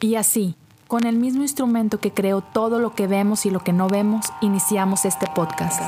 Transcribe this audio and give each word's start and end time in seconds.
Y 0.00 0.16
así, 0.16 0.56
con 0.88 1.06
el 1.06 1.16
mismo 1.16 1.42
instrumento 1.42 1.98
que 1.98 2.12
creó 2.12 2.42
todo 2.42 2.78
lo 2.78 2.94
que 2.94 3.06
vemos 3.06 3.46
y 3.46 3.50
lo 3.50 3.60
que 3.60 3.72
no 3.72 3.88
vemos, 3.88 4.26
iniciamos 4.40 5.04
este 5.04 5.26
podcast. 5.34 5.80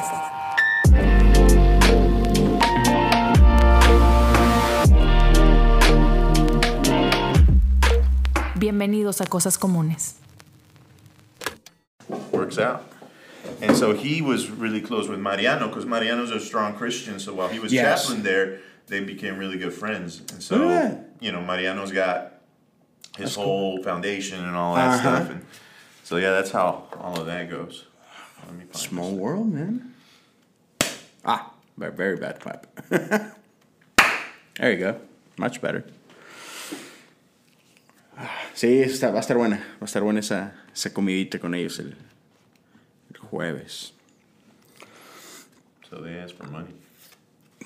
Bienvenidos 8.56 9.20
a 9.20 9.26
Cosas 9.26 9.56
Comunes. 9.58 10.16
works 12.32 12.58
out. 12.58 12.82
And 13.60 13.76
so 13.76 13.92
he 13.92 14.22
was 14.22 14.48
really 14.50 14.80
close 14.80 15.08
with 15.08 15.18
Mariano 15.18 15.68
because 15.68 15.84
Mariano's 15.86 16.30
a 16.30 16.40
strong 16.40 16.74
Christian. 16.74 17.18
So 17.18 17.34
while 17.34 17.48
he 17.48 17.58
was 17.58 17.72
Yes. 17.72 18.02
chaplain 18.02 18.22
there, 18.22 18.58
they 18.86 19.00
became 19.00 19.38
really 19.38 19.58
good 19.58 19.72
friends. 19.72 20.22
And 20.32 20.42
so, 20.42 21.00
you 21.20 21.32
know, 21.32 21.40
Mariano's 21.40 21.92
got 21.92 22.37
his 23.18 23.34
whole 23.34 23.82
foundation 23.82 24.44
and 24.44 24.56
all 24.56 24.74
that 24.76 24.88
Uh-huh. 24.88 24.98
stuff. 25.00 25.30
And 25.30 25.44
so, 26.04 26.16
yeah, 26.16 26.30
that's 26.30 26.50
how 26.52 26.86
all 26.96 27.18
of 27.20 27.26
that 27.26 27.50
goes. 27.50 27.84
Let 28.46 28.54
me 28.54 28.64
find 28.64 28.76
Small 28.76 29.10
this. 29.10 29.18
world, 29.20 29.52
man. 29.52 29.94
Ah, 31.24 31.52
very, 31.76 31.92
very 31.92 32.16
bad 32.16 32.40
clap. 32.40 32.66
there 32.88 34.72
you 34.72 34.78
go. 34.78 35.00
Much 35.36 35.60
better. 35.60 35.84
Ah, 38.16 38.30
Sí, 38.54 38.80
está, 38.82 39.10
va 39.12 39.18
a 39.18 39.20
estar 39.22 39.36
buena. 39.36 39.56
Va 39.78 39.82
a 39.82 39.84
estar 39.84 40.02
buena 40.02 40.20
esa, 40.20 40.52
esa 40.72 40.90
comidita 40.90 41.38
con 41.38 41.54
ellos 41.54 41.78
el, 41.78 41.94
el 43.14 43.20
jueves. 43.30 43.92
So 45.90 45.96
they 46.02 46.18
asked 46.18 46.36
for 46.36 46.46
money. 46.50 46.74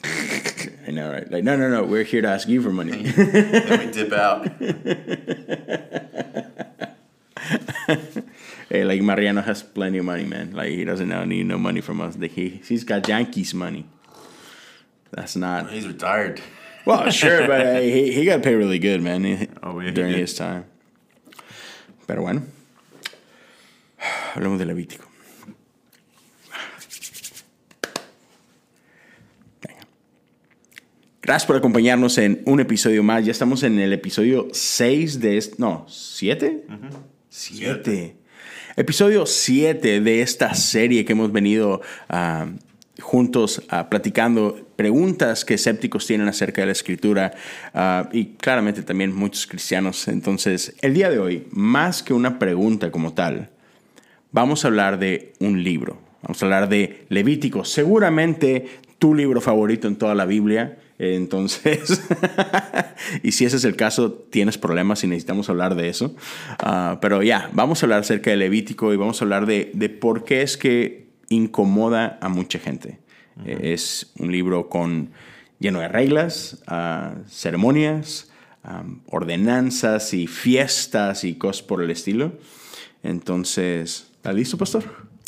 I 0.87 0.91
know, 0.91 1.13
right? 1.13 1.31
Like, 1.31 1.45
no, 1.45 1.57
no, 1.57 1.69
no. 1.71 1.85
We're 1.85 2.03
here 2.03 2.23
to 2.23 2.29
ask 2.29 2.49
you 2.49 2.61
for 2.63 2.71
money. 2.73 3.03
then 3.03 3.87
we 3.87 3.93
dip 3.93 4.13
out. 4.13 4.49
hey, 8.69 8.85
like 8.85 9.01
Mariano 9.03 9.43
has 9.43 9.63
plenty 9.63 9.99
of 9.99 10.05
money, 10.05 10.25
man. 10.25 10.53
Like 10.53 10.71
he 10.71 10.85
doesn't 10.85 11.09
now 11.09 11.25
need 11.25 11.47
no 11.47 11.59
money 11.59 11.81
from 11.81 12.01
us. 12.01 12.17
Like, 12.17 12.33
he 12.33 12.61
he's 12.67 12.85
got 12.85 13.07
Yankees 13.09 13.55
money. 13.55 13.87
That's 15.13 15.37
not. 15.37 15.71
He's 15.71 15.87
retired. 15.87 16.41
Well, 16.85 17.11
sure, 17.11 17.47
but 17.47 17.61
uh, 17.67 17.81
he, 17.81 18.13
he 18.13 18.25
got 18.25 18.43
paid 18.43 18.57
really 18.57 18.79
good, 18.81 19.03
man, 19.03 19.23
he- 19.25 19.49
Oh, 19.63 19.79
yeah, 19.79 19.91
during 19.93 20.15
his 20.15 20.35
time. 20.35 20.65
Pero 22.09 22.23
bueno, 22.23 22.43
hablemos 24.35 24.59
de 24.59 24.65
Levítico. 24.65 25.07
Gracias 31.25 31.47
por 31.47 31.55
acompañarnos 31.55 32.19
en 32.19 32.43
un 32.47 32.59
episodio 32.59 33.05
más. 33.05 33.25
Ya 33.25 33.31
estamos 33.31 33.63
en 33.63 33.79
el 33.79 33.93
episodio 33.93 34.49
6 34.51 35.21
de 35.21 35.37
este... 35.37 35.55
No, 35.59 35.87
¿7? 35.87 36.63
7. 37.29 38.17
Episodio 38.75 39.25
7 39.25 40.01
de 40.01 40.21
esta 40.21 40.53
serie 40.55 41.05
que 41.05 41.13
hemos 41.13 41.31
venido 41.31 41.81
ah, 42.09 42.49
juntos 42.99 43.63
ah, 43.69 43.89
platicando 43.89 44.67
preguntas 44.75 45.45
que 45.45 45.55
escépticos 45.55 46.09
tienen 46.09 46.27
acerca 46.27 46.63
de 46.63 46.67
la 46.67 46.73
escritura 46.73 47.33
ah, 47.73 48.09
y 48.11 48.31
claramente 48.35 48.83
también 48.83 49.15
muchos 49.15 49.47
cristianos. 49.47 50.09
Entonces, 50.09 50.75
el 50.81 50.93
día 50.93 51.09
de 51.09 51.21
hoy, 51.21 51.47
más 51.53 52.03
que 52.03 52.15
una 52.15 52.41
pregunta 52.41 52.91
como 52.91 53.13
tal, 53.13 53.51
vamos 54.33 54.65
a 54.65 54.69
hablar 54.69 54.99
de 54.99 55.35
un 55.39 55.63
libro. 55.63 56.01
Vamos 56.23 56.43
a 56.43 56.47
hablar 56.47 56.69
de 56.69 57.07
Levítico. 57.11 57.65
Seguramente 57.65 58.67
tu 58.99 59.15
libro 59.15 59.41
favorito 59.41 59.87
en 59.87 59.95
toda 59.95 60.17
la 60.17 60.27
Biblia. 60.27 60.79
Entonces, 61.05 62.01
y 63.25 63.33
si 63.33 63.45
ese 63.45 63.57
es 63.57 63.65
el 63.65 63.75
caso, 63.75 64.13
tienes 64.13 64.57
problemas 64.57 65.03
y 65.03 65.09
necesitamos 65.09 65.49
hablar 65.49 65.75
de 65.75 65.89
eso. 65.89 66.15
Ah, 66.61 66.99
pero 67.01 67.25
ya, 67.25 67.51
vamos 67.53 67.83
a 67.83 67.87
hablar 67.87 68.01
acerca 68.01 68.31
de 68.31 68.37
Levítico 68.37 68.95
y 68.95 68.97
vamos 68.97 69.21
a 69.21 69.25
hablar 69.25 69.47
de, 69.47 69.73
de 69.75 69.89
por 69.89 70.23
qué 70.23 70.43
es 70.43 70.57
que 70.57 71.09
incomoda 71.29 72.19
a 72.21 72.29
mucha 72.29 72.61
gente. 72.61 73.01
Eh, 73.45 73.73
Es 73.73 74.13
un 74.21 74.31
libro 74.31 74.69
con, 74.69 75.11
lleno 75.59 75.81
de 75.81 75.89
reglas, 75.89 76.63
ah, 76.69 77.17
ceremonias, 77.29 78.31
ah, 78.63 78.85
ordenanzas 79.07 80.15
y 80.15 80.29
fiestas 80.29 81.25
y 81.25 81.35
cosas 81.35 81.65
por 81.65 81.83
el 81.83 81.91
estilo. 81.91 82.39
Entonces, 83.03 84.07
¿estás 84.15 84.37
listo, 84.37 84.57
pastor? 84.57 84.85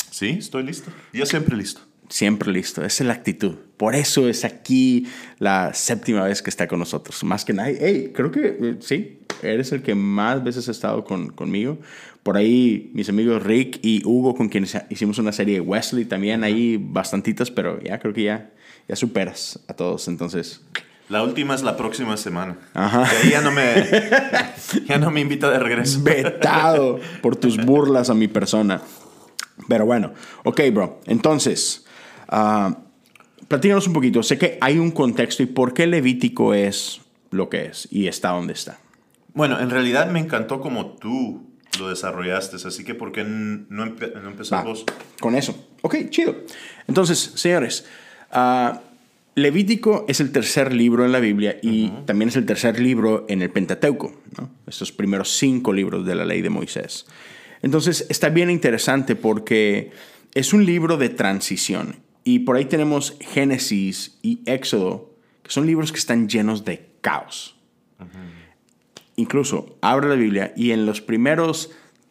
Sí, 0.08 0.36
estoy 0.38 0.62
listo. 0.62 0.92
Yo 1.12 1.26
siempre 1.26 1.56
listo. 1.56 1.80
Siempre 2.14 2.52
listo. 2.52 2.84
Esa 2.84 3.02
es 3.02 3.08
la 3.08 3.12
actitud. 3.12 3.56
Por 3.76 3.96
eso 3.96 4.28
es 4.28 4.44
aquí 4.44 5.08
la 5.40 5.74
séptima 5.74 6.22
vez 6.22 6.42
que 6.42 6.48
está 6.48 6.68
con 6.68 6.78
nosotros. 6.78 7.24
Más 7.24 7.44
que 7.44 7.52
nadie. 7.52 7.76
Hey, 7.80 8.12
creo 8.14 8.30
que 8.30 8.56
eh, 8.60 8.76
sí, 8.78 9.18
eres 9.42 9.72
el 9.72 9.82
que 9.82 9.96
más 9.96 10.44
veces 10.44 10.68
ha 10.68 10.70
estado 10.70 11.02
con, 11.02 11.30
conmigo. 11.30 11.76
Por 12.22 12.36
ahí 12.36 12.92
mis 12.94 13.08
amigos 13.08 13.42
Rick 13.42 13.80
y 13.82 14.00
Hugo, 14.04 14.36
con 14.36 14.48
quienes 14.48 14.76
hicimos 14.90 15.18
una 15.18 15.32
serie 15.32 15.56
de 15.56 15.60
Wesley, 15.60 16.04
también 16.04 16.44
ahí 16.44 16.76
bastantitas, 16.80 17.50
pero 17.50 17.82
ya 17.82 17.98
creo 17.98 18.14
que 18.14 18.22
ya, 18.22 18.48
ya 18.86 18.94
superas 18.94 19.58
a 19.66 19.74
todos. 19.74 20.06
Entonces, 20.06 20.60
La 21.08 21.24
última 21.24 21.56
es 21.56 21.64
la 21.64 21.76
próxima 21.76 22.16
semana. 22.16 22.58
Ajá. 22.74 23.06
Ahí 23.08 23.30
ya 23.30 23.40
no 23.40 23.50
me, 23.50 23.88
ya 24.88 24.98
no 24.98 25.10
me 25.10 25.20
invita 25.20 25.50
de 25.50 25.58
regreso. 25.58 26.00
vetado 26.00 27.00
por 27.22 27.34
tus 27.34 27.56
burlas 27.56 28.08
a 28.08 28.14
mi 28.14 28.28
persona. 28.28 28.82
Pero 29.68 29.84
bueno, 29.84 30.12
ok, 30.44 30.60
bro. 30.72 31.00
Entonces, 31.06 31.83
ah, 32.28 32.78
platícanos 33.48 33.86
un 33.86 33.92
poquito. 33.92 34.22
Sé 34.22 34.38
que 34.38 34.58
hay 34.60 34.78
un 34.78 34.90
contexto 34.90 35.42
y 35.42 35.46
por 35.46 35.74
qué 35.74 35.86
Levítico 35.86 36.54
es 36.54 37.00
lo 37.30 37.48
que 37.48 37.66
es 37.66 37.88
y 37.90 38.06
está 38.06 38.30
donde 38.30 38.52
está. 38.52 38.78
Bueno, 39.34 39.58
en 39.60 39.70
realidad 39.70 40.10
me 40.10 40.20
encantó 40.20 40.60
como 40.60 40.92
tú 40.96 41.50
lo 41.80 41.88
desarrollaste, 41.88 42.56
así 42.56 42.84
que 42.84 42.94
¿por 42.94 43.10
qué 43.10 43.24
no, 43.24 43.84
empe- 43.84 44.14
no 44.14 44.22
Va, 44.22 44.28
empezamos? 44.30 44.84
con 45.20 45.34
eso. 45.34 45.68
Ok, 45.82 45.96
chido. 46.10 46.36
Entonces, 46.86 47.18
señores, 47.34 47.84
ah, 48.30 48.80
Levítico 49.34 50.04
es 50.06 50.20
el 50.20 50.30
tercer 50.30 50.72
libro 50.72 51.04
en 51.04 51.10
la 51.10 51.18
Biblia 51.18 51.58
y 51.60 51.88
también 52.06 52.28
es 52.28 52.36
el 52.36 52.46
tercer 52.46 52.78
libro 52.78 53.26
en 53.28 53.42
el 53.42 53.50
Pentateuco, 53.50 54.14
¿no? 54.38 54.50
estos 54.68 54.92
primeros 54.92 55.36
cinco 55.36 55.72
libros 55.72 56.06
de 56.06 56.14
la 56.14 56.24
ley 56.24 56.40
de 56.40 56.50
Moisés. 56.50 57.06
Entonces, 57.60 58.06
está 58.10 58.28
bien 58.28 58.48
interesante 58.50 59.16
porque 59.16 59.90
es 60.34 60.52
un 60.52 60.64
libro 60.64 60.96
de 60.96 61.08
transición 61.08 61.96
y 62.24 62.40
por 62.40 62.56
ahí 62.56 62.64
tenemos 62.64 63.16
Génesis 63.20 64.18
y 64.22 64.40
Éxodo, 64.46 65.14
que 65.42 65.50
son 65.50 65.66
libros 65.66 65.92
que 65.92 65.98
están 65.98 66.28
llenos 66.28 66.64
de 66.64 66.88
caos. 67.02 67.56
Incluso 69.16 69.76
abre 69.82 70.08
la 70.08 70.14
Biblia 70.14 70.52
y 70.56 70.72
en 70.72 70.86
los 70.86 71.00
primeros 71.00 71.70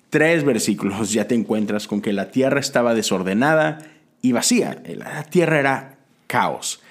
tres 0.09 0.45
versículos 0.45 1.11
ya 1.11 1.27
te 1.27 1.35
encuentras 1.35 1.87
con 1.87 2.01
que 2.01 2.13
la 2.13 2.29
tierra 2.31 2.59
estaba 2.59 2.93
desordenada 2.93 3.79
y 4.21 4.31
vacía. 4.31 4.81
La 4.85 5.23
tierra 5.23 5.59
era 5.59 5.97
caos. 6.27 6.81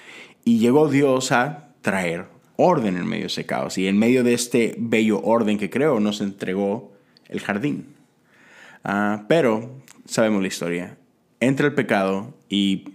Y 0.43 0.59
llegó 0.59 0.89
Dios 0.89 1.31
a 1.31 1.69
traer 1.81 2.25
orden 2.57 2.97
en 2.97 3.07
medio 3.07 3.23
de 3.23 3.27
ese 3.27 3.45
caos. 3.45 3.77
Y 3.77 3.87
en 3.87 3.97
medio 3.97 4.23
de 4.23 4.33
este 4.33 4.75
bello 4.77 5.21
orden 5.21 5.57
que 5.57 5.69
creó 5.69 5.99
nos 6.01 6.19
entregó 6.19 6.91
el 7.29 7.39
jardín. 7.39 7.87
Ah, 8.83 9.23
pero 9.29 9.81
sabemos 10.05 10.41
la 10.41 10.49
historia. 10.49 10.97
Entra 11.39 11.67
el 11.67 11.73
pecado 11.73 12.35
y 12.49 12.92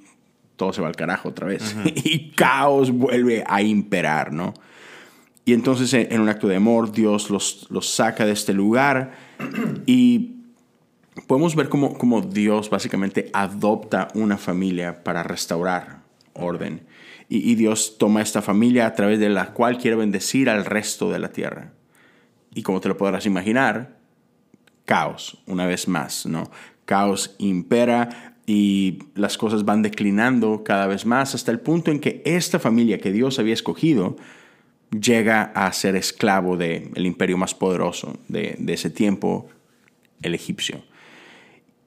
todo 0.59 0.75
se 0.75 0.83
va 0.83 0.89
al 0.89 0.97
carajo 0.97 1.31
otra 1.31 1.47
vez. 1.47 1.75
y 2.05 2.33
caos 2.33 2.91
vuelve 2.91 3.45
a 3.47 3.63
imperar, 3.63 4.33
¿no? 4.33 4.53
Y 5.47 5.55
entonces 5.55 5.95
en 5.95 6.13
en 6.13 6.21
un 6.21 6.29
acto 6.29 6.47
de 6.47 6.57
amor 6.57 6.93
Dios 6.93 7.31
los, 7.31 7.67
los 7.71 7.89
saca 7.89 8.27
de 8.27 8.33
este 8.33 8.53
lugar 8.53 9.13
y 9.87 10.35
podemos 11.27 11.57
ver 11.57 11.71
cómo, 11.71 11.97
cómo 11.97 12.21
Dios 12.21 12.69
básicamente 12.69 13.31
adopta 13.33 14.09
una 14.13 14.37
familia 14.37 15.03
para 15.03 15.23
restaurar 15.23 16.03
orden. 16.35 16.87
Y, 17.31 17.51
y 17.51 17.55
Dios 17.55 17.97
toma 17.99 18.21
esta 18.21 18.43
familia 18.43 18.87
a 18.87 18.95
través 18.95 19.19
de 19.21 19.31
la 19.31 19.55
cual 19.55 19.79
quiere 19.79 19.97
bendecir 19.97 20.51
al 20.51 20.67
resto 20.67 21.11
de 21.11 21.19
la 21.19 21.33
tierra. 21.33 21.73
Y 22.55 22.63
como 22.63 22.81
te 22.81 22.89
lo 22.89 22.99
podrás 22.99 23.25
imaginar, 23.25 23.97
caos, 24.84 25.39
una 25.47 25.66
vez 25.66 25.89
más, 25.89 26.27
¿no? 26.27 26.51
Caos 26.84 27.34
impera 27.39 28.28
y 28.48 29.00
las 29.15 29.36
cosas 29.36 29.66
van 29.66 29.83
declinando 29.83 30.65
cada 30.65 30.86
vez 30.86 31.04
más 31.04 31.34
hasta 31.34 31.53
el 31.53 31.60
punto 31.60 31.91
en 31.91 32.00
que 32.00 32.22
esta 32.24 32.59
familia 32.59 32.98
que 32.98 33.12
Dios 33.12 33.39
había 33.39 33.53
escogido 33.53 34.16
llega 34.91 35.53
a 35.54 35.71
ser 35.74 35.97
esclavo 35.97 36.56
del 36.56 37.04
imperio 37.04 37.36
más 37.36 37.54
poderoso 37.54 38.18
de, 38.27 38.56
de 38.59 38.72
ese 38.72 38.89
tiempo, 38.89 39.50
el 40.22 40.34
egipcio. 40.34 40.83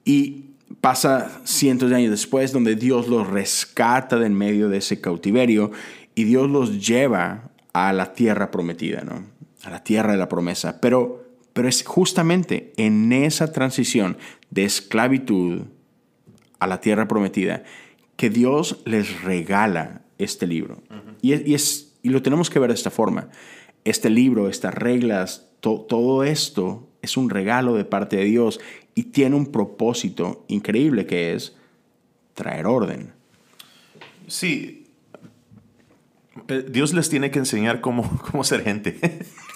Y 0.05 0.51
pasa 0.81 1.41
cientos 1.45 1.89
de 1.89 1.95
años 1.95 2.11
después 2.11 2.51
donde 2.51 2.75
Dios 2.75 3.07
los 3.07 3.27
rescata 3.27 4.19
de 4.19 4.27
en 4.27 4.35
medio 4.35 4.69
de 4.69 4.77
ese 4.77 5.01
cautiverio 5.01 5.71
y 6.13 6.25
Dios 6.25 6.47
los 6.47 6.87
lleva 6.87 7.49
a 7.73 7.91
la 7.91 8.13
tierra 8.13 8.51
prometida, 8.51 9.01
¿no? 9.01 9.23
A 9.63 9.71
la 9.71 9.83
tierra 9.83 10.11
de 10.11 10.19
la 10.19 10.29
promesa. 10.29 10.79
Pero, 10.79 11.25
pero 11.53 11.67
es 11.67 11.83
justamente 11.83 12.71
en 12.77 13.11
esa 13.13 13.51
transición 13.51 14.17
de 14.51 14.65
esclavitud 14.65 15.63
a 16.61 16.67
la 16.67 16.79
tierra 16.79 17.07
prometida 17.07 17.63
que 18.15 18.29
Dios 18.29 18.81
les 18.85 19.23
regala 19.23 20.03
este 20.19 20.45
libro. 20.45 20.83
y, 21.21 21.33
es, 21.33 21.41
y, 21.45 21.55
es, 21.55 21.93
y 22.03 22.09
lo 22.09 22.21
tenemos 22.21 22.49
que 22.51 22.59
ver 22.59 22.69
de 22.69 22.75
esta 22.75 22.91
forma. 22.91 23.29
Este 23.83 24.11
libro, 24.11 24.47
estas 24.47 24.75
reglas, 24.75 25.49
to, 25.59 25.81
todo 25.81 26.23
esto 26.23 26.87
es 27.01 27.17
un 27.17 27.31
regalo 27.31 27.73
de 27.73 27.83
parte 27.83 28.17
de 28.17 28.25
Dios 28.25 28.59
y 28.93 29.05
tiene 29.05 29.35
un 29.35 29.47
propósito 29.47 30.45
increíble 30.47 31.07
que 31.07 31.33
es 31.33 31.57
traer 32.35 32.67
orden. 32.67 33.11
Sí, 34.27 34.85
Dios 36.69 36.93
les 36.93 37.09
tiene 37.09 37.31
que 37.31 37.39
enseñar 37.39 37.81
cómo, 37.81 38.03
cómo 38.31 38.43
ser 38.43 38.63
gente. 38.63 38.99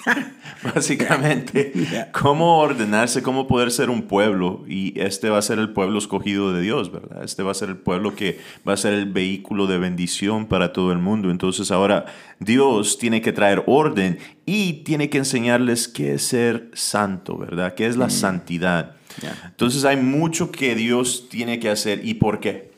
Básicamente, 0.63 1.72
Yeah. 1.75 2.12
cómo 2.12 2.60
ordenarse, 2.60 3.22
cómo 3.22 3.48
poder 3.48 3.72
ser 3.72 3.90
un 3.90 4.04
pueblo. 4.04 4.63
Y 4.68 5.00
este 5.00 5.30
va 5.30 5.38
a 5.38 5.42
ser 5.42 5.60
el 5.60 5.69
pueblo 5.69 6.00
escogido 6.00 6.54
de 6.54 6.62
Dios, 6.62 6.92
¿verdad? 6.92 7.24
Este 7.24 7.44
va 7.44 7.52
a 7.52 7.56
ser 7.56 7.69
el 7.69 7.78
pueblo 7.78 8.16
que 8.16 8.40
va 8.68 8.74
a 8.74 8.78
ser 8.78 8.94
el 8.94 9.06
vehículo 9.06 9.68
de 9.68 9.78
bendición 9.78 10.48
para 10.48 10.74
todo 10.74 10.92
el 10.92 11.00
mundo. 11.00 11.30
Entonces 11.30 11.72
ahora 11.72 12.06
Dios 12.40 12.98
tiene 12.98 13.22
que 13.22 13.34
traer 13.34 13.63
orden 13.68 14.18
y 14.46 14.84
tiene 14.84 15.10
que 15.10 15.18
enseñarles 15.19 15.88
qué 15.88 16.16
es 16.16 16.24
ser 16.24 16.69
santo, 16.74 17.38
¿verdad? 17.38 17.74
¿Qué 17.75 17.88
es 17.88 17.98
la 17.98 18.10
santidad? 18.10 18.96
Yeah. 19.22 19.38
Entonces 19.46 19.86
hay 19.86 19.98
mucho 19.98 20.51
que 20.51 20.75
Dios 20.75 21.28
tiene 21.30 21.60
que 21.60 21.69
hacer. 21.69 22.06
¿Y 22.06 22.16
por 22.16 22.40
qué? 22.40 22.72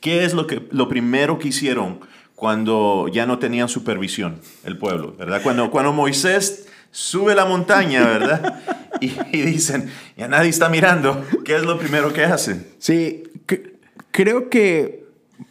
¿Qué 0.00 0.24
es 0.24 0.32
lo, 0.34 0.46
que, 0.46 0.66
lo 0.70 0.88
primero 0.88 1.38
que 1.38 1.48
hicieron 1.48 2.00
cuando 2.40 3.06
ya 3.12 3.26
no 3.26 3.38
tenían 3.38 3.68
supervisión 3.68 4.40
el 4.64 4.78
pueblo? 4.78 5.14
¿verdad? 5.18 5.42
Cuando, 5.42 5.70
cuando 5.70 5.92
Moisés 5.92 6.66
sube 6.90 7.34
la 7.34 7.44
montaña, 7.44 8.02
¿verdad? 8.06 8.60
Y, 9.02 9.12
y 9.32 9.40
dicen, 9.40 9.88
ya 10.16 10.28
nadie 10.28 10.50
está 10.50 10.68
mirando. 10.68 11.24
¿Qué 11.44 11.56
es 11.56 11.62
lo 11.62 11.78
primero 11.78 12.12
que 12.12 12.22
hacen? 12.24 12.66
Sí, 12.78 13.22
c- 13.48 13.72
creo 14.10 14.50
que 14.50 15.04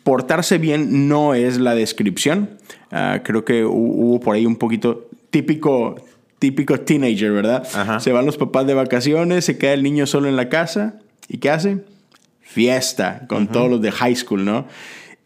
portarse 0.04 0.60
bien 0.60 1.08
no 1.08 1.34
es 1.34 1.58
la 1.58 1.74
descripción. 1.74 2.58
Ah, 2.92 3.22
creo 3.24 3.46
que 3.46 3.66
hu- 3.66 3.70
hubo 3.72 4.20
por 4.20 4.36
ahí 4.36 4.46
un 4.46 4.56
poquito 4.58 5.08
típico, 5.32 5.96
típico 6.38 6.80
teenager, 6.82 7.32
¿verdad? 7.32 7.68
Ajá. 7.74 8.00
Se 8.00 8.12
van 8.12 8.28
los 8.28 8.38
papás 8.38 8.68
de 8.68 8.76
vacaciones, 8.76 9.46
se 9.46 9.58
queda 9.58 9.74
el 9.74 9.82
niño 9.82 10.06
solo 10.06 10.28
en 10.28 10.36
la 10.36 10.48
casa. 10.50 11.00
¿Y 11.28 11.38
qué 11.40 11.50
hace? 11.50 11.80
Fiesta 12.42 13.26
con 13.28 13.48
todos 13.48 13.70
los 13.72 13.82
de 13.82 13.92
high 13.92 14.16
school, 14.16 14.46
¿no? 14.46 14.68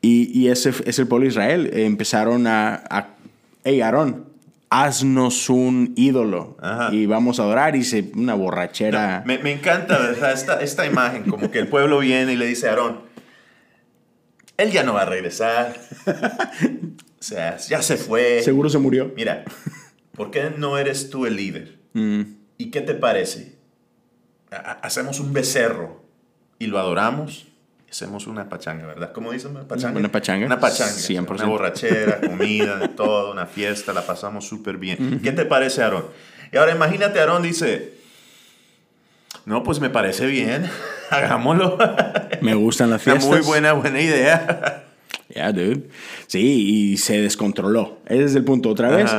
Y, 0.03 0.38
y 0.38 0.50
ese 0.50 0.71
es 0.85 1.00
el 1.00 1.07
pueblo 1.07 1.23
de 1.23 1.29
Israel. 1.29 1.69
Empezaron 1.73 2.45
a, 2.45 2.83
a 2.89 3.15
hey, 3.63 3.81
Aarón, 3.81 4.25
haznos 4.69 5.50
un 5.50 5.94
ídolo 5.95 6.57
Ajá. 6.61 6.94
y 6.94 7.05
vamos 7.05 7.39
a 7.39 7.44
adorar. 7.44 7.75
Y 7.75 7.83
se, 7.83 8.11
una 8.15 8.33
borrachera. 8.35 9.23
Me, 9.25 9.39
me 9.39 9.51
encanta 9.53 9.97
¿verdad? 9.97 10.33
Esta, 10.33 10.61
esta 10.61 10.85
imagen, 10.85 11.23
como 11.23 11.50
que 11.50 11.59
el 11.59 11.67
pueblo 11.69 12.00
viene 12.00 12.33
y 12.33 12.35
le 12.35 12.45
dice 12.45 12.67
a 12.67 12.71
Aarón, 12.71 13.00
él 14.57 14.71
ya 14.71 14.83
no 14.83 14.94
va 14.94 15.01
a 15.03 15.05
regresar. 15.05 15.73
O 17.23 17.25
sea, 17.25 17.55
ya 17.55 17.81
se 17.81 17.95
fue. 17.95 18.41
Seguro 18.44 18.69
se 18.69 18.79
murió. 18.79 19.13
Mira, 19.15 19.45
¿por 20.13 20.29
qué 20.29 20.51
no 20.57 20.77
eres 20.77 21.09
tú 21.09 21.25
el 21.25 21.38
líder? 21.38 21.79
Mm. 21.94 22.21
¿Y 22.57 22.69
qué 22.69 22.81
te 22.81 22.95
parece? 22.95 23.55
Ha- 24.51 24.57
ha- 24.57 24.79
Hacemos 24.81 25.21
un 25.21 25.31
becerro 25.31 26.03
y 26.59 26.67
lo 26.67 26.79
adoramos. 26.79 27.47
Hacemos 27.93 28.25
una 28.25 28.49
pachanga, 28.49 28.87
¿verdad? 28.87 29.11
¿Cómo 29.13 29.31
dicen? 29.31 29.51
¿Una 29.51 29.67
pachanga? 29.67 29.99
Una 29.99 30.11
pachanga. 30.11 30.47
Una 30.47 30.59
pachanga. 30.59 30.91
100%. 30.93 31.29
Una 31.29 31.45
borrachera, 31.45 32.21
comida, 32.21 32.77
de 32.77 32.87
todo, 32.87 33.31
una 33.31 33.45
fiesta, 33.45 33.93
la 33.93 34.03
pasamos 34.03 34.47
súper 34.47 34.77
bien. 34.77 35.19
¿Qué 35.23 35.31
te 35.31 35.45
parece, 35.45 35.83
Aarón? 35.83 36.05
Y 36.51 36.57
ahora 36.57 36.71
imagínate, 36.73 37.19
Aarón 37.19 37.43
dice, 37.43 37.93
no, 39.45 39.61
pues 39.61 39.79
me 39.79 39.91
parece 39.91 40.25
bien, 40.25 40.65
hagámoslo. 41.11 41.77
Me 42.41 42.55
gustan 42.55 42.89
las 42.89 43.01
Una 43.05 43.13
fiestas. 43.19 43.29
muy 43.37 43.45
buena, 43.45 43.73
buena 43.73 44.01
idea. 44.01 44.85
Yeah, 45.29 45.51
dude. 45.51 45.87
Sí, 46.25 46.39
y 46.93 46.97
se 46.97 47.21
descontroló. 47.21 47.99
Ese 48.07 48.23
es 48.23 48.33
el 48.35 48.43
punto. 48.43 48.69
Otra 48.69 48.89
vez, 48.89 49.11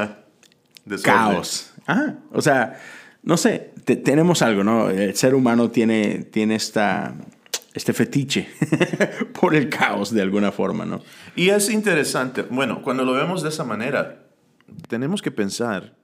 caos. 1.03 1.71
Ajá. 1.87 2.17
O 2.33 2.43
sea, 2.43 2.81
no 3.23 3.37
sé, 3.37 3.71
te- 3.85 3.95
tenemos 3.97 4.43
algo, 4.43 4.65
¿no? 4.65 4.91
El 4.91 5.15
ser 5.15 5.37
humano 5.37 5.71
tiene, 5.71 6.25
tiene 6.31 6.57
esta, 6.57 7.15
este 7.75 7.93
fetiche 7.93 8.49
por 9.41 9.55
el 9.55 9.69
caos 9.69 10.15
de 10.15 10.23
alguna 10.23 10.53
forma, 10.53 10.87
¿no? 10.87 11.03
Y 11.35 11.49
es 11.49 11.69
interesante, 11.69 12.43
bueno, 12.43 12.81
cuando 12.83 13.05
lo 13.05 13.13
vemos 13.13 13.43
de 13.43 13.49
esa 13.49 13.65
manera, 13.65 14.27
tenemos 14.89 15.21
que 15.21 15.33
pensar, 15.33 15.97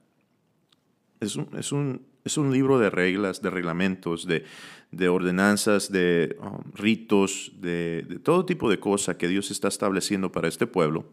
es 1.21 1.37
un, 1.37 1.47
es 1.57 1.71
un, 1.71 2.05
es 2.25 2.37
un 2.37 2.51
libro 2.51 2.77
de 2.77 2.89
reglas, 2.89 3.41
de 3.41 3.49
reglamentos, 3.49 4.27
de, 4.27 4.43
de 4.91 5.07
ordenanzas, 5.07 5.89
de 5.91 6.37
um, 6.41 6.59
ritos, 6.73 7.53
de, 7.55 8.05
de 8.07 8.19
todo 8.19 8.45
tipo 8.45 8.69
de 8.69 8.79
cosas 8.79 9.15
que 9.15 9.29
Dios 9.29 9.49
está 9.49 9.69
estableciendo 9.69 10.29
para 10.29 10.49
este 10.49 10.67
pueblo. 10.67 11.05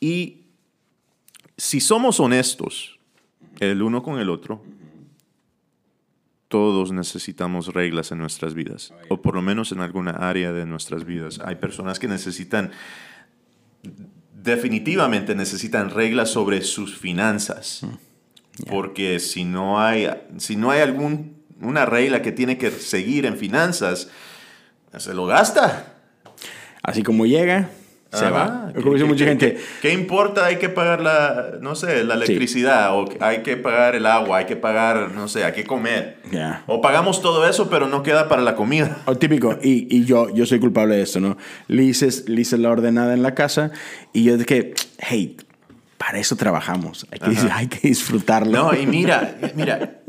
Y 0.00 0.42
si 1.56 1.80
somos 1.80 2.18
honestos, 2.18 2.98
el 3.60 3.80
uno 3.80 4.02
con 4.02 4.18
el 4.18 4.28
otro, 4.28 4.62
todos 6.48 6.92
necesitamos 6.92 7.74
reglas 7.74 8.12
en 8.12 8.18
nuestras 8.18 8.54
vidas, 8.54 8.94
o 9.08 9.20
por 9.20 9.34
lo 9.34 9.42
menos 9.42 9.72
en 9.72 9.80
alguna 9.80 10.12
área 10.12 10.52
de 10.52 10.66
nuestras 10.66 11.04
vidas. 11.04 11.40
Hay 11.44 11.56
personas 11.56 11.98
que 11.98 12.08
necesitan, 12.08 12.70
definitivamente 14.32 15.34
necesitan 15.34 15.90
reglas 15.90 16.30
sobre 16.30 16.62
sus 16.62 16.96
finanzas, 16.96 17.86
porque 18.68 19.18
si 19.18 19.44
no 19.44 19.80
hay, 19.80 20.08
si 20.38 20.56
no 20.56 20.70
hay 20.70 20.80
algún, 20.80 21.42
una 21.60 21.84
regla 21.84 22.22
que 22.22 22.32
tiene 22.32 22.58
que 22.58 22.70
seguir 22.70 23.26
en 23.26 23.36
finanzas, 23.36 24.08
se 24.96 25.14
lo 25.14 25.26
gasta. 25.26 25.94
Así 26.82 27.02
como 27.02 27.26
llega, 27.26 27.70
se 28.16 28.24
Ajá. 28.26 28.32
va. 28.32 28.72
¿Qué- 28.74 28.80
Como 28.82 28.94
dice 28.94 29.04
mucha 29.06 29.24
qué- 29.24 29.30
gente, 29.30 29.58
¿Qué, 29.82 29.92
importa? 29.92 30.46
Hay 30.46 30.56
que 30.56 30.68
pagar 30.68 31.00
la, 31.00 31.52
no 31.60 31.74
sé, 31.74 32.02
la 32.04 32.14
electricidad, 32.14 32.96
o 32.96 33.04
hay 33.20 33.42
que 33.42 33.56
pagar 33.56 33.94
el 33.94 34.06
agua, 34.06 34.38
hay 34.38 34.46
que 34.46 34.56
pagar, 34.56 35.12
no 35.12 35.28
sé, 35.28 35.44
hay 35.44 35.52
que 35.52 35.64
comer. 35.64 36.18
Ya. 36.30 36.64
O 36.66 36.80
pagamos 36.80 37.22
todo 37.22 37.46
eso, 37.48 37.68
pero 37.70 37.88
no 37.88 38.02
queda 38.02 38.28
para 38.28 38.42
la 38.42 38.54
comida. 38.56 38.98
O 39.06 39.16
típico, 39.16 39.58
y, 39.62 39.86
y 39.96 40.04
yo, 40.04 40.34
yo 40.34 40.46
soy 40.46 40.58
culpable 40.60 40.96
de 40.96 41.02
esto, 41.02 41.20
¿no? 41.20 41.36
Le 41.68 41.82
hice, 41.84 42.08
le 42.26 42.40
hice 42.40 42.58
la 42.58 42.70
ordenada 42.70 43.14
en 43.14 43.22
la 43.22 43.34
casa 43.34 43.70
y 44.12 44.24
yo 44.24 44.36
que, 44.38 44.74
hey, 44.98 45.36
para 45.98 46.18
eso 46.18 46.36
trabajamos. 46.36 47.06
Hay 47.10 47.18
que, 47.18 47.40
hay 47.52 47.66
que 47.68 47.88
disfrutarlo. 47.88 48.52
No, 48.52 48.74
y 48.78 48.86
mira, 48.86 49.36
mira, 49.54 50.00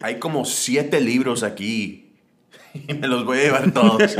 hay 0.00 0.16
como 0.16 0.44
siete 0.44 1.00
libros 1.00 1.42
aquí 1.42 2.01
y 2.88 2.94
me 2.94 3.08
los 3.08 3.24
voy 3.24 3.38
a 3.38 3.42
llevar 3.42 3.70
todos. 3.72 4.16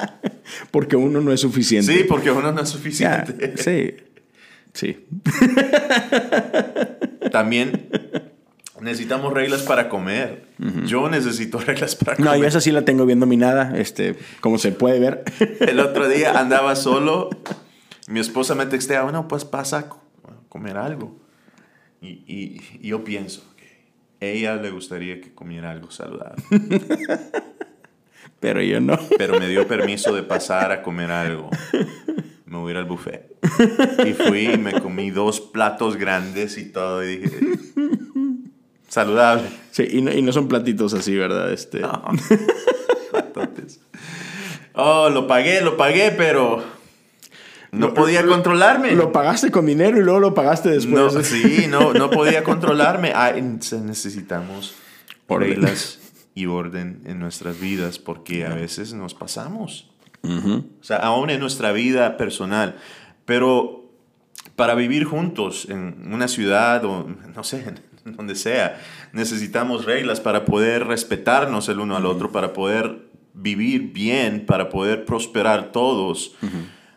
Porque 0.70 0.96
uno 0.96 1.20
no 1.20 1.32
es 1.32 1.40
suficiente. 1.40 1.92
Sí, 1.92 2.04
porque 2.04 2.30
uno 2.30 2.52
no 2.52 2.60
es 2.60 2.68
Ya, 2.68 2.72
suficiente. 2.76 3.56
sí. 3.56 3.94
Sí. 4.72 5.06
También 7.32 7.88
necesitamos 8.80 9.32
reglas 9.32 9.62
para 9.62 9.88
comer. 9.88 10.46
Yo 10.86 11.08
necesito 11.08 11.58
reglas 11.58 11.96
para 11.96 12.16
No, 12.18 12.26
comer. 12.26 12.40
yo 12.40 12.46
esa 12.46 12.60
sí 12.60 12.70
la 12.72 12.84
tengo 12.84 13.06
bien 13.06 13.20
dominada, 13.20 13.72
este, 13.76 14.16
como 14.40 14.58
se 14.58 14.72
puede 14.72 14.98
ver. 15.00 15.24
El 15.60 15.80
otro 15.80 16.08
día 16.08 16.38
andaba 16.38 16.76
solo. 16.76 17.30
Mi 18.08 18.20
esposa 18.20 18.54
me 18.54 18.66
textea, 18.66 19.02
bueno, 19.02 19.28
pues 19.28 19.44
pasa 19.44 19.78
a 19.78 19.88
co- 19.88 20.02
a 20.24 20.48
comer 20.48 20.76
algo. 20.76 21.16
Y, 22.00 22.08
y- 22.26 22.60
y 22.80 22.88
yo 22.88 23.04
pienso 23.04 23.44
que 23.56 24.26
a 24.26 24.30
ella 24.30 24.56
le 24.56 24.70
gustaría 24.70 25.20
que 25.20 25.32
comiera 25.34 25.70
algo 25.70 25.90
saludable. 25.90 26.42
Pero 28.40 28.62
yo 28.62 28.80
no. 28.80 28.98
Pero 29.18 29.38
me 29.38 29.48
dio 29.48 29.66
permiso 29.68 30.14
de 30.14 30.22
pasar 30.22 30.72
a 30.72 30.82
comer 30.82 31.10
algo. 31.10 31.50
Me 32.46 32.56
voy 32.56 32.70
a 32.70 32.72
ir 32.72 32.76
al 32.78 32.84
buffet. 32.86 33.30
Y 34.06 34.12
fui 34.14 34.50
y 34.54 34.58
me 34.58 34.72
comí 34.80 35.10
dos 35.10 35.40
platos 35.40 35.96
grandes 35.96 36.58
y 36.58 36.64
todo. 36.72 37.04
Y 37.04 37.18
dije, 37.18 37.38
saludable. 38.88 39.48
Sí, 39.70 39.86
y 39.88 40.02
no, 40.02 40.12
y 40.12 40.20
no 40.22 40.32
son 40.32 40.48
platitos 40.48 40.94
así, 40.94 41.14
¿verdad? 41.16 41.52
Este, 41.52 41.80
No. 41.80 42.02
Oh, 44.74 45.10
lo 45.10 45.26
pagué, 45.26 45.60
lo 45.60 45.76
pagué, 45.76 46.12
pero 46.16 46.62
no 47.72 47.88
Lo- 47.88 47.94
podía 47.94 48.22
lo- 48.22 48.30
controlarme. 48.32 48.92
Lo 48.92 49.12
pagaste 49.12 49.50
con 49.50 49.66
dinero 49.66 49.98
y 49.98 50.02
luego 50.02 50.20
lo 50.20 50.34
pagaste 50.34 50.70
después. 50.70 51.14
No, 51.14 51.22
sí, 51.22 51.66
no, 51.68 51.92
no 51.92 52.10
podía 52.10 52.42
controlarme. 52.44 53.12
Ay, 53.14 53.56
se- 53.60 53.80
necesitamos 53.80 54.74
Orden. 55.28 55.50
reglas 55.50 55.99
y 56.34 56.46
orden 56.46 57.02
en 57.04 57.18
nuestras 57.18 57.60
vidas 57.60 57.98
porque 57.98 58.46
a 58.46 58.54
veces 58.54 58.94
nos 58.94 59.14
pasamos. 59.14 59.90
O 60.22 60.84
sea, 60.84 60.98
aún 60.98 61.30
en 61.30 61.40
nuestra 61.40 61.72
vida 61.72 62.16
personal. 62.16 62.76
Pero 63.24 63.90
para 64.56 64.74
vivir 64.74 65.04
juntos 65.04 65.66
en 65.70 66.12
una 66.12 66.28
ciudad 66.28 66.84
o 66.84 67.06
no 67.34 67.44
sé, 67.44 67.74
donde 68.04 68.34
sea, 68.34 68.80
necesitamos 69.12 69.84
reglas 69.84 70.20
para 70.20 70.44
poder 70.44 70.86
respetarnos 70.86 71.68
el 71.68 71.80
uno 71.80 71.96
al 71.96 72.06
otro, 72.06 72.32
para 72.32 72.52
poder 72.52 73.10
vivir 73.34 73.92
bien, 73.92 74.44
para 74.46 74.68
poder 74.68 75.04
prosperar 75.04 75.72
todos. 75.72 76.34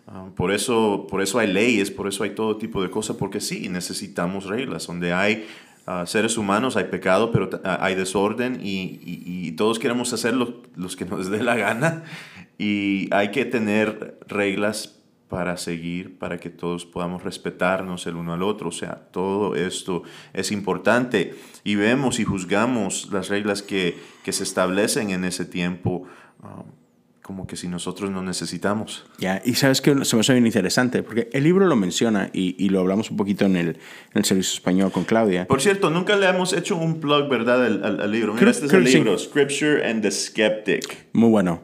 Ah, 0.08 0.25
por, 0.36 0.52
eso, 0.52 1.08
por 1.10 1.22
eso 1.22 1.40
hay 1.40 1.52
leyes, 1.52 1.90
por 1.92 2.08
eso 2.08 2.24
hay 2.24 2.32
todo 2.32 2.58
tipo 2.58 2.82
de 2.82 2.90
cosas, 2.90 3.16
porque 3.16 3.40
sí, 3.40 3.70
necesitamos 3.70 4.46
reglas. 4.46 4.88
Donde 4.88 5.13
hay 5.13 5.48
ah, 5.86 6.06
seres 6.06 6.38
humanos, 6.38 6.75
hay 6.78 6.86
pecado, 6.86 7.32
pero 7.32 7.50
hay 7.63 7.96
desorden 7.96 8.60
y, 8.62 9.00
y- 9.04 9.48
y 9.48 9.52
todos 9.54 9.80
queremos 9.80 10.13
hacer 10.13 10.34
lo, 10.34 10.62
los 10.75 10.96
que 10.96 11.06
nos 11.06 11.30
dé 11.30 11.44
la 11.44 11.56
gana. 11.56 12.04
Y 12.58 13.10
hay 13.12 13.32
que 13.32 13.46
tener 13.46 14.18
reglas 14.28 15.00
para 15.28 15.58
seguir, 15.58 16.20
para 16.20 16.38
que 16.38 16.52
todos 16.52 16.86
podamos 16.86 17.24
respetarnos 17.24 18.06
el 18.06 18.16
uno 18.16 18.34
al 18.34 18.44
otro. 18.44 18.70
O 18.70 18.72
sea, 18.72 19.08
todo 19.12 19.56
esto 19.56 20.04
es 20.34 20.52
importante 20.52 21.34
y 21.63 21.74
vemos 21.74 22.20
y 22.20 22.24
juzgamos 22.24 23.10
las 23.12 23.30
reglas 23.30 23.63
que, 23.63 23.98
se 24.24 24.44
establecen 24.44 25.10
en 25.10 25.25
ese 25.25 25.46
tiempo. 25.46 26.04
Um, 26.44 26.83
como 27.24 27.48
que 27.48 27.56
si 27.56 27.70
nosotros 27.70 28.12
no 28.12 28.22
necesitamos. 28.22 29.06
Ya, 29.18 29.42
y 29.44 29.56
sabes 29.56 29.80
que 29.80 30.03
se 30.03 30.15
me 30.15 30.20
hace 30.20 30.34
bien 30.34 30.46
interesante, 30.46 31.03
porque 31.03 31.30
el 31.32 31.46
libro 31.46 31.65
lo 31.65 31.77
menciona 31.77 32.30
y, 32.34 32.68
lo 32.68 32.82
hablamos 32.82 33.10
un 33.10 33.18
poquito 33.18 33.46
en 33.46 33.56
el, 33.56 33.68
en 33.70 33.77
el, 34.15 34.25
servicio 34.25 34.56
español 34.56 34.92
con 34.92 35.06
Claudia. 35.06 35.48
Por 35.48 35.62
cierto, 35.62 35.89
nunca 35.89 36.18
le 36.18 36.27
hemos 36.27 36.51
hecho 36.51 36.75
un 36.75 37.00
plug, 37.00 37.30
¿verdad?, 37.30 37.65
al, 37.65 38.12
libro. 38.12 38.34
Mira, 38.34 38.51
este 38.51 38.65
es 38.65 38.74
el 38.74 38.84
libro, 38.84 39.18
Scripture 39.18 39.89
and 39.89 40.01
the 40.01 40.12
Skeptic. 40.12 41.08
Muy 41.13 41.30
bueno. 41.30 41.62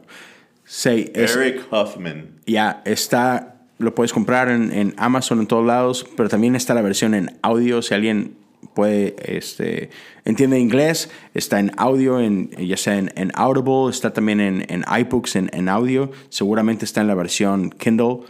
Sí, 0.64 1.10
Eric 1.14 1.66
Huffman. 1.70 2.40
Ya, 2.46 2.80
está, 2.86 3.60
lo 3.76 3.94
puedes 3.94 4.14
comprar 4.14 4.48
en, 4.48 4.72
en 4.72 4.94
Amazon 4.96 5.40
en 5.40 5.46
todos 5.46 5.66
lados, 5.66 6.06
pero 6.16 6.30
también 6.30 6.56
está 6.56 6.72
la 6.72 6.82
versión 6.82 7.12
en 7.12 7.38
audio, 7.42 7.82
si 7.82 7.92
alguien 7.92 8.36
puede, 8.74 9.16
este, 9.18 9.90
entiende 10.24 10.58
inglés, 10.58 11.10
está 11.34 11.60
en 11.60 11.72
audio, 11.76 12.20
en, 12.20 12.50
ya 12.50 12.76
sea 12.76 12.98
en, 12.98 13.32
Audible, 13.34 13.90
está 13.90 14.12
también 14.12 14.40
en, 14.40 14.66
en 14.68 14.84
iBooks 15.00 15.36
en, 15.36 15.68
audio, 15.68 16.10
seguramente 16.28 16.84
está 16.84 17.00
en 17.00 17.06
la 17.06 17.14
versión 17.14 17.70
Kindle, 17.70 18.20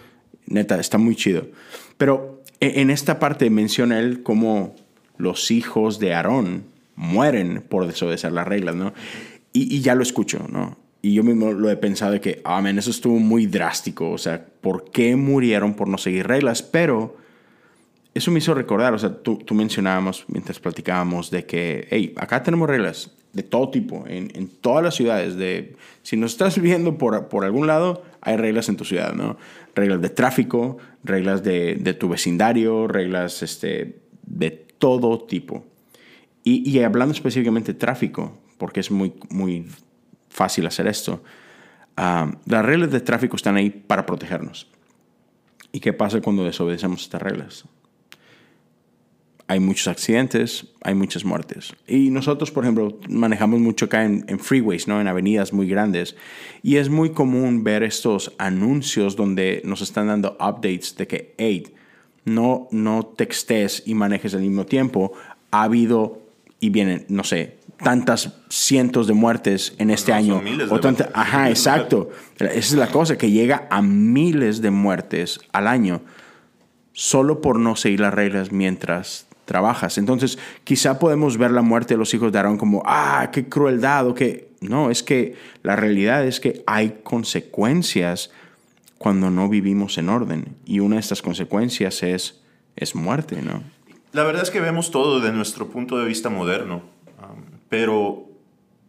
neta, 0.46 0.78
está 0.78 0.98
muy 0.98 1.14
chido. 1.16 1.46
Pero 1.96 2.42
e, 2.60 2.80
en 2.80 2.90
esta 2.90 3.18
parte 3.18 3.50
menciona 3.50 3.98
él 3.98 4.22
cómo 4.22 4.74
los 5.18 5.50
hijos 5.50 5.98
de 5.98 6.14
Aarón 6.14 6.64
mueren 6.96 7.62
por 7.68 7.86
desobedecer 7.86 8.32
las 8.32 8.46
reglas, 8.46 8.74
¿no? 8.74 8.92
Y, 9.52 9.74
y 9.74 9.80
ya 9.80 9.94
lo 9.94 10.02
escucho, 10.02 10.46
¿no? 10.50 10.78
Y 11.02 11.14
yo 11.14 11.22
mismo 11.22 11.52
lo 11.52 11.70
he 11.70 11.76
pensado 11.76 12.12
de 12.12 12.20
que, 12.20 12.42
amén, 12.44 12.78
eso 12.78 12.90
estuvo 12.90 13.18
muy 13.18 13.46
drástico, 13.46 14.10
o 14.10 14.18
sea, 14.18 14.44
¿por 14.60 14.90
qué 14.90 15.16
murieron 15.16 15.74
por 15.74 15.88
no 15.88 15.96
seguir 15.96 16.26
reglas? 16.26 16.62
Pero 16.62 17.16
eso 18.14 18.30
me 18.30 18.38
hizo 18.38 18.54
recordar, 18.54 18.92
o 18.94 18.98
sea, 18.98 19.22
tú, 19.22 19.38
tú 19.38 19.54
mencionábamos 19.54 20.24
mientras 20.28 20.58
platicábamos 20.58 21.30
de 21.30 21.46
que, 21.46 21.86
hey, 21.90 22.12
acá 22.16 22.42
tenemos 22.42 22.68
reglas 22.68 23.10
de 23.32 23.42
todo 23.44 23.70
tipo, 23.70 24.04
en, 24.08 24.32
en, 24.34 24.48
todas 24.48 24.82
las 24.82 24.94
ciudades. 24.96 25.36
De, 25.36 25.76
si 26.02 26.16
nos 26.16 26.32
estás 26.32 26.60
viendo 26.60 26.98
por, 26.98 27.28
por, 27.28 27.44
algún 27.44 27.66
lado, 27.66 28.02
hay 28.20 28.36
reglas 28.36 28.68
en 28.68 28.76
tu 28.76 28.84
ciudad, 28.84 29.14
¿no? 29.14 29.36
Reglas 29.74 30.00
de 30.00 30.10
tráfico, 30.10 30.78
reglas 31.04 31.44
de, 31.44 31.76
de 31.76 31.94
tu 31.94 32.08
vecindario, 32.08 32.88
reglas 32.88 33.42
este, 33.42 34.00
de 34.26 34.50
todo 34.50 35.20
tipo. 35.20 35.64
Y, 36.42 36.68
y, 36.68 36.82
hablando 36.82 37.14
específicamente 37.14 37.74
de 37.74 37.78
tráfico, 37.78 38.38
porque 38.58 38.80
es 38.80 38.90
muy, 38.90 39.12
muy 39.28 39.66
fácil 40.28 40.66
hacer 40.66 40.88
esto, 40.88 41.22
ah, 41.96 42.32
las 42.46 42.64
reglas 42.64 42.90
de 42.90 43.00
tráfico 43.00 43.36
están 43.36 43.56
ahí 43.56 43.70
para 43.70 44.06
protegernos. 44.06 44.68
¿Y 45.70 45.78
qué 45.78 45.92
pasa 45.92 46.20
cuando 46.20 46.44
desobedecemos 46.44 47.02
estas 47.02 47.22
reglas? 47.22 47.64
Hay 49.50 49.58
muchos 49.58 49.88
accidentes, 49.88 50.64
hay 50.80 50.94
muchas 50.94 51.24
muertes. 51.24 51.74
Y 51.88 52.10
nosotros, 52.10 52.52
por 52.52 52.62
ejemplo, 52.62 53.00
manejamos 53.08 53.58
mucho 53.58 53.86
acá 53.86 54.04
en, 54.04 54.38
freeways, 54.38 54.86
¿no? 54.86 55.00
en 55.00 55.08
avenidas 55.08 55.52
muy 55.52 55.68
grandes. 55.68 56.14
Y 56.62 56.76
es 56.76 56.88
muy 56.88 57.10
común 57.10 57.64
ver 57.64 57.82
estos 57.82 58.32
anuncios 58.38 59.16
donde 59.16 59.60
nos 59.64 59.80
están 59.82 60.06
dando 60.06 60.36
updates 60.38 60.94
de 60.96 61.08
que, 61.08 61.34
hey, 61.36 61.66
no, 62.24 62.68
no 62.70 63.04
textes 63.04 63.82
y 63.86 63.94
manejes 63.94 64.34
al 64.34 64.42
mismo 64.42 64.66
tiempo. 64.66 65.14
Ha 65.50 65.64
habido, 65.64 66.20
y 66.60 66.70
vienen, 66.70 67.06
no 67.08 67.24
sé, 67.24 67.56
tantas 67.82 68.36
cientos 68.50 69.08
de 69.08 69.14
muertes 69.14 69.74
en 69.78 69.90
este 69.90 70.12
año. 70.12 70.40
o 70.70 70.80
ajá, 71.12 71.50
exacto. 71.50 72.10
Esa 72.38 72.56
es 72.56 72.72
la 72.74 72.86
cosa, 72.86 73.18
que 73.18 73.32
llega 73.32 73.66
a 73.68 73.82
miles 73.82 74.62
de 74.62 74.70
muertes 74.70 75.40
al 75.50 75.66
año 75.66 76.02
solo 76.92 77.40
por 77.40 77.58
no 77.58 77.74
seguir 77.74 77.98
las 77.98 78.14
reglas 78.14 78.52
mientras 78.52 79.26
trabajas. 79.50 79.98
Entonces, 79.98 80.38
quizá 80.62 81.00
podemos 81.00 81.36
ver 81.36 81.50
la 81.50 81.60
muerte 81.60 81.94
de 81.94 81.98
los 81.98 82.14
hijos 82.14 82.30
de 82.30 82.38
Aarón 82.38 82.56
como, 82.56 82.84
ah, 82.86 83.30
qué 83.32 83.48
crueldad 83.48 84.06
o 84.06 84.14
que... 84.14 84.48
No, 84.60 84.92
es 84.92 85.02
que 85.02 85.34
la 85.64 85.74
realidad 85.74 86.24
es 86.24 86.38
que 86.38 86.62
hay 86.68 87.00
consecuencias 87.02 88.30
cuando 88.96 89.28
no 89.28 89.48
vivimos 89.48 89.98
en 89.98 90.08
orden. 90.08 90.54
Y 90.64 90.78
una 90.78 90.96
de 90.96 91.00
estas 91.00 91.20
consecuencias 91.20 92.04
es, 92.04 92.42
es 92.76 92.94
muerte, 92.94 93.42
¿no? 93.42 93.64
La 94.12 94.22
verdad 94.22 94.44
es 94.44 94.50
que 94.50 94.60
vemos 94.60 94.92
todo 94.92 95.18
de 95.18 95.32
nuestro 95.32 95.68
punto 95.68 95.98
de 95.98 96.06
vista 96.06 96.30
moderno, 96.30 96.82
pero, 97.68 98.28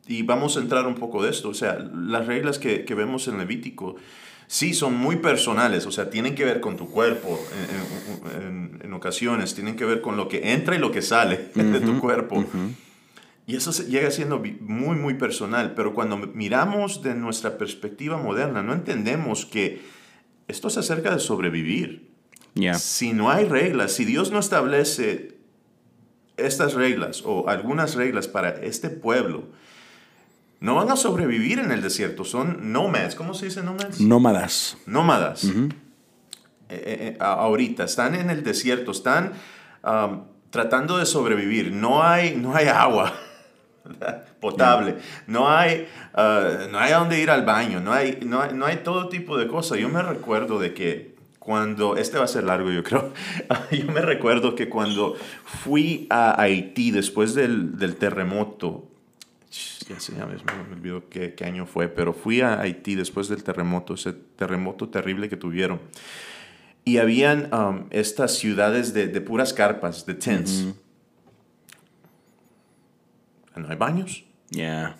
y 0.05 0.21
vamos 0.21 0.57
a 0.57 0.59
entrar 0.59 0.85
un 0.85 0.95
poco 0.95 1.23
de 1.23 1.31
esto, 1.31 1.49
o 1.49 1.53
sea, 1.55 1.79
las 1.79 2.27
reglas 2.27 2.59
que, 2.59 2.85
que 2.85 2.93
vemos 2.93 3.27
en 3.27 3.39
Levítico 3.39 3.95
sí 4.51 4.73
son 4.73 4.97
muy 4.97 5.15
personales, 5.15 5.85
o 5.85 5.91
sea, 5.91 6.09
tienen 6.09 6.35
que 6.35 6.43
ver 6.43 6.59
con 6.59 6.75
tu 6.75 6.89
cuerpo 6.91 7.39
en, 8.35 8.93
ocasiones, 8.93 9.55
tienen 9.55 9.77
que 9.77 9.85
ver 9.85 10.01
con 10.01 10.17
lo 10.17 10.27
que 10.27 10.51
entra 10.51 10.75
y 10.75 10.77
lo 10.77 10.91
que 10.91 11.01
sale 11.01 11.51
de 11.55 11.79
tu 11.79 11.99
cuerpo. 12.01 12.45
Y 13.47 13.55
eso 13.55 13.71
llega 13.85 14.11
siendo 14.11 14.43
muy, 14.59 14.97
muy 14.97 15.13
personal, 15.13 15.73
pero 15.73 15.93
cuando 15.93 16.17
miramos 16.17 17.01
de 17.01 17.15
nuestra 17.15 17.57
perspectiva 17.57 18.17
moderna, 18.17 18.61
no 18.61 18.73
entendemos 18.73 19.45
que 19.45 19.81
esto 20.49 20.69
se 20.69 20.81
acerca 20.81 21.13
de 21.13 21.19
sobrevivir. 21.19 22.11
Si 22.77 23.13
no 23.13 23.31
hay 23.31 23.45
reglas, 23.45 23.93
si 23.93 24.03
Dios 24.03 24.31
no 24.31 24.39
establece 24.39 25.37
estas 26.35 26.73
reglas 26.73 27.23
o 27.25 27.47
algunas 27.47 27.95
reglas 27.95 28.27
para 28.27 28.49
este 28.49 28.89
pueblo, 28.89 29.47
no 30.61 30.75
van 30.75 30.91
a 30.91 30.95
sobrevivir 30.95 31.57
en 31.57 31.71
el 31.71 31.81
desierto, 31.81 32.23
son 32.23 32.71
nomads. 32.71 33.15
¿Cómo 33.15 33.33
se 33.33 33.45
dice 33.45 33.63
nomads? 33.63 33.99
Nómadas. 33.99 34.77
Nómadas. 34.85 35.43
Eh, 35.43 35.49
eh, 36.69 36.69
eh, 36.69 37.17
ahorita 37.19 37.83
están 37.83 38.13
en 38.13 38.29
el 38.29 38.43
desierto, 38.43 38.91
están 38.91 39.33
tratando 40.51 40.99
de 40.99 41.07
sobrevivir. 41.07 41.71
No 41.71 42.03
hay, 42.03 42.35
no 42.35 42.55
hay 42.55 42.67
agua 42.67 43.11
potable, 44.39 44.97
no 45.25 45.49
hay, 45.49 45.87
uh, 46.13 46.71
no 46.71 46.77
hay 46.77 46.91
a 46.91 46.97
dónde 46.99 47.19
ir 47.19 47.31
al 47.31 47.43
baño, 47.43 47.79
no 47.79 47.91
hay, 47.91 48.19
no, 48.23 48.41
hay, 48.41 48.53
no 48.53 48.67
hay 48.67 48.77
todo 48.77 49.09
tipo 49.09 49.39
de 49.39 49.47
cosas. 49.47 49.79
Yo 49.79 49.89
me 49.89 50.03
recuerdo 50.03 50.59
de 50.59 50.75
que 50.75 51.15
cuando, 51.39 51.97
este 51.97 52.19
va 52.19 52.25
a 52.25 52.27
ser 52.27 52.43
largo 52.43 52.69
yo 52.69 52.83
creo, 52.83 53.11
yo 53.71 53.91
me 53.91 54.01
recuerdo 54.01 54.53
que 54.53 54.69
cuando 54.69 55.15
fui 55.43 56.05
a 56.11 56.39
Haití 56.39 56.91
después 56.91 57.33
del, 57.33 57.79
del 57.79 57.95
terremoto, 57.95 58.90
ya 59.93 59.99
se 59.99 60.13
me 60.13 60.23
olvidó 60.71 61.09
qué, 61.09 61.33
qué, 61.33 61.45
año 61.45 61.65
fue, 61.65 61.87
pero 61.87 62.13
fui 62.13 62.41
a 62.41 62.59
Haití 62.59 62.95
después 62.95 63.27
del 63.27 63.43
terremoto, 63.43 63.93
ese 63.93 64.13
terremoto 64.13 64.89
terrible 64.89 65.29
que 65.29 65.37
tuvieron. 65.37 65.79
Y 66.83 66.97
habían 66.97 67.53
um, 67.53 67.85
estas 67.91 68.35
ciudades 68.37 68.93
de, 68.93 69.07
de, 69.07 69.21
puras 69.21 69.53
carpas, 69.53 70.05
de 70.05 70.15
tents. 70.15 70.73
No 73.55 73.69
hay 73.69 73.75
baños. 73.75 74.23
Yeah. 74.49 74.97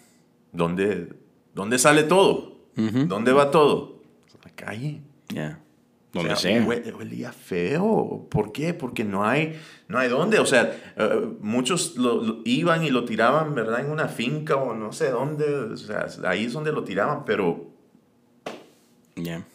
¿Dónde, 0.52 1.14
¿Dónde 1.56 1.80
sale 1.80 2.04
todo? 2.04 2.58
¿Dónde 2.76 3.32
va 3.32 3.50
todo? 3.52 4.02
La 4.44 4.52
calle. 4.52 5.02
Yeah. 5.34 5.60
Donde 6.14 6.36
sea. 6.36 6.62
Huelía 6.64 7.32
feo. 7.32 8.28
¿Por 8.30 8.52
qué? 8.52 8.74
Porque 8.74 9.04
no 9.04 9.26
hay, 9.26 9.60
no 9.88 9.98
hay 9.98 10.10
dónde. 10.10 10.40
O 10.40 10.46
sea, 10.46 10.76
eh, 10.98 11.28
muchos 11.40 11.96
lo, 11.96 12.42
iban 12.44 12.84
y 12.84 12.90
lo 12.90 13.06
tiraban, 13.06 13.56
¿verdad? 13.56 13.80
En 13.80 13.90
una 13.90 14.08
finca 14.08 14.56
o 14.58 14.76
no 14.76 14.92
sé 14.92 15.10
dónde. 15.12 15.46
O 15.46 15.78
sea, 15.78 16.08
ahí 16.26 16.46
es 16.46 16.54
donde 16.54 16.72
lo 16.72 16.84
tiraban, 16.84 17.24
pero... 17.26 17.72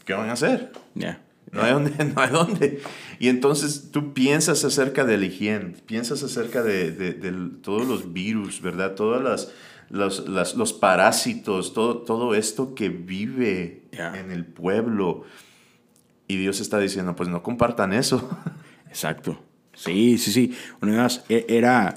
¿Qué 0.04 0.14
van 0.14 0.30
a 0.30 0.32
hacer? 0.32 0.72
Ya. 0.94 1.20
No 1.50 1.62
hay 1.62 1.72
dónde, 1.72 2.04
no 2.14 2.20
hay 2.20 2.30
dónde. 2.30 2.82
Y 3.18 3.28
entonces 3.28 3.90
tú 3.90 4.12
piensas 4.14 4.64
acerca 4.64 5.04
de 5.04 5.18
la 5.18 5.26
higiene, 5.26 5.74
piensas 5.86 6.22
acerca 6.22 6.62
de, 6.62 6.90
de, 6.92 7.32
todos 7.62 7.86
los 7.86 8.12
virus, 8.12 8.60
¿verdad? 8.60 8.94
Todos 8.94 9.22
las, 9.22 9.52
los, 9.90 10.28
las, 10.28 10.54
los 10.54 10.72
parásitos, 10.72 11.72
todo, 11.72 11.98
todo 11.98 12.34
esto 12.34 12.74
que 12.74 12.88
vive 12.88 13.88
en 13.92 14.30
el 14.30 14.44
pueblo. 14.44 15.24
Y 16.28 16.36
Dios 16.36 16.60
está 16.60 16.78
diciendo, 16.78 17.16
pues 17.16 17.28
no 17.28 17.42
compartan 17.42 17.92
eso. 17.92 18.28
Exacto. 18.88 19.38
Sí, 19.74 20.18
sí, 20.18 20.32
sí. 20.32 20.56
Una 20.80 21.04
vez 21.04 21.22
e, 21.28 21.46
era 21.48 21.96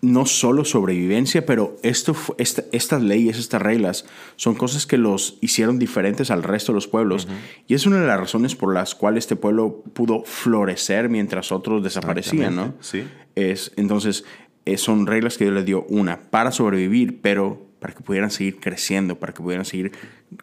no 0.00 0.26
solo 0.26 0.64
sobrevivencia, 0.64 1.44
pero 1.44 1.76
esto, 1.82 2.14
estas 2.38 3.02
leyes, 3.02 3.36
estas 3.36 3.60
reglas, 3.60 4.04
son 4.36 4.54
cosas 4.54 4.86
que 4.86 4.96
los 4.96 5.38
hicieron 5.40 5.78
diferentes 5.78 6.30
al 6.30 6.44
resto 6.44 6.72
de 6.72 6.76
los 6.76 6.86
pueblos. 6.86 7.26
Y 7.66 7.74
es 7.74 7.84
una 7.84 8.00
de 8.00 8.06
las 8.06 8.20
razones 8.20 8.54
por 8.54 8.72
las 8.72 8.94
cuales 8.94 9.24
este 9.24 9.34
pueblo 9.34 9.82
pudo 9.92 10.22
florecer 10.24 11.08
mientras 11.08 11.50
otros 11.50 11.82
desaparecían, 11.82 12.54
¿no? 12.54 12.74
Sí. 12.80 13.04
Es, 13.34 13.72
entonces, 13.76 14.24
eh, 14.66 14.78
son 14.78 15.06
reglas 15.06 15.36
que 15.36 15.44
Dios 15.44 15.56
le 15.56 15.64
dio, 15.64 15.84
una, 15.88 16.30
para 16.30 16.52
sobrevivir, 16.52 17.20
pero 17.20 17.67
para 17.80 17.94
que 17.94 18.02
pudieran 18.02 18.30
seguir 18.30 18.58
creciendo, 18.60 19.18
para 19.18 19.32
que 19.32 19.42
pudieran 19.42 19.64
seguir 19.64 19.92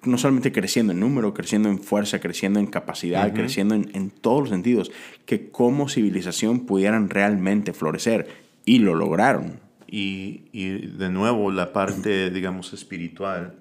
no 0.03 0.17
solamente 0.17 0.51
creciendo 0.51 0.93
en 0.93 0.99
número, 0.99 1.33
creciendo 1.33 1.69
en 1.69 1.79
fuerza, 1.79 2.19
creciendo 2.19 2.59
en 2.59 2.67
capacidad, 2.67 3.33
creciendo 3.33 3.75
en, 3.75 3.91
en, 3.93 4.09
todos 4.09 4.41
los 4.41 4.49
sentidos, 4.49 4.91
que 5.25 5.49
como 5.49 5.89
civilización 5.89 6.65
pudieran 6.65 7.09
realmente 7.09 7.73
florecer. 7.73 8.45
Y 8.65 8.79
lo 8.79 8.95
lograron. 8.95 9.59
Y, 9.87 10.45
y 10.51 10.87
de 10.87 11.09
nuevo 11.09 11.51
la 11.51 11.71
parte, 11.71 12.31
digamos, 12.31 12.73
espiritual, 12.73 13.55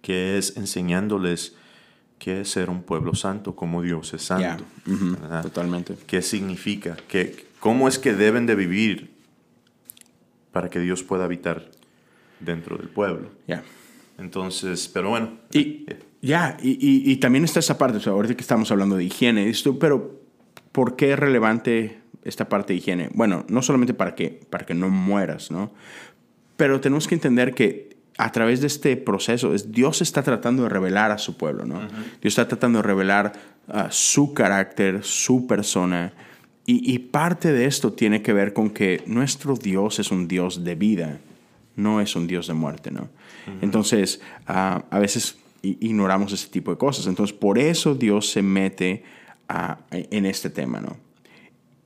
que 0.00 0.38
es 0.38 0.56
enseñándoles 0.56 1.56
qué 2.18 2.40
es 2.40 2.50
ser 2.50 2.70
un 2.70 2.82
pueblo 2.82 3.14
santo, 3.14 3.54
cómo 3.54 3.82
Dios 3.82 4.14
es 4.14 4.22
santo. 4.22 4.64
Totalmente. 5.42 5.96
¿Qué 6.06 6.22
significa? 6.22 6.96
¿Qué, 7.08 7.46
¿Cómo 7.60 7.88
es 7.88 7.98
que 7.98 8.14
deben 8.14 8.46
de 8.46 8.54
vivir 8.54 9.10
para 10.52 10.70
que 10.70 10.80
Dios 10.80 11.02
pueda 11.02 11.24
habitar 11.24 11.70
dentro 12.44 12.76
del 12.76 12.88
pueblo? 12.88 13.30
Ya. 13.46 13.62
Entonces, 14.18 14.88
pero 14.92 15.10
bueno. 15.10 15.38
Y, 15.52 15.86
ya, 16.20 16.56
y, 16.62 17.10
y, 17.10 17.16
también 17.16 17.44
está 17.44 17.60
esa 17.60 17.78
parte, 17.78 17.98
o 17.98 18.00
sea, 18.00 18.12
ahorita 18.12 18.34
que 18.34 18.42
estamos 18.42 18.70
hablando 18.70 18.96
de 18.96 19.04
higiene, 19.04 19.48
esto, 19.48 19.78
pero 19.78 20.20
¿por 20.70 20.96
qué 20.96 21.12
es 21.12 21.18
relevante 21.18 21.98
esta 22.24 22.48
parte 22.48 22.72
de 22.72 22.78
higiene? 22.78 23.10
Bueno, 23.14 23.44
no 23.48 23.62
solamente 23.62 23.94
para 23.94 24.14
que, 24.14 24.40
para 24.48 24.64
que 24.64 24.74
no 24.74 24.88
mueras, 24.88 25.50
¿no? 25.50 25.72
Pero 26.56 26.80
tenemos 26.80 27.08
que 27.08 27.16
entender 27.16 27.54
que 27.54 27.96
a 28.18 28.30
través 28.30 28.60
de 28.60 28.66
este 28.66 28.96
proceso, 28.96 29.52
Dios 29.66 30.02
está 30.02 30.22
tratando 30.22 30.64
de 30.64 30.68
revelar 30.68 31.10
a 31.10 31.18
su 31.18 31.36
pueblo, 31.36 31.64
¿no? 31.64 31.80
Dios 32.20 32.32
está 32.32 32.46
tratando 32.46 32.78
de 32.78 32.82
revelar 32.84 33.32
uh, 33.68 33.90
su 33.90 34.34
carácter, 34.34 35.02
su 35.02 35.46
persona. 35.46 36.12
Y, 36.66 36.92
y, 36.92 36.98
parte 37.00 37.52
de 37.52 37.64
esto 37.64 37.92
tiene 37.92 38.22
que 38.22 38.32
ver 38.32 38.52
con 38.52 38.70
que 38.70 39.02
nuestro 39.06 39.56
Dios 39.56 39.98
es 39.98 40.12
un 40.12 40.28
Dios 40.28 40.62
de 40.62 40.76
vida, 40.76 41.18
no 41.76 42.00
es 42.00 42.16
un 42.16 42.26
Dios 42.26 42.46
de 42.46 42.54
muerte, 42.54 42.90
¿no? 42.90 43.08
Entonces, 43.60 44.20
uh, 44.48 44.82
a 44.88 44.98
veces 44.98 45.38
ignoramos 45.62 46.32
ese 46.32 46.48
tipo 46.48 46.70
de 46.70 46.78
cosas. 46.78 47.06
Entonces, 47.06 47.36
por 47.36 47.58
eso 47.58 47.94
Dios 47.94 48.30
se 48.30 48.42
mete 48.42 49.04
uh, 49.48 49.74
en 49.90 50.26
este 50.26 50.50
tema, 50.50 50.80
¿no? 50.80 50.96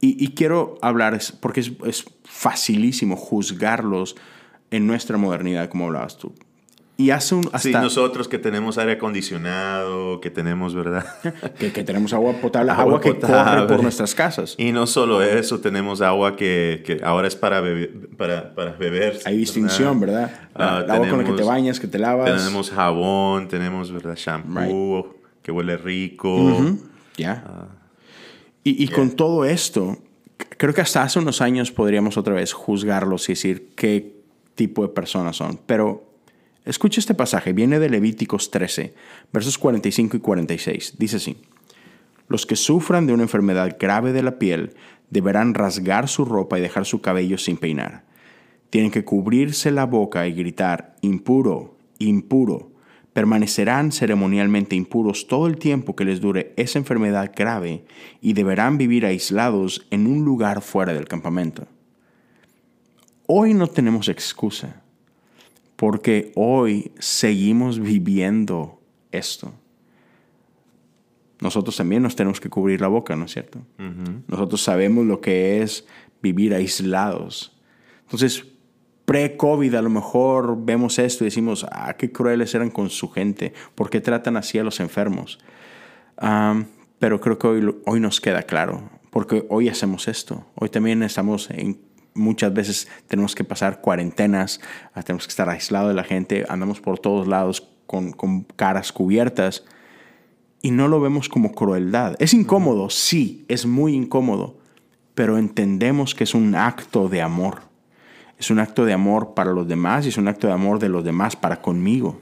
Y, 0.01 0.23
y 0.23 0.35
quiero 0.35 0.79
hablar, 0.83 1.19
porque 1.41 1.61
es, 1.61 1.73
es 1.85 2.05
facilísimo 2.25 3.17
juzgarlos 3.17 4.17
en 4.71 4.87
nuestra 4.87 5.17
modernidad, 5.17 5.69
como 5.69 5.87
hablabas 5.87 6.19
tú. 6.19 6.35
Y 6.99 7.11
hace 7.11 7.35
un... 7.35 7.45
Hasta, 7.47 7.59
sí, 7.59 7.73
nosotros 7.73 8.27
que 8.27 8.39
tenemos 8.39 8.79
aire 8.79 8.93
acondicionado, 8.93 10.19
que 10.21 10.31
tenemos, 10.31 10.75
¿verdad? 10.75 11.05
que, 11.59 11.71
que 11.71 11.85
tenemos 11.85 12.15
agua 12.15 12.33
potable, 12.41 12.73
agua, 12.73 13.01
que 13.03 13.19
corre 13.19 13.67
por 13.67 13.83
nuestras 13.83 14.15
casas. 14.15 14.55
Y 14.57 14.73
no 14.73 14.87
solo 14.87 15.23
eso, 15.23 15.61
tenemos 15.61 16.01
agua 16.01 16.37
que, 16.37 16.83
que 16.87 17.01
ahora 17.05 17.29
es 17.29 17.37
para, 17.37 17.61
beber, 17.61 18.09
para, 18.17 18.55
para 18.55 18.73
beber. 18.73 19.19
Hay 19.27 19.37
distinción, 19.37 20.01
¿verdad? 20.01 20.31
Uh, 20.55 20.85
el 20.85 20.91
agua 20.91 21.09
con 21.09 21.19
la 21.19 21.25
que 21.25 21.33
te 21.33 21.43
bañas, 21.43 21.79
que 21.79 21.87
te 21.87 21.99
lavas. 21.99 22.35
Tenemos 22.35 22.71
jabón, 22.71 23.49
tenemos, 23.49 23.93
¿verdad? 23.93 24.17
Shampoo, 24.17 25.03
right. 25.03 25.43
que 25.43 25.53
huele 25.53 25.77
rico. 25.77 26.35
Uh 26.35 26.61
-huh. 26.61 26.79
Ya. 27.19 27.19
Yeah. 27.19 27.45
Uh, 27.47 27.67
y, 28.65 28.71
y 28.71 28.87
yeah. 28.87 28.97
con 28.97 29.11
todo 29.11 29.45
esto, 29.45 29.99
creo 30.57 30.73
que 30.73 30.81
hasta 30.81 31.03
hace 31.03 31.19
unos 31.19 31.43
años 31.43 31.71
podríamos 31.73 32.17
otra 32.17 32.33
vez 32.33 32.55
juzgarlos 32.55 33.29
y 33.29 33.33
decir 33.33 33.75
qué 33.77 34.17
tipo 34.55 34.81
de 34.81 34.89
personas 34.89 35.37
son. 35.37 35.61
Pero 35.67 36.16
escucha 36.67 37.01
este 37.01 37.15
pasaje, 37.15 37.53
viene 37.53 37.79
de 37.79 37.89
Levíticos 37.89 38.51
13, 38.51 38.95
versos 39.33 39.57
45 39.57 40.19
y 40.19 40.21
46. 40.21 40.97
Dice 40.99 41.17
así, 41.17 41.39
los 42.29 42.45
que 42.45 42.57
sufran 42.57 43.07
de 43.07 43.13
una 43.13 43.23
enfermedad 43.23 43.77
grave 43.79 44.13
de 44.13 44.23
la 44.23 44.39
piel 44.39 44.75
deberán 45.11 45.55
rasgar 45.55 46.09
su 46.09 46.25
ropa 46.25 46.59
y 46.59 46.63
dejar 46.63 46.85
su 46.85 47.01
cabello 47.01 47.39
sin 47.39 47.57
peinar. 47.57 48.05
Tienen 48.71 48.91
que 48.91 49.05
cubrirse 49.05 49.71
la 49.71 49.87
boca 49.87 50.27
y 50.27 50.33
gritar, 50.33 50.97
impuro, 51.01 51.77
impuro. 51.99 52.73
Permanecerán 53.13 53.93
ceremonialmente 53.93 54.77
impuros 54.77 55.27
todo 55.27 55.47
el 55.47 55.57
tiempo 55.57 55.97
que 55.97 56.05
les 56.05 56.21
dure 56.21 56.53
esa 56.57 56.79
enfermedad 56.79 57.33
grave 57.35 57.85
y 58.21 58.33
deberán 58.35 58.77
vivir 58.77 59.07
aislados 59.07 59.87
en 59.91 60.07
un 60.07 60.25
lugar 60.25 60.61
fuera 60.61 60.93
del 60.93 61.09
campamento. 61.09 61.67
Hoy 63.27 63.55
no 63.55 63.69
tenemos 63.69 64.09
excusa, 64.09 64.83
porque 65.77 66.33
hoy 66.35 66.93
seguimos 66.99 67.79
viviendo 67.79 68.81
esto. 69.13 69.53
Nosotros 71.41 71.77
también 71.77 72.03
nos 72.03 72.17
tenemos 72.17 72.41
que 72.41 72.49
cubrir 72.49 72.81
la 72.81 72.89
boca, 72.89 73.15
¿no 73.15 73.27
es 73.27 73.33
cierto? 73.33 73.59
Uh 73.79 73.83
-huh. 73.83 74.23
Nosotros 74.27 74.63
sabemos 74.63 75.05
lo 75.05 75.21
que 75.21 75.63
es 75.63 75.87
vivir 76.23 76.55
aislados. 76.55 77.57
Entonces, 78.05 78.45
pre-COVID 79.05 79.75
a 79.75 79.83
lo 79.83 79.91
mejor 79.91 80.65
vemos 80.65 80.99
esto 80.99 81.25
y 81.25 81.27
decimos, 81.27 81.67
ah, 81.71 81.95
qué 81.95 82.11
crueles 82.11 82.55
eran 82.55 82.71
con 82.71 82.91
su 82.91 83.11
gente, 83.11 83.53
¿por 83.75 83.91
qué 83.91 84.01
tratan 84.01 84.37
así 84.37 84.59
a 84.59 84.65
los 84.65 84.81
enfermos? 84.81 85.39
Um, 86.21 86.65
pero 86.99 87.21
creo 87.21 87.39
que 87.39 87.47
hoy, 87.47 87.77
hoy 87.85 88.01
nos 88.01 88.21
queda 88.21 88.43
claro, 88.43 88.91
porque 89.11 89.45
hoy 89.51 89.69
hacemos 89.69 90.09
esto. 90.09 90.47
Hoy 90.55 90.71
también 90.71 91.03
estamos 91.03 91.51
en 91.51 91.86
muchas 92.17 92.53
veces 92.53 92.89
tenemos 93.07 93.35
que 93.35 93.45
pasar 93.45 93.81
cuarentenas, 93.81 94.61
ah, 94.95 95.03
tenemos 95.03 95.27
que 95.27 95.31
estar 95.31 95.49
aislados 95.49 95.89
de 95.89 95.95
la 95.95 96.05
gente, 96.05 96.45
andamos 96.49 96.81
por 96.81 96.99
todos 96.99 97.29
lados 97.29 97.69
con, 97.87 98.13
con 98.13 98.43
caras 98.43 98.93
cubiertas 98.93 99.65
y 100.63 100.71
no 100.71 100.89
lo 100.89 101.01
vemos 101.01 101.29
como 101.29 101.53
crueldad. 101.53 102.17
Es 102.19 102.35
incómodo, 102.35 102.91
sí, 102.91 103.45
es 103.49 103.67
muy 103.67 103.95
incómodo, 103.95 104.59
pero 105.15 105.39
entendemos 105.39 106.15
que 106.15 106.25
es 106.25 106.35
un 106.35 106.55
acto 106.55 107.09
de 107.09 107.23
amor. 107.23 107.61
Es 108.39 108.51
un 108.51 108.59
acto 108.59 108.85
de 108.85 108.93
amor 108.93 109.35
para 109.35 109.53
los 109.53 109.67
demás 109.67 110.05
y 110.05 110.11
es 110.11 110.19
un 110.19 110.29
acto 110.29 110.47
de 110.47 110.53
amor 110.53 110.79
de 110.79 110.89
los 110.89 111.05
demás 111.05 111.37
para 111.37 111.63
conmigo. 111.63 112.21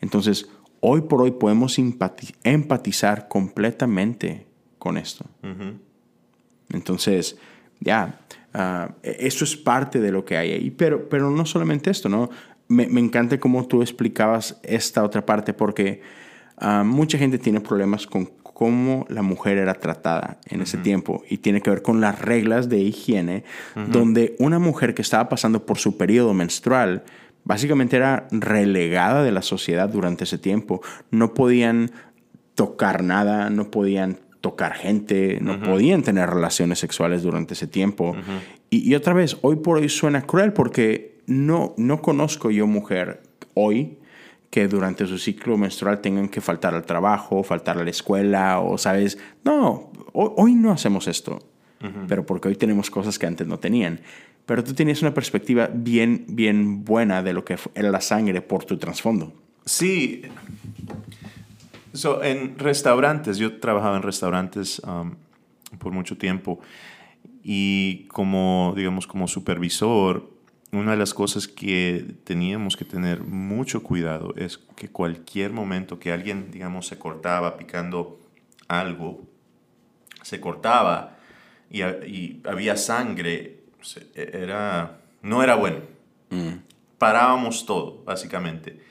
Entonces, 0.00 0.48
hoy 0.80 1.02
por 1.02 1.22
hoy 1.22 1.32
podemos 1.32 1.78
empatizar 1.78 3.28
completamente 3.28 4.46
con 4.78 4.96
esto. 4.96 5.26
Uh 5.42 5.46
-huh. 5.46 5.78
Entonces, 6.70 7.36
ya, 7.80 8.20
Uh, 8.54 8.92
eso 9.02 9.44
es 9.44 9.56
parte 9.56 10.00
de 10.00 10.10
lo 10.10 10.24
que 10.24 10.36
hay 10.36 10.52
ahí. 10.52 10.70
Pero, 10.70 11.08
pero 11.08 11.30
no 11.30 11.44
solamente 11.44 11.90
esto, 11.90 12.08
¿no? 12.08 12.30
Me, 12.66 12.86
me 12.86 13.00
encanta 13.00 13.38
cómo 13.38 13.66
tú 13.66 13.82
explicabas 13.82 14.58
esta 14.62 15.04
otra 15.04 15.24
parte, 15.24 15.52
porque 15.52 16.00
uh, 16.60 16.84
mucha 16.84 17.18
gente 17.18 17.38
tiene 17.38 17.60
problemas 17.60 18.06
con 18.06 18.26
cómo 18.42 19.06
la 19.08 19.22
mujer 19.22 19.58
era 19.58 19.74
tratada 19.74 20.38
en 20.46 20.58
uh 20.58 20.60
-huh. 20.60 20.64
ese 20.64 20.78
tiempo 20.78 21.22
y 21.28 21.38
tiene 21.38 21.60
que 21.60 21.70
ver 21.70 21.82
con 21.82 22.00
las 22.00 22.20
reglas 22.20 22.68
de 22.68 22.78
higiene, 22.78 23.44
-huh. 23.76 23.86
donde 23.86 24.34
una 24.38 24.58
mujer 24.58 24.94
que 24.94 25.02
estaba 25.02 25.28
pasando 25.28 25.64
por 25.64 25.78
su 25.78 25.96
periodo 25.96 26.34
menstrual 26.34 27.04
básicamente 27.44 27.96
era 27.96 28.26
relegada 28.30 29.22
de 29.22 29.30
la 29.30 29.42
sociedad 29.42 29.88
durante 29.88 30.24
ese 30.24 30.38
tiempo. 30.38 30.80
No 31.10 31.34
podían 31.34 31.92
tocar 32.54 33.04
nada, 33.04 33.48
no 33.50 33.70
podían 33.70 34.18
tocar 34.40 34.74
gente, 34.74 35.38
no 35.40 35.54
uh 35.54 35.56
-huh. 35.56 35.64
podían 35.64 36.02
tener 36.02 36.28
relaciones 36.28 36.78
sexuales 36.78 37.22
durante 37.22 37.54
ese 37.54 37.66
tiempo. 37.66 38.10
Uh 38.10 38.14
-huh. 38.14 38.40
y, 38.70 38.90
y, 38.90 38.94
otra 38.94 39.14
vez, 39.14 39.36
hoy 39.42 39.56
por 39.56 39.78
hoy 39.78 39.88
suena 39.88 40.22
cruel 40.22 40.52
porque 40.52 41.18
no, 41.26 41.74
no 41.76 42.00
conozco 42.00 42.50
yo 42.50 42.66
mujer 42.66 43.22
hoy 43.54 43.98
que 44.50 44.66
durante 44.66 45.06
su 45.06 45.18
ciclo 45.18 45.58
menstrual 45.58 46.00
tengan 46.00 46.28
que 46.28 46.40
faltar 46.40 46.74
al 46.74 46.84
trabajo, 46.84 47.42
faltar 47.42 47.78
a 47.78 47.84
la 47.84 47.90
escuela 47.90 48.60
o, 48.60 48.78
¿sabes? 48.78 49.18
No, 49.44 49.90
hoy, 50.12 50.30
hoy 50.36 50.54
no 50.54 50.72
hacemos 50.72 51.06
esto, 51.06 51.38
uh 51.82 51.86
-huh. 51.86 52.06
pero 52.08 52.24
porque 52.24 52.48
hoy 52.48 52.56
tenemos 52.56 52.90
cosas 52.90 53.18
que 53.18 53.26
antes 53.26 53.46
no 53.46 53.58
tenían. 53.58 54.00
Pero 54.46 54.64
tú 54.64 54.72
tenías 54.72 55.02
una 55.02 55.12
perspectiva 55.12 55.68
bien, 55.70 56.24
bien 56.28 56.82
buena 56.82 57.22
de 57.22 57.34
lo 57.34 57.44
que 57.44 57.58
era 57.74 57.90
la 57.90 58.00
sangre 58.00 58.40
por 58.40 58.64
tu 58.64 58.78
trasfondo. 58.78 59.34
Sí, 59.66 60.22
So, 61.98 62.22
en 62.22 62.56
restaurantes, 62.60 63.38
yo 63.38 63.58
trabajaba 63.58 63.96
en 63.96 64.04
restaurantes 64.04 64.80
um, 64.86 65.16
por 65.78 65.90
mucho 65.90 66.16
tiempo 66.16 66.60
y 67.42 68.04
como, 68.06 68.72
digamos, 68.76 69.08
como 69.08 69.26
supervisor, 69.26 70.30
una 70.70 70.92
de 70.92 70.96
las 70.96 71.12
cosas 71.12 71.48
que 71.48 72.14
teníamos 72.22 72.76
que 72.76 72.84
tener 72.84 73.24
mucho 73.24 73.82
cuidado 73.82 74.32
es 74.36 74.58
que 74.76 74.90
cualquier 74.90 75.52
momento 75.52 75.98
que 75.98 76.12
alguien, 76.12 76.52
digamos, 76.52 76.86
se 76.86 77.00
cortaba 77.00 77.56
picando 77.56 78.20
algo, 78.68 79.24
se 80.22 80.40
cortaba 80.40 81.16
y, 81.68 81.82
y 81.82 82.40
había 82.44 82.76
sangre, 82.76 83.64
era, 84.14 85.00
no 85.22 85.42
era 85.42 85.56
bueno. 85.56 85.80
Mm. 86.30 86.58
Parábamos 86.96 87.66
todo, 87.66 88.04
básicamente 88.04 88.86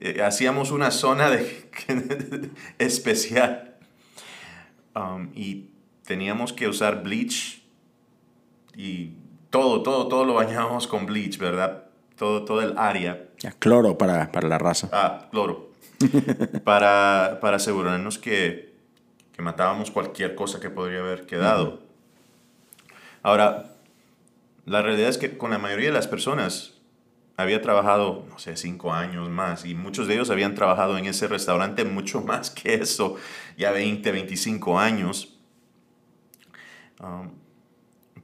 eh, 0.00 0.22
hacíamos 0.22 0.70
una 0.70 0.90
zona 0.90 1.30
de, 1.30 1.68
especial 2.78 3.76
um, 4.94 5.30
y 5.34 5.70
teníamos 6.06 6.52
que 6.52 6.68
usar 6.68 7.02
bleach 7.02 7.62
y 8.74 9.12
todo, 9.50 9.82
todo, 9.82 10.08
todo 10.08 10.24
lo 10.24 10.34
bañábamos 10.34 10.86
con 10.86 11.06
bleach, 11.06 11.38
¿verdad? 11.38 11.84
Todo, 12.16 12.44
todo 12.44 12.62
el 12.62 12.78
área. 12.78 13.28
Cloro 13.58 13.98
para, 13.98 14.32
para 14.32 14.48
la 14.48 14.58
raza. 14.58 14.88
Ah, 14.92 15.28
cloro. 15.30 15.70
para, 16.64 17.38
para 17.40 17.56
asegurarnos 17.56 18.18
que, 18.18 18.74
que 19.32 19.42
matábamos 19.42 19.90
cualquier 19.90 20.34
cosa 20.34 20.60
que 20.60 20.70
podría 20.70 21.00
haber 21.00 21.26
quedado. 21.26 21.64
Uh 21.64 21.72
-huh. 21.72 21.80
Ahora, 23.22 23.74
la 24.64 24.82
realidad 24.82 25.10
es 25.10 25.18
que 25.18 25.36
con 25.36 25.50
la 25.50 25.58
mayoría 25.58 25.88
de 25.88 25.94
las 25.94 26.08
personas 26.08 26.79
había 27.40 27.60
trabajado, 27.62 28.24
no 28.28 28.38
sé, 28.38 28.56
cinco 28.56 28.92
años 28.92 29.28
más 29.28 29.64
y 29.64 29.74
muchos 29.74 30.06
de 30.06 30.14
ellos 30.14 30.30
habían 30.30 30.54
trabajado 30.54 30.96
en 30.98 31.06
ese 31.06 31.26
restaurante 31.28 31.84
mucho 31.84 32.20
más 32.24 32.50
que 32.50 32.74
eso, 32.74 33.16
ya 33.56 33.70
20, 33.72 34.12
25 34.12 34.78
años. 34.78 35.36
Um, 37.02 37.30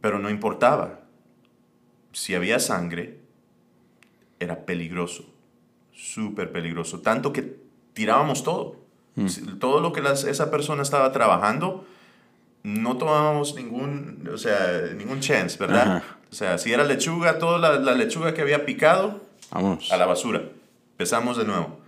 pero 0.00 0.18
no 0.18 0.28
importaba. 0.30 1.00
Si 2.12 2.34
había 2.34 2.58
sangre, 2.58 3.20
era 4.38 4.64
peligroso, 4.66 5.24
súper 5.92 6.52
peligroso, 6.52 7.00
tanto 7.00 7.32
que 7.32 7.56
tirábamos 7.92 8.42
todo. 8.44 8.84
Si- 9.26 9.40
Todo 9.58 9.80
lo 9.80 9.94
que 9.94 10.02
las- 10.02 10.24
esa 10.24 10.50
persona 10.50 10.82
estaba 10.82 11.10
trabajando, 11.10 11.86
no 12.66 12.96
tomábamos 12.96 13.54
ningún, 13.54 14.28
o 14.32 14.36
sea, 14.38 14.90
ningún 14.96 15.20
chance, 15.20 15.56
¿verdad? 15.58 15.96
Ajá. 15.98 16.16
O 16.30 16.34
sea, 16.34 16.58
si 16.58 16.72
era 16.72 16.84
lechuga, 16.84 17.38
toda 17.38 17.58
la, 17.58 17.78
la 17.78 17.94
lechuga 17.94 18.34
que 18.34 18.42
había 18.42 18.66
picado, 18.66 19.24
Vamos. 19.52 19.92
a 19.92 19.96
la 19.96 20.06
basura. 20.06 20.42
Empezamos 20.92 21.36
de 21.36 21.44
nuevo. 21.44 21.78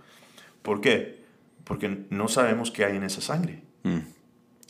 ¿Por 0.61 0.79
qué? 0.79 1.19
Porque 1.65 2.05
no 2.09 2.27
sabemos 2.29 2.71
qué 2.71 2.85
hay 2.85 2.95
en 2.95 3.03
esa 3.03 3.19
sangre. 3.21 3.61
Mm. 3.83 3.99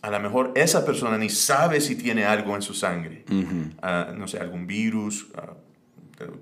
A 0.02 0.10
lo 0.10 0.20
mejor 0.20 0.54
esa 0.56 0.86
persona 0.86 1.18
ni 1.18 1.30
sabe 1.30 1.80
si 1.82 1.96
tiene 1.96 2.26
algo 2.26 2.56
en 2.56 2.62
su 2.62 2.74
sangre. 2.74 3.26
Ah, 3.82 4.12
no 4.16 4.28
sé, 4.28 4.40
algún 4.40 4.66
virus. 4.66 5.28
ah, 5.36 5.54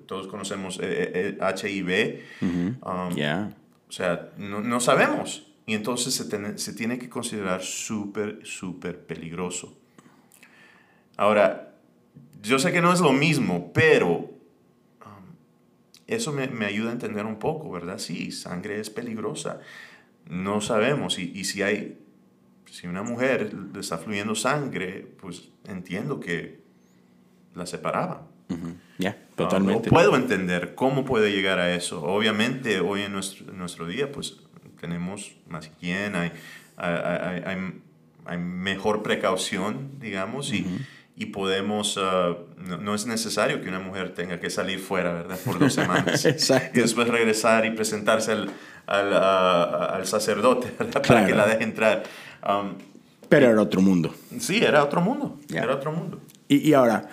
todos 0.06 0.28
conocemos 0.28 0.80
eh, 0.82 1.36
eh, 1.42 2.22
HIV. 2.42 2.48
um, 2.82 3.16
Ya. 3.16 3.52
o 3.90 3.92
sea, 3.92 4.30
no, 4.38 4.62
no 4.62 4.80
sabemos. 4.80 5.47
Y 5.68 5.74
entonces 5.76 6.14
se, 6.16 6.26
tiene- 6.26 6.58
se 6.58 6.74
tiene 6.74 6.98
que 6.98 7.10
considerar 7.10 7.62
súper, 7.62 8.40
súper 8.46 9.06
peligroso. 9.06 9.78
Ahora, 11.18 11.76
yo 12.42 12.58
sé 12.60 12.72
que 12.72 12.82
no 12.82 12.94
es 12.94 13.00
lo 13.02 13.12
mismo, 13.12 13.72
pero 13.74 14.12
um, 14.16 14.30
eso 16.08 16.32
me, 16.32 16.48
me 16.48 16.66
ayuda 16.66 16.90
a 16.90 16.94
entender 16.94 17.26
un 17.26 17.38
poco, 17.38 17.70
¿verdad? 17.72 17.98
Sí, 18.00 18.32
sangre 18.32 18.80
es 18.80 18.90
peligrosa. 18.90 19.60
No 20.30 20.62
sabemos. 20.62 21.20
Y, 21.20 21.32
y 21.36 21.44
si 21.46 21.62
hay, 21.64 22.00
si 22.72 22.88
una 22.88 23.04
mujer 23.04 23.54
le 23.54 23.80
está 23.80 23.98
fluyendo 23.98 24.36
sangre, 24.36 25.08
pues 25.20 25.50
entiendo 25.66 26.20
que 26.20 26.62
la 27.56 27.66
separaban. 27.66 28.22
Ya, 29.00 29.18
Ah, 29.20 29.36
totalmente. 29.36 29.90
no 29.90 29.94
puedo 29.96 30.16
entender 30.16 30.74
cómo 30.76 31.04
puede 31.04 31.32
llegar 31.32 31.60
a 31.60 31.76
eso. 31.76 32.02
Obviamente, 32.04 32.80
hoy 32.80 33.02
en 33.02 33.12
nuestro, 33.12 33.52
en 33.52 33.58
nuestro 33.58 33.86
día, 33.86 34.12
pues 34.12 34.38
tenemos 34.80 35.36
más 35.48 35.68
higiene, 35.68 36.18
hay, 36.18 36.32
hay, 36.78 37.42
hay- 37.46 37.82
hay- 38.26 38.38
mejor 38.38 39.04
precaución, 39.04 39.92
digamos, 40.00 40.52
y, 40.54 40.66
y 41.16 41.28
podemos. 41.28 41.98
ah, 42.02 42.36
no, 42.58 42.78
no 42.78 42.94
es 42.94 43.06
necesario 43.06 43.62
que 43.62 43.70
una 43.70 43.80
mujer 43.80 44.14
tenga 44.14 44.40
que 44.40 44.50
salir 44.50 44.80
fuera, 44.80 45.14
¿verdad? 45.14 45.38
Por 45.46 45.60
dos 45.60 45.74
semanas. 45.74 46.26
Exacto. 46.26 46.78
Y 46.78 46.82
después 46.82 47.08
regresar 47.08 47.66
y 47.66 47.72
presentarse 47.72 48.34
al, 48.34 48.50
al, 48.86 49.14
ah, 49.14 49.92
al 49.96 50.06
sacerdote, 50.08 50.74
¿verdad? 50.78 50.94
Para 50.94 51.02
Claro. 51.04 51.28
que 51.28 51.36
la 51.36 51.48
deje 51.48 51.64
entrar. 51.64 52.04
Um, 52.48 52.74
Pero 53.30 53.48
era 53.50 53.62
otro 53.62 53.82
mundo. 53.82 54.14
sí, 54.40 54.58
era 54.64 54.84
otro 54.84 55.00
mundo. 55.02 55.40
Ya. 55.48 55.62
Era 55.64 55.76
otro 55.76 55.92
mundo. 55.94 56.20
Y, 56.50 56.58
y 56.70 56.74
ahora, 56.74 57.08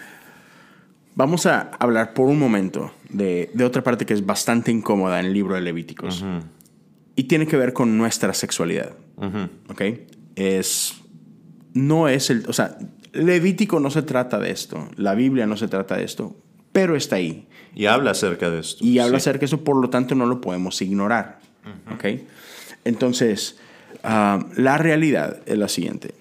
vamos 1.14 1.46
a 1.46 1.70
hablar 1.78 2.12
por 2.14 2.28
un 2.28 2.38
momento 2.38 2.92
de, 3.08 3.50
de 3.54 3.64
otra 3.64 3.82
parte 3.82 4.04
que 4.04 4.14
es 4.14 4.26
bastante 4.26 4.70
incómoda 4.72 5.20
en 5.20 5.26
el 5.26 5.32
libro 5.32 5.54
de 5.54 5.60
Levíticos. 5.60 6.24
Y 7.16 7.24
tiene 7.24 7.46
que 7.46 7.56
ver 7.56 7.72
con 7.72 7.96
nuestra 7.96 8.34
sexualidad. 8.34 8.92
¿Ok? 9.68 9.82
Es. 10.36 10.94
No 11.72 12.08
es 12.08 12.30
el. 12.30 12.44
O 12.48 12.52
sea, 12.52 12.76
Levítico 13.12 13.78
no 13.80 13.90
se 13.90 14.02
trata 14.02 14.38
de 14.38 14.50
esto. 14.50 14.88
La 14.96 15.14
Biblia 15.14 15.46
no 15.46 15.56
se 15.56 15.68
trata 15.68 15.96
de 15.96 16.04
esto. 16.04 16.36
Pero 16.72 16.96
está 16.96 17.16
ahí. 17.16 17.46
Y 17.74 17.86
habla 17.86 18.10
acerca 18.10 18.50
de 18.50 18.60
esto. 18.60 18.84
Y 18.84 18.98
habla 18.98 19.18
acerca 19.18 19.40
de 19.40 19.46
eso, 19.46 19.62
por 19.62 19.80
lo 19.80 19.90
tanto, 19.90 20.14
no 20.14 20.26
lo 20.26 20.40
podemos 20.40 20.82
ignorar. 20.82 21.38
¿Ok? 21.92 22.20
Entonces, 22.84 23.58
ah, 24.02 24.44
la 24.56 24.76
realidad 24.78 25.40
es 25.46 25.56
la 25.56 25.68
siguiente. 25.68 26.14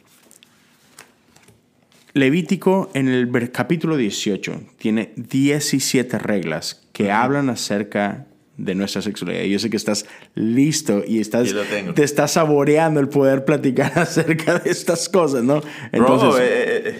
Levítico 2.13 2.91
en 2.93 3.07
el 3.07 3.51
capítulo 3.51 3.97
18 3.97 4.61
tiene 4.77 5.13
17 5.15 6.19
reglas 6.19 6.87
que 6.93 7.11
hablan 7.11 7.49
acerca 7.49 8.27
de 8.57 8.75
nuestra 8.75 9.01
sexualidad. 9.01 9.43
Yo 9.45 9.57
sé 9.59 9.69
que 9.69 9.77
estás 9.77 10.05
listo 10.35 11.03
y 11.07 11.19
estás, 11.19 11.53
te 11.95 12.03
estás 12.03 12.33
saboreando 12.33 12.99
el 12.99 13.09
poder 13.09 13.45
platicar 13.45 13.91
acerca 13.99 14.59
de 14.59 14.69
estas 14.69 15.09
cosas, 15.09 15.43
¿no? 15.43 15.61
Bro, 15.91 16.37
eh, 16.39 16.99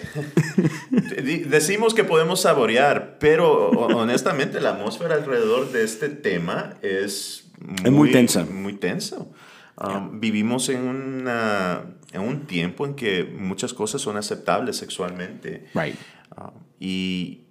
eh, 1.16 1.44
decimos 1.48 1.94
que 1.94 2.04
podemos 2.04 2.40
saborear, 2.40 3.18
pero 3.20 3.70
ho- 3.70 3.96
honestamente 3.98 4.60
la 4.60 4.70
atmósfera 4.70 5.14
alrededor 5.14 5.70
de 5.72 5.84
este 5.84 6.08
tema 6.08 6.74
es 6.82 7.50
muy, 7.60 7.76
Es 7.84 7.92
muy 7.92 8.10
tensa. 8.12 8.44
Muy 8.44 8.72
tenso. 8.74 9.30
Um, 9.76 10.20
Vivimos 10.20 10.68
en, 10.68 10.80
una, 10.82 11.82
en 12.12 12.20
un 12.20 12.46
tiempo 12.46 12.84
en 12.86 12.94
que 12.94 13.24
muchas 13.24 13.72
cosas 13.74 14.00
son 14.00 14.16
aceptables 14.16 14.76
sexualmente. 14.76 15.66
Right. 15.74 15.96
Ah, 16.36 16.52
y 16.80 17.43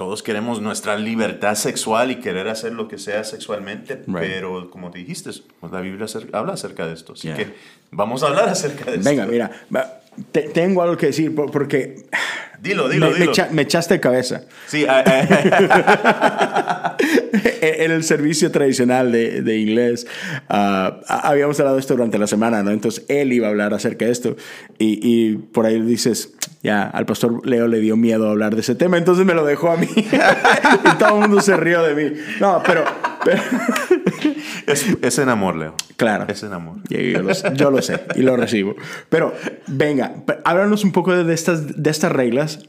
todos 0.00 0.22
queremos 0.22 0.62
nuestra 0.62 0.96
libertad 0.96 1.54
sexual 1.56 2.10
y 2.10 2.16
querer 2.20 2.48
hacer 2.48 2.72
lo 2.72 2.88
que 2.88 2.96
sea 2.96 3.22
sexualmente, 3.22 3.96
Right. 4.06 4.16
pero 4.18 4.70
como 4.70 4.88
dijiste, 4.88 5.28
pues 5.60 5.70
la 5.70 5.82
Biblia 5.82 6.06
acer- 6.06 6.30
habla 6.32 6.54
acerca 6.54 6.86
de 6.86 6.94
esto. 6.94 7.12
Así 7.12 7.28
Yeah. 7.28 7.36
que 7.36 7.48
vamos 7.90 8.22
a 8.22 8.28
hablar 8.28 8.48
acerca 8.48 8.90
de 8.90 8.96
Venga, 8.96 9.24
esto. 9.24 9.32
mira, 9.32 9.50
va, 9.76 10.00
te- 10.32 10.48
tengo 10.48 10.80
algo 10.80 10.96
que 10.96 11.08
decir 11.08 11.34
por- 11.34 11.50
porque 11.50 12.06
Dilo, 12.62 12.88
dilo, 12.88 13.08
me, 13.08 13.12
me 13.12 13.18
dilo. 13.18 13.32
echa- 13.32 13.50
me 13.50 13.60
echaste 13.60 13.92
de 13.94 14.00
cabeza. 14.00 14.44
Sí, 14.68 14.86
ah, 14.88 15.04
ah, 15.06 16.96
en 17.60 17.90
el 17.90 18.02
servicio 18.02 18.50
tradicional 18.50 19.12
de, 19.12 19.42
de 19.42 19.58
inglés, 19.58 20.06
ah, 20.48 21.00
habíamos 21.08 21.58
hablado 21.60 21.78
esto 21.78 21.94
durante 21.94 22.18
la 22.18 22.26
semana, 22.26 22.62
¿no? 22.62 22.70
Entonces 22.70 23.04
él 23.08 23.32
iba 23.34 23.48
a 23.48 23.50
hablar 23.50 23.74
acerca 23.74 24.06
de 24.06 24.12
esto 24.12 24.36
y, 24.78 24.98
y 25.02 25.34
por 25.36 25.66
ahí 25.66 25.80
dices, 25.82 26.32
ya, 26.62 26.82
al 26.82 27.06
pastor 27.06 27.46
Leo 27.46 27.68
le 27.68 27.80
dio 27.80 27.96
miedo 27.96 28.28
hablar 28.28 28.54
de 28.54 28.60
ese 28.60 28.74
tema, 28.74 28.98
entonces 28.98 29.24
me 29.24 29.32
lo 29.34 29.44
dejó 29.44 29.70
a 29.70 29.76
mí 29.76 29.88
y 29.96 30.98
todo 30.98 31.14
el 31.14 31.20
mundo 31.28 31.40
se 31.40 31.56
rió 31.56 31.82
de 31.82 31.94
mí. 31.94 32.16
No, 32.38 32.62
pero, 32.66 32.84
pero 33.24 33.40
es, 34.66 34.86
es 35.00 35.18
en 35.18 35.28
amor, 35.30 35.56
Leo. 35.56 35.74
claro. 35.96 36.26
Es 36.28 36.42
en 36.42 36.52
amor. 36.52 36.76
Yo, 36.88 37.22
lo, 37.22 37.32
yo 37.54 37.70
lo 37.70 37.80
sé 37.80 38.04
y 38.14 38.20
lo 38.22 38.36
recibo. 38.36 38.74
Pero 39.08 39.34
venga, 39.68 40.16
háblanos 40.44 40.84
un 40.84 40.92
poco 40.92 41.16
de 41.16 41.32
estas, 41.34 41.82
de 41.82 41.90
estas 41.90 42.12
reglas 42.12 42.60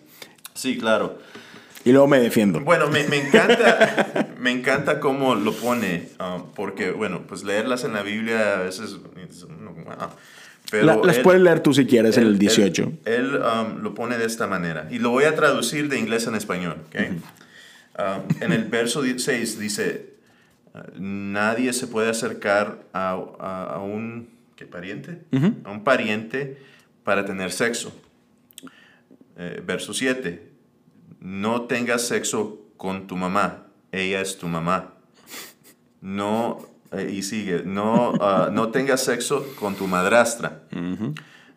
Sí, 0.54 0.78
claro. 0.78 1.18
y 1.84 1.92
luego 1.92 2.08
me 2.08 2.20
defiendo. 2.20 2.60
Bueno, 2.62 2.88
me, 2.88 3.04
me 3.08 3.18
encanta, 3.26 4.28
me 4.40 4.52
encanta 4.52 5.00
cómo 5.00 5.36
lo 5.36 5.54
pone, 5.54 6.10
ah, 6.20 6.40
porque, 6.56 6.92
bueno, 6.92 7.22
pues 7.28 7.44
leerlas 7.44 7.84
en 7.84 7.94
la 7.94 8.04
Biblia 8.04 8.56
a 8.56 8.64
veces... 8.64 8.98
wow. 9.02 10.10
Pero 10.72 10.86
La- 10.86 10.96
las 10.98 11.18
él- 11.18 11.24
puedes 11.24 11.42
leer 11.42 11.60
tú 11.60 11.74
si 11.74 11.86
quieres 11.86 12.18
en 12.18 12.24
él- 12.24 12.30
el 12.30 12.40
18. 12.40 12.84
Él, 13.06 13.14
él, 13.14 13.36
um, 13.42 13.82
lo 13.84 13.94
pone 13.94 14.18
de 14.18 14.26
esta 14.26 14.48
manera. 14.48 14.88
Y 14.90 14.98
lo 15.00 15.10
voy 15.12 15.26
a 15.26 15.36
traducir 15.36 15.90
de 15.90 16.00
inglés 16.00 16.26
en 16.28 16.34
español. 16.36 16.78
¿ok? 16.88 16.96
Um, 18.00 18.42
en 18.42 18.52
el 18.54 18.64
verso 18.64 19.04
6 19.18 19.60
dice, 19.60 20.14
uh, 20.74 20.80
nadie 20.98 21.74
se 21.74 21.88
puede 21.88 22.10
acercar 22.10 22.80
a, 22.94 23.20
a- 23.40 23.66
a 23.76 23.80
un 23.80 24.30
¿qué 24.56 24.66
pariente? 24.66 25.22
A 25.66 25.72
un 25.72 25.84
pariente 25.84 26.58
para 27.04 27.26
tener 27.26 27.52
sexo. 27.52 27.92
Eh, 29.38 29.62
verso 29.66 29.94
7, 29.94 30.48
no 31.20 31.64
tengas 31.64 32.04
sexo 32.08 32.60
con 32.78 33.08
tu 33.08 33.18
mamá, 33.18 33.66
ella 33.92 34.22
es 34.22 34.38
tu 34.38 34.48
mamá. 34.48 34.94
No, 36.00 36.60
eh, 36.92 37.10
y 37.12 37.24
sigue, 37.24 37.64
no, 37.66 38.14
ah, 38.20 38.50
no 38.52 38.70
tengas 38.72 39.02
sexo 39.04 39.46
con 39.60 39.76
tu 39.76 39.88
madrastra. 39.88 40.64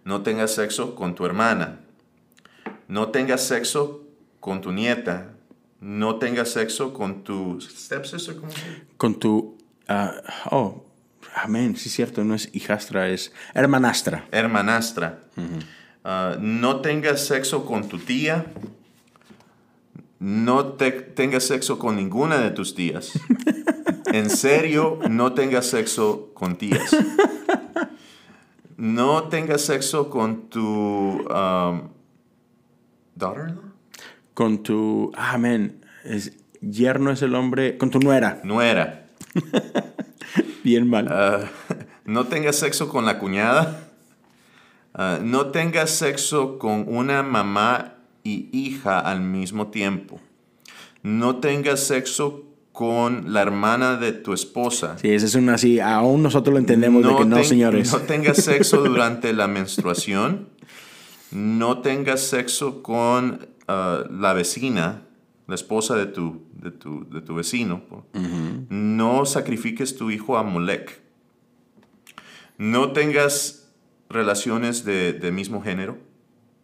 No 0.05 0.23
tengas 0.23 0.55
sexo 0.55 0.94
con 0.94 1.14
tu 1.14 1.25
hermana. 1.27 1.81
No 2.88 3.09
tengas 3.09 3.42
sexo 3.47 4.03
con 4.40 4.61
tu 4.61 4.70
nieta. 4.73 5.31
No 5.81 6.16
tengas 6.16 6.51
sexo 6.51 6.92
con 6.92 7.25
tu 7.25 7.61
stepsister. 7.61 8.37
¿cómo 8.37 8.51
se? 8.51 8.59
Con 8.97 9.18
tu... 9.18 9.59
ah, 9.88 10.14
oh, 10.51 10.87
amén, 11.35 11.77
sí 11.77 11.88
es 11.88 11.94
cierto, 11.94 12.23
no 12.25 12.35
es 12.35 12.49
hijastra, 12.53 13.09
es 13.09 13.33
hermanastra. 13.55 14.27
Hermanastra. 14.31 15.25
Ah, 16.05 16.37
no 16.38 16.81
tengas 16.81 17.27
sexo 17.27 17.64
con 17.66 17.88
tu 17.88 17.99
tía. 17.99 18.47
No 20.20 20.64
te- 20.75 20.92
tengas 20.92 21.44
sexo 21.44 21.79
con 21.79 21.97
ninguna 21.97 22.38
de 22.38 22.51
tus 22.51 22.75
tías. 22.75 23.12
En 24.14 24.31
serio, 24.31 25.00
no 25.11 25.33
tengas 25.33 25.66
sexo 25.66 26.31
con 26.35 26.55
tías. 26.55 26.96
No 28.77 29.24
tengas 29.24 29.62
sexo 29.62 30.09
con 30.09 30.48
tu 30.50 30.61
um, 30.61 31.88
daughter-in-law. 33.16 33.72
Con 34.35 34.62
tu... 34.62 35.11
ah. 35.16 35.37
Es, 36.05 36.31
yerno 36.61 37.11
es 37.11 37.22
el 37.22 37.35
hombre... 37.35 37.77
Con 37.77 37.90
tu 37.90 37.98
nuera. 37.98 38.40
Nuera. 38.44 39.09
Bien 40.62 40.88
mal. 40.88 41.09
Ah, 41.11 41.50
no 42.05 42.29
tengas 42.29 42.55
sexo 42.55 42.88
con 42.88 43.07
la 43.07 43.18
cuñada. 43.18 43.88
Ah, 44.94 45.18
no 45.20 45.46
tengas 45.46 45.90
sexo 45.90 46.61
con 46.61 46.85
una 46.87 47.24
mamá 47.24 47.94
y 48.22 48.48
hija 48.53 49.00
al 49.00 49.22
mismo 49.22 49.72
tiempo. 49.72 50.20
No 51.03 51.38
tengas 51.40 51.81
sexo 51.81 52.53
con 52.74 53.32
la 53.32 53.40
hermana 53.40 53.96
de 53.96 54.10
tu 54.12 54.32
esposa. 54.32 54.98
sí, 54.98 55.08
esa 55.10 55.26
es 55.26 55.37
una 55.37 55.54
así. 55.54 55.78
Aún 55.78 56.24
nosotros 56.24 56.52
lo 56.52 56.58
entendemos 56.58 57.04
de 57.04 57.16
que 57.16 57.24
no, 57.24 57.37
ten- 57.37 57.44
señores. 57.44 57.92
No 57.92 58.00
tengas 58.00 58.37
sexo 58.38 58.82
durante 58.82 59.32
la 59.32 59.46
menstruación. 59.46 60.48
No 61.30 61.78
tengas 61.82 62.20
sexo 62.20 62.82
con 62.82 63.46
ah, 63.68 64.02
la 64.10 64.32
vecina, 64.32 65.02
la 65.46 65.54
esposa 65.54 65.94
de 65.94 66.06
tu, 66.06 66.42
de 66.52 66.72
tu, 66.72 67.08
de 67.08 67.20
tu 67.20 67.37
vecino. 67.37 67.82
No 68.68 69.24
sacrifiques 69.24 69.96
tu 69.96 70.10
hijo 70.10 70.37
a 70.37 70.42
Molec. 70.42 71.00
no 72.58 72.90
tengas 72.92 73.68
relaciones 74.08 74.84
de, 74.84 75.30
mismo 75.32 75.62
género, 75.62 75.96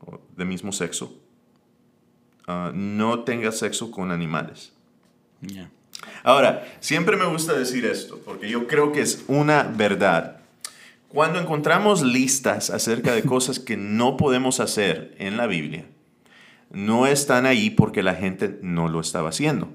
o 0.00 0.20
de 0.36 0.44
mismo 0.44 0.72
sexo, 0.72 1.16
ah, 2.48 2.72
no 2.74 3.20
tengas 3.24 3.58
sexo 3.58 3.92
con 3.92 4.10
animales. 4.10 4.72
Ahora, 6.22 6.66
siempre 6.80 7.16
me 7.16 7.26
gusta 7.26 7.54
decir 7.54 7.84
esto, 7.84 8.20
porque 8.24 8.48
yo 8.48 8.66
creo 8.66 8.92
que 8.92 9.00
es 9.00 9.24
una 9.26 9.62
verdad. 9.62 10.38
Cuando 11.08 11.40
encontramos 11.40 12.02
listas 12.02 12.70
acerca 12.70 13.14
de 13.14 13.22
cosas 13.34 13.58
que 13.58 13.76
no 13.76 14.16
podemos 14.16 14.60
hacer 14.60 15.14
en 15.18 15.36
la 15.36 15.46
Biblia, 15.46 15.84
no 16.70 17.06
están 17.06 17.46
ahí 17.46 17.70
porque 17.70 18.02
la 18.02 18.14
gente 18.14 18.58
no 18.62 18.88
lo 18.88 19.00
estaba 19.00 19.30
haciendo. 19.30 19.68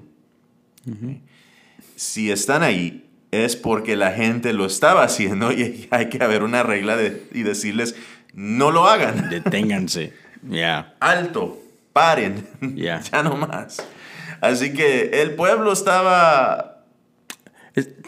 Si 1.96 2.30
están 2.30 2.62
ahí, 2.62 3.06
es 3.30 3.56
porque 3.56 3.96
la 3.96 4.12
gente 4.12 4.52
lo 4.52 4.66
estaba 4.66 5.02
haciendo 5.02 5.52
y 5.52 5.88
hay 5.90 6.08
que 6.08 6.22
haber 6.22 6.42
una 6.42 6.62
regla 6.62 6.96
de, 6.96 7.26
y 7.32 7.42
decirles, 7.42 7.96
no 8.32 8.70
lo 8.70 8.86
hagan. 8.86 9.30
Deténganse. 9.30 10.12
Ya. 10.48 10.94
Alto, 11.00 11.60
paren. 11.92 12.46
ya 12.76 13.02
no 13.24 13.36
más. 13.36 13.84
Así 14.40 14.72
que 14.72 15.22
el 15.22 15.34
pueblo 15.34 15.72
estaba 15.72 16.76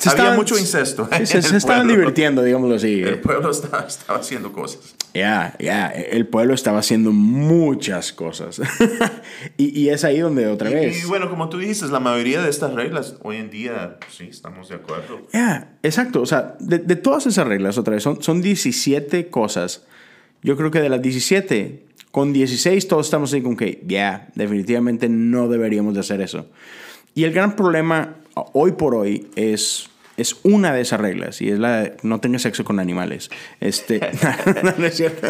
había 0.06 0.32
mucho 0.32 0.58
incesto. 0.58 1.08
Se, 1.24 1.38
estaban 1.38 1.86
divirtiendo, 1.88 2.42
digámoslo 2.42 2.76
así. 2.76 3.02
El 3.02 3.20
pueblo 3.20 3.50
estaba, 3.50 3.86
haciendo 4.08 4.52
cosas. 4.52 4.94
Ya, 5.12 5.54
ya, 5.58 5.88
el 5.88 6.26
pueblo 6.26 6.54
estaba 6.54 6.78
haciendo 6.78 7.12
muchas 7.12 8.12
cosas. 8.12 8.60
y, 9.58 9.88
es 9.88 10.04
ahí 10.04 10.20
donde 10.20 10.46
otra 10.46 10.70
vez. 10.70 11.04
Y 11.04 11.06
bueno, 11.06 11.28
como 11.28 11.50
tú 11.50 11.58
dices, 11.58 11.90
la 11.90 12.00
mayoría 12.00 12.40
de 12.40 12.48
estas 12.48 12.72
reglas 12.72 13.16
hoy 13.22 13.36
en 13.36 13.50
día, 13.50 13.98
sí, 14.10 14.28
estamos 14.30 14.70
de 14.70 14.76
acuerdo. 14.76 15.26
Ya, 15.34 15.76
exacto. 15.82 16.22
O 16.22 16.26
sea, 16.26 16.56
de, 16.60 16.78
todas 16.96 17.26
esas 17.26 17.46
reglas, 17.46 17.76
otra 17.76 17.94
vez, 17.94 18.02
son, 18.02 18.22
son 18.22 18.40
17 18.40 19.28
cosas. 19.28 19.84
Yo 20.42 20.56
creo 20.56 20.70
que 20.70 20.80
de 20.80 20.88
las 20.88 21.02
17, 21.02 21.87
con 22.10 22.32
16 22.32 22.88
todos 22.88 23.06
estamos 23.06 23.32
ahí 23.32 23.42
con 23.42 23.56
que, 23.56 23.82
ya, 23.86 24.28
definitivamente 24.34 25.08
no 25.08 25.48
deberíamos 25.48 25.94
de 25.94 26.00
hacer 26.00 26.20
eso. 26.20 26.46
Y 27.14 27.24
el 27.24 27.32
gran 27.32 27.56
problema 27.56 28.16
hoy 28.52 28.72
por 28.72 28.94
hoy 28.94 29.28
es, 29.36 29.90
es 30.16 30.36
una 30.42 30.72
de 30.72 30.80
esas 30.80 31.00
reglas 31.00 31.40
y 31.40 31.50
es 31.50 31.58
la 31.58 31.82
de 31.82 31.96
no 32.02 32.20
tengas 32.20 32.42
sexo 32.42 32.64
con 32.64 32.80
animales. 32.80 33.30
Este, 33.60 34.00
no, 34.78 34.84
es 34.84 34.96
cierto. 34.96 35.28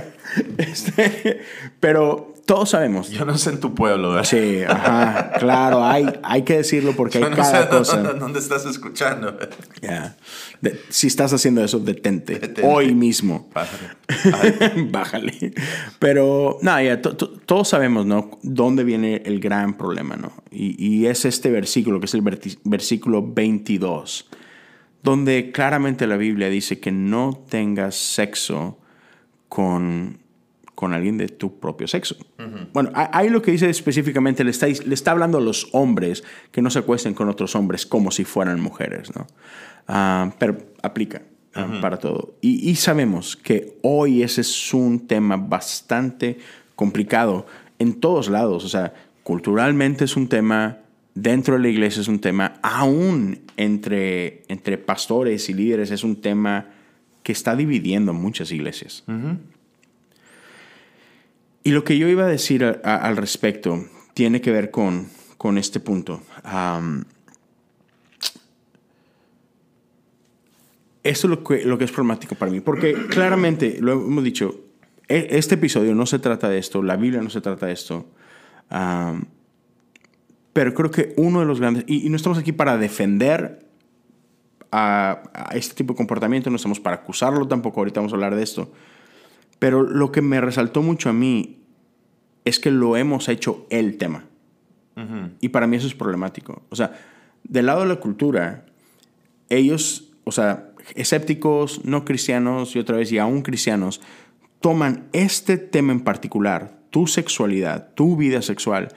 Este, 0.58 1.40
pero 1.80 2.34
todos 2.48 2.70
sabemos. 2.70 3.10
Yo 3.10 3.26
no 3.26 3.36
sé 3.36 3.50
en 3.50 3.60
tu 3.60 3.74
pueblo, 3.74 4.08
¿verdad? 4.08 4.24
Sí, 4.24 4.62
ajá, 4.66 5.32
claro, 5.38 5.84
hay, 5.84 6.06
hay 6.22 6.44
que 6.44 6.56
decirlo 6.56 6.94
porque 6.96 7.18
hay 7.18 7.24
cada 7.24 7.68
cosa. 7.68 7.98
Dónde, 8.14 8.38
estás 8.38 8.64
escuchando? 8.64 9.36
Si 10.88 11.08
estás 11.08 11.30
haciendo 11.34 11.62
eso, 11.62 11.78
detente. 11.78 12.40
Hoy 12.62 12.94
mismo. 12.94 13.50
Bájale. 13.52 14.86
Bájale. 14.90 15.52
Pero, 15.98 16.56
no, 16.62 16.82
ya, 16.82 17.02
todos 17.02 17.68
sabemos, 17.68 18.06
¿no? 18.06 18.38
Dónde 18.42 18.82
viene 18.82 19.20
el 19.26 19.40
gran 19.40 19.76
problema, 19.76 20.16
¿no? 20.16 20.32
Y, 20.50 20.82
y 20.82 21.04
es 21.04 21.26
este 21.26 21.50
versículo, 21.50 22.00
que 22.00 22.06
es 22.06 22.14
el 22.14 22.22
versículo 22.64 23.30
22, 23.30 24.26
donde 25.02 25.52
claramente 25.52 26.06
la 26.06 26.16
Biblia 26.16 26.48
dice 26.48 26.80
que 26.80 26.92
no 26.92 27.44
tengas 27.50 27.94
sexo 27.94 28.78
con 29.50 30.20
con 30.78 30.94
alguien 30.94 31.18
de 31.18 31.26
tu 31.26 31.58
propio 31.58 31.88
sexo. 31.88 32.14
Bueno, 32.72 32.92
ahí 32.94 33.30
lo 33.30 33.42
que 33.42 33.50
dice 33.50 33.68
específicamente, 33.68 34.44
le 34.44 34.52
está, 34.52 34.68
le 34.68 34.94
está 34.94 35.10
hablando 35.10 35.38
a 35.38 35.40
los 35.40 35.70
hombres 35.72 36.22
que 36.52 36.62
no 36.62 36.70
se 36.70 36.78
acuesten 36.78 37.14
con 37.14 37.28
otros 37.28 37.56
hombres 37.56 37.84
como 37.84 38.12
si 38.12 38.22
fueran 38.22 38.60
mujeres, 38.60 39.12
¿no? 39.12 39.26
Ah, 39.88 40.32
pero 40.38 40.56
aplica 40.80 41.22
ah, 41.56 41.80
para 41.80 41.96
todo. 41.96 42.36
Y, 42.42 42.76
sabemos 42.76 43.34
que 43.34 43.76
hoy 43.82 44.22
ese 44.22 44.42
es 44.42 44.72
un 44.72 45.08
tema 45.08 45.36
bastante 45.36 46.38
complicado 46.76 47.44
en 47.80 47.98
todos 47.98 48.28
lados. 48.28 48.64
O 48.64 48.68
sea, 48.68 48.94
culturalmente 49.24 50.04
es 50.04 50.16
un 50.16 50.28
tema, 50.28 50.78
dentro 51.12 51.56
de 51.56 51.60
la 51.60 51.70
iglesia 51.70 52.02
es 52.02 52.08
un 52.08 52.20
tema, 52.20 52.54
aún 52.62 53.40
entre, 53.56 54.44
entre 54.46 54.78
pastores 54.78 55.48
y 55.48 55.54
líderes 55.54 55.90
es 55.90 56.04
un 56.04 56.20
tema 56.20 56.66
que 57.24 57.32
está 57.32 57.56
dividiendo 57.56 58.14
muchas 58.14 58.52
iglesias. 58.52 59.02
Y 61.68 61.70
lo 61.70 61.84
que 61.84 61.98
yo 61.98 62.08
iba 62.08 62.24
a 62.24 62.28
decir 62.28 62.64
al 62.64 63.16
respecto 63.18 63.84
tiene 64.14 64.40
que 64.40 64.50
ver 64.50 64.70
con, 64.70 65.06
con 65.36 65.58
este 65.58 65.80
punto. 65.80 66.22
esto 71.02 71.26
es 71.26 71.30
lo 71.30 71.44
que, 71.44 71.66
lo 71.66 71.76
que 71.76 71.84
es 71.84 71.92
problemático 71.92 72.36
para 72.36 72.50
mí, 72.50 72.60
porque 72.60 72.94
claramente, 73.10 73.76
lo 73.82 73.92
hemos 73.92 74.24
dicho, 74.24 74.64
e, 75.08 75.28
este 75.32 75.56
episodio 75.56 75.94
no 75.94 76.06
se 76.06 76.18
trata 76.18 76.48
de 76.48 76.56
esto, 76.56 76.82
la 76.82 76.96
Biblia 76.96 77.20
no 77.20 77.28
se 77.28 77.42
trata 77.42 77.66
de 77.66 77.72
esto, 77.74 78.06
pero 80.54 80.72
creo 80.72 80.90
que 80.90 81.12
uno 81.18 81.40
de 81.40 81.44
los 81.44 81.60
grandes, 81.60 81.84
y, 81.86 82.08
no 82.08 82.16
estamos 82.16 82.38
aquí 82.38 82.52
para 82.52 82.78
defender 82.78 83.66
a, 84.72 85.22
a, 85.34 85.54
este 85.54 85.74
tipo 85.74 85.92
de 85.92 85.98
comportamiento, 85.98 86.48
no 86.48 86.56
estamos 86.56 86.80
para 86.80 86.96
acusarlo 86.96 87.46
tampoco, 87.46 87.80
ahorita 87.80 88.00
vamos 88.00 88.14
a 88.14 88.16
hablar 88.16 88.36
de 88.36 88.42
esto, 88.42 88.72
pero 89.58 89.82
lo 89.82 90.12
que 90.12 90.22
me 90.22 90.40
resaltó 90.40 90.82
mucho 90.82 91.08
a 91.08 91.12
mí 91.12 91.58
es 92.44 92.58
que 92.58 92.70
lo 92.70 92.96
hemos 92.96 93.28
hecho 93.28 93.66
el 93.70 93.96
tema. 93.96 94.24
Y 95.40 95.50
para 95.50 95.68
mí 95.68 95.76
eso 95.76 95.86
es 95.86 95.94
problemático. 95.94 96.62
O 96.70 96.76
sea, 96.76 96.98
del 97.44 97.66
lado 97.66 97.82
de 97.82 97.86
la 97.86 98.00
cultura, 98.00 98.66
ellos, 99.48 100.10
o 100.24 100.32
sea, 100.32 100.72
escépticos, 100.96 101.84
no 101.84 102.04
cristianos 102.04 102.74
y 102.74 102.80
otra 102.80 102.96
vez 102.96 103.12
y 103.12 103.18
aún 103.18 103.42
cristianos, 103.42 104.00
toman 104.60 105.08
este 105.12 105.56
tema 105.56 105.92
en 105.92 106.00
particular, 106.00 106.80
tu 106.90 107.06
sexualidad, 107.06 107.94
tu 107.94 108.16
vida 108.16 108.42
sexual, 108.42 108.88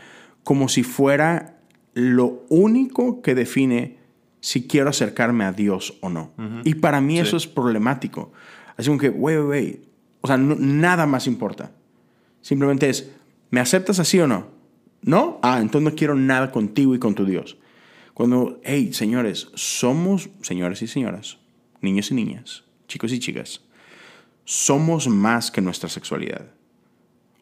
como 0.44 0.70
si 0.70 0.82
fuera 0.82 1.60
lo 1.94 2.46
único 2.50 3.22
que 3.22 3.36
define 3.36 3.98
si 4.40 4.68
quiero 4.68 4.90
acercarme 4.90 5.44
a 5.44 5.52
Dios 5.52 6.00
o 6.02 6.10
no. 6.10 6.32
Y 6.64 6.76
para 6.76 7.00
mí 7.00 7.20
eso 7.20 7.38
es 7.38 7.46
problemático. 7.46 8.32
Así 8.76 8.88
como 8.88 9.00
que, 9.00 9.10
wey, 9.10 9.38
wey, 9.38 9.82
o 10.22 10.28
sea, 10.28 10.38
nada 10.38 11.06
más 11.06 11.28
importa. 11.28 11.72
Simplemente 12.42 12.90
es, 12.90 13.12
¿me 13.50 13.60
aceptas 13.60 14.00
así 14.00 14.20
o 14.20 14.28
no? 14.28 14.48
¿No? 15.02 15.40
Ah, 15.42 15.60
entonces 15.60 15.92
no 15.92 15.98
quiero 15.98 16.16
nada 16.16 16.52
contigo 16.52 16.96
y 16.96 17.00
con 17.00 17.16
tu 17.16 17.26
Dios. 17.26 17.58
Cuando, 18.14 18.60
hey, 18.64 18.94
señores, 18.94 19.50
somos, 19.56 20.30
señores 20.42 20.82
y 20.82 20.88
señoras, 20.88 21.40
niños 21.82 22.12
y 22.12 22.14
niñas, 22.14 22.64
chicos 22.88 23.12
y 23.12 23.20
chicas, 23.20 23.62
somos 24.46 25.08
más 25.08 25.50
que 25.50 25.62
nuestra 25.62 25.90
sexualidad. 25.90 26.48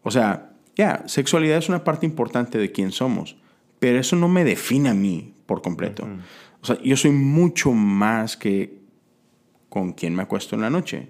O 0.04 0.12
sea, 0.12 0.54
ya, 0.76 1.04
sexualidad 1.08 1.58
es 1.58 1.68
una 1.68 1.84
parte 1.84 2.06
importante 2.06 2.58
de 2.58 2.72
quién 2.72 2.92
somos, 2.92 3.36
pero 3.80 4.00
eso 4.00 4.16
no 4.16 4.30
me 4.30 4.46
define 4.46 4.90
a 4.90 4.94
mí 4.94 5.34
por 5.46 5.62
completo. 5.62 6.08
O 6.62 6.66
sea, 6.66 6.82
yo 6.82 6.96
soy 6.96 7.12
mucho 7.12 7.74
más 7.74 8.38
que 8.38 8.80
con 9.68 9.94
quien 9.94 10.16
me 10.16 10.24
acuesto 10.24 10.56
en 10.56 10.62
la 10.62 10.70
noche. 10.70 11.10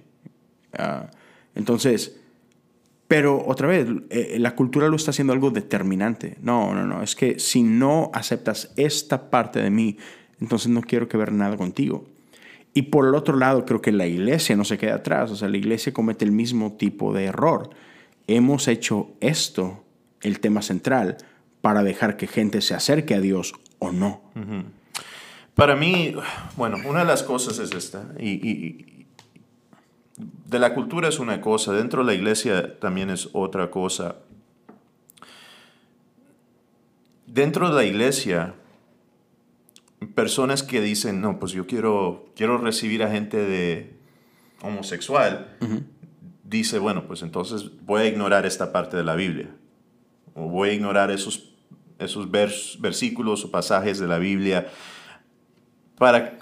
Uh, 0.78 1.08
entonces, 1.56 2.20
pero 3.08 3.44
otra 3.48 3.68
vez, 3.68 3.88
eh, 4.12 4.38
la 4.40 4.56
cultura 4.56 4.88
lo 4.88 4.96
está 4.96 5.12
haciendo 5.12 5.34
algo 5.34 5.50
determinante. 5.50 6.38
No, 6.42 6.74
no, 6.74 6.86
no. 6.86 7.02
Es 7.02 7.16
que 7.16 7.40
si 7.40 7.64
no 7.64 8.12
aceptas 8.14 8.72
esta 8.78 9.30
parte 9.30 9.60
de 9.60 9.72
mí, 9.72 9.98
entonces 10.40 10.70
no 10.70 10.82
quiero 10.82 11.08
que 11.08 11.18
ver 11.18 11.32
nada 11.32 11.58
contigo. 11.58 12.06
Y 12.74 12.84
por 12.84 13.08
el 13.08 13.16
otro 13.16 13.36
lado, 13.36 13.66
creo 13.66 13.82
que 13.82 13.92
la 13.92 14.06
iglesia 14.06 14.56
no 14.56 14.64
se 14.64 14.78
queda 14.78 14.96
atrás. 14.96 15.32
O 15.32 15.36
sea, 15.36 15.50
la 15.50 15.58
iglesia 15.58 15.92
comete 15.92 16.24
el 16.24 16.32
mismo 16.32 16.74
tipo 16.74 17.14
de 17.14 17.26
error. 17.26 17.72
Hemos 18.28 18.68
hecho 18.68 19.10
esto 19.22 19.84
el 20.22 20.40
tema 20.40 20.62
central 20.62 21.18
para 21.62 21.84
dejar 21.84 22.16
que 22.16 22.28
gente 22.28 22.62
se 22.62 22.76
acerque 22.76 23.16
a 23.16 23.22
Dios 23.22 23.54
o 23.80 23.92
no. 23.92 24.22
Para 25.56 25.76
mí, 25.76 26.14
bueno, 26.56 26.78
una 26.88 27.00
de 27.00 27.06
las 27.06 27.24
cosas 27.24 27.60
es 27.60 27.72
esta, 27.72 28.14
y, 28.20 28.99
de 30.20 30.60
la 30.60 30.74
cultura 30.74 31.08
es 31.08 31.20
una 31.20 31.40
cosa, 31.40 31.74
dentro 31.74 32.04
de 32.04 32.08
la 32.08 32.14
iglesia 32.14 32.78
también 32.80 33.10
es 33.10 33.30
otra 33.34 33.72
cosa. 33.72 34.18
Dentro 37.26 37.70
de 37.70 37.76
la 37.76 37.86
iglesia, 37.86 38.56
personas 40.16 40.64
que 40.64 40.82
dicen, 40.82 41.22
no, 41.22 41.40
pues 41.40 41.54
yo 41.54 41.68
quiero, 41.68 42.26
quiero 42.36 42.58
recibir 42.58 43.04
a 43.04 43.12
gente 43.12 43.38
de 43.38 43.98
homosexual, 44.62 45.56
dice, 46.44 46.80
bueno, 46.80 47.06
pues 47.08 47.22
entonces 47.22 47.70
voy 47.86 48.02
a 48.02 48.08
ignorar 48.08 48.46
esta 48.46 48.74
parte 48.74 48.98
de 48.98 49.04
la 49.04 49.16
Biblia. 49.16 49.56
O 50.36 50.50
voy 50.50 50.70
a 50.70 50.74
ignorar 50.74 51.12
esos, 51.12 51.54
esos 51.98 52.30
versículos 52.30 53.46
o 53.46 53.52
pasajes 53.52 54.00
de 54.00 54.08
la 54.08 54.18
Biblia 54.18 54.68
para 55.98 56.40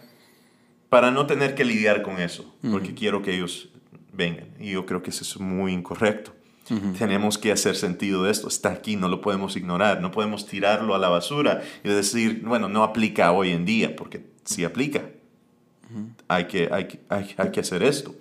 para 0.90 1.12
no 1.12 1.26
tener 1.26 1.56
que 1.56 1.66
lidiar 1.66 2.02
con 2.02 2.20
eso, 2.20 2.54
porque 2.72 2.94
quiero 2.94 3.22
que 3.22 3.36
ellos 3.36 3.70
vengan. 4.14 4.48
Y 4.60 4.72
yo 4.72 4.86
creo 4.86 5.04
que 5.04 5.10
eso 5.10 5.24
es 5.24 5.40
muy 5.40 5.74
incorrecto. 5.74 6.34
Tenemos 6.98 7.38
que 7.38 7.52
hacer 7.52 7.78
sentido 7.78 8.24
de 8.24 8.32
esto. 8.32 8.50
Está 8.50 8.72
aquí, 8.72 8.98
no 8.98 9.08
lo 9.08 9.22
podemos 9.22 9.56
ignorar, 9.56 10.02
no 10.02 10.12
podemos 10.12 10.46
tirarlo 10.46 10.96
a 10.96 10.98
la 10.98 11.08
basura 11.08 11.62
y 11.84 11.88
decir, 11.88 12.42
bueno, 12.46 12.68
no 12.68 12.84
aplica 12.84 13.32
hoy 13.32 13.52
en 13.52 13.64
día, 13.64 13.96
porque 13.96 14.26
sí 14.44 14.66
aplica. 14.66 15.04
hay, 16.28 16.46
que, 16.46 16.70
hay, 16.72 17.00
hay, 17.08 17.36
hay, 17.38 17.52
que 17.52 17.60
hacer 17.62 17.84
esto. 17.84 18.16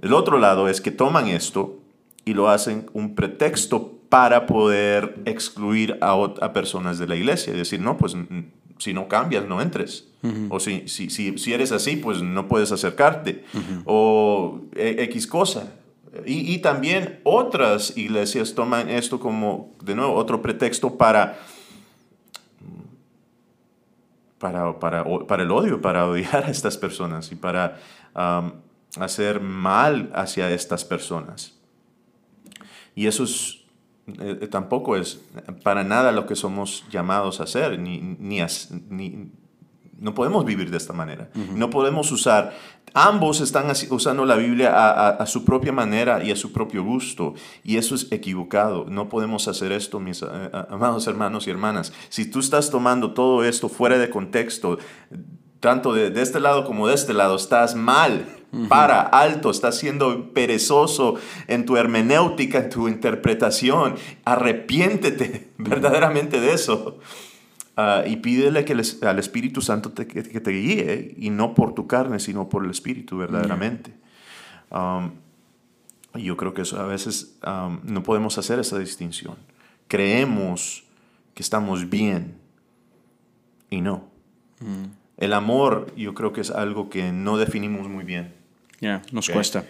El 0.00 0.14
otro 0.14 0.38
lado 0.38 0.68
es 0.68 0.80
que 0.80 0.90
toman 0.90 1.28
esto 1.28 1.78
y 2.24 2.32
lo 2.32 2.48
hacen 2.48 2.88
un 2.94 3.14
pretexto 3.14 3.98
para 4.08 4.46
poder 4.46 5.20
excluir 5.26 5.98
a, 6.00 6.12
a 6.12 6.52
personas 6.54 6.98
de 6.98 7.06
la 7.06 7.16
iglesia. 7.16 7.52
Y 7.52 7.56
decir, 7.56 7.80
no, 7.80 7.98
pues 7.98 8.16
si 8.80 8.92
no 8.94 9.08
cambias, 9.08 9.46
no 9.46 9.60
entres. 9.60 10.06
O 10.50 10.60
si, 10.60 10.86
si, 10.88 11.08
si, 11.10 11.52
eres 11.52 11.72
así, 11.72 11.96
pues 11.96 12.20
no 12.20 12.48
puedes 12.48 12.72
acercarte. 12.72 13.44
O 13.84 14.60
e, 14.74 15.04
X 15.04 15.26
cosa. 15.26 15.72
Y, 16.26 16.52
y, 16.52 16.58
también 16.58 17.20
otras 17.22 17.96
iglesias 17.96 18.54
toman 18.54 18.90
esto 18.90 19.20
como, 19.20 19.72
de 19.82 19.94
nuevo, 19.94 20.14
otro 20.14 20.42
pretexto 20.42 20.98
para, 20.98 21.38
para, 24.38 24.78
para, 24.80 25.04
para 25.04 25.42
el 25.44 25.50
odio, 25.52 25.80
para 25.80 26.06
odiar 26.08 26.44
a 26.44 26.50
estas 26.50 26.76
personas 26.76 27.30
y 27.30 27.36
para 27.36 27.78
hacer 28.98 29.40
mal 29.40 30.10
hacia 30.14 30.50
estas 30.50 30.84
personas. 30.84 31.56
Y 32.96 33.06
eso 33.06 33.24
es 33.24 33.59
eh, 34.20 34.48
tampoco 34.48 34.96
es 34.96 35.20
para 35.62 35.84
nada 35.84 36.12
lo 36.12 36.26
que 36.26 36.36
somos 36.36 36.84
llamados 36.90 37.40
a 37.40 37.44
hacer, 37.44 37.78
ni, 37.78 38.00
ni, 38.00 38.40
no 39.98 40.14
podemos 40.14 40.44
vivir 40.44 40.70
de 40.70 40.78
esta 40.78 40.92
manera. 40.92 41.28
No 41.54 41.68
podemos 41.68 42.10
usar, 42.10 42.54
ambos 42.94 43.40
están 43.40 43.70
usando 43.90 44.24
la 44.24 44.36
Biblia 44.36 44.72
a, 45.10 45.26
su 45.26 45.44
propia 45.44 45.72
manera 45.72 46.24
y 46.24 46.30
a 46.30 46.36
su 46.36 46.52
propio 46.52 46.82
gusto, 46.82 47.34
y 47.62 47.76
eso 47.76 47.94
es 47.94 48.10
equivocado. 48.10 48.86
No 48.88 49.08
podemos 49.08 49.46
hacer 49.46 49.72
esto, 49.72 50.00
mis 50.00 50.22
eh, 50.22 50.26
amados 50.70 51.06
hermanos 51.06 51.46
y 51.46 51.50
hermanas. 51.50 51.92
Si 52.08 52.30
tú 52.30 52.40
estás 52.40 52.70
tomando 52.70 53.12
todo 53.12 53.44
esto 53.44 53.68
fuera 53.68 53.98
de 53.98 54.08
contexto, 54.08 54.78
tanto 55.60 55.92
de, 55.92 56.10
de 56.10 56.22
este 56.22 56.40
lado 56.40 56.64
como 56.64 56.88
de 56.88 56.94
este 56.94 57.12
lado, 57.12 57.36
estás 57.36 57.74
mal 57.74 58.39
para, 58.68 59.02
alto, 59.02 59.50
estás 59.50 59.78
siendo 59.78 60.32
perezoso 60.32 61.14
en 61.46 61.66
tu 61.66 61.76
hermenéutica, 61.76 62.58
en 62.58 62.70
tu 62.70 62.88
interpretación. 62.88 63.94
Arrepiéntete 64.24 65.50
verdaderamente 65.58 66.40
de 66.40 66.52
eso. 66.52 66.98
Ah, 67.76 68.02
y 68.06 68.16
pídele 68.16 68.64
que 68.64 68.72
al 68.72 69.18
Espíritu 69.18 69.62
Santo 69.62 69.92
te, 69.92 70.06
que, 70.06 70.22
te 70.22 70.50
guíe, 70.50 71.14
y 71.16 71.30
no 71.30 71.54
por 71.54 71.74
tu 71.74 71.86
carne, 71.86 72.18
sino 72.18 72.48
por 72.48 72.64
el 72.64 72.70
Espíritu 72.70 73.16
verdaderamente. 73.16 73.94
Um, 74.70 75.12
yo 76.14 76.36
creo 76.36 76.52
que 76.52 76.62
eso 76.62 76.80
a 76.80 76.86
veces 76.86 77.38
um, 77.46 77.78
no 77.84 78.02
podemos 78.02 78.36
hacer 78.36 78.58
esa 78.58 78.78
distinción. 78.78 79.36
Creemos 79.86 80.84
que 81.34 81.42
estamos 81.42 81.88
bien 81.88 82.36
y 83.70 83.80
no. 83.80 84.04
Mm. 84.60 84.90
El 85.16 85.32
amor 85.34 85.92
yo 85.96 86.14
creo 86.14 86.32
que 86.32 86.40
es 86.40 86.50
algo 86.50 86.90
que 86.90 87.12
no 87.12 87.38
definimos 87.38 87.88
muy 87.88 88.04
bien. 88.04 88.39
Ya, 88.80 89.02
nos 89.12 89.28
cuesta. 89.28 89.64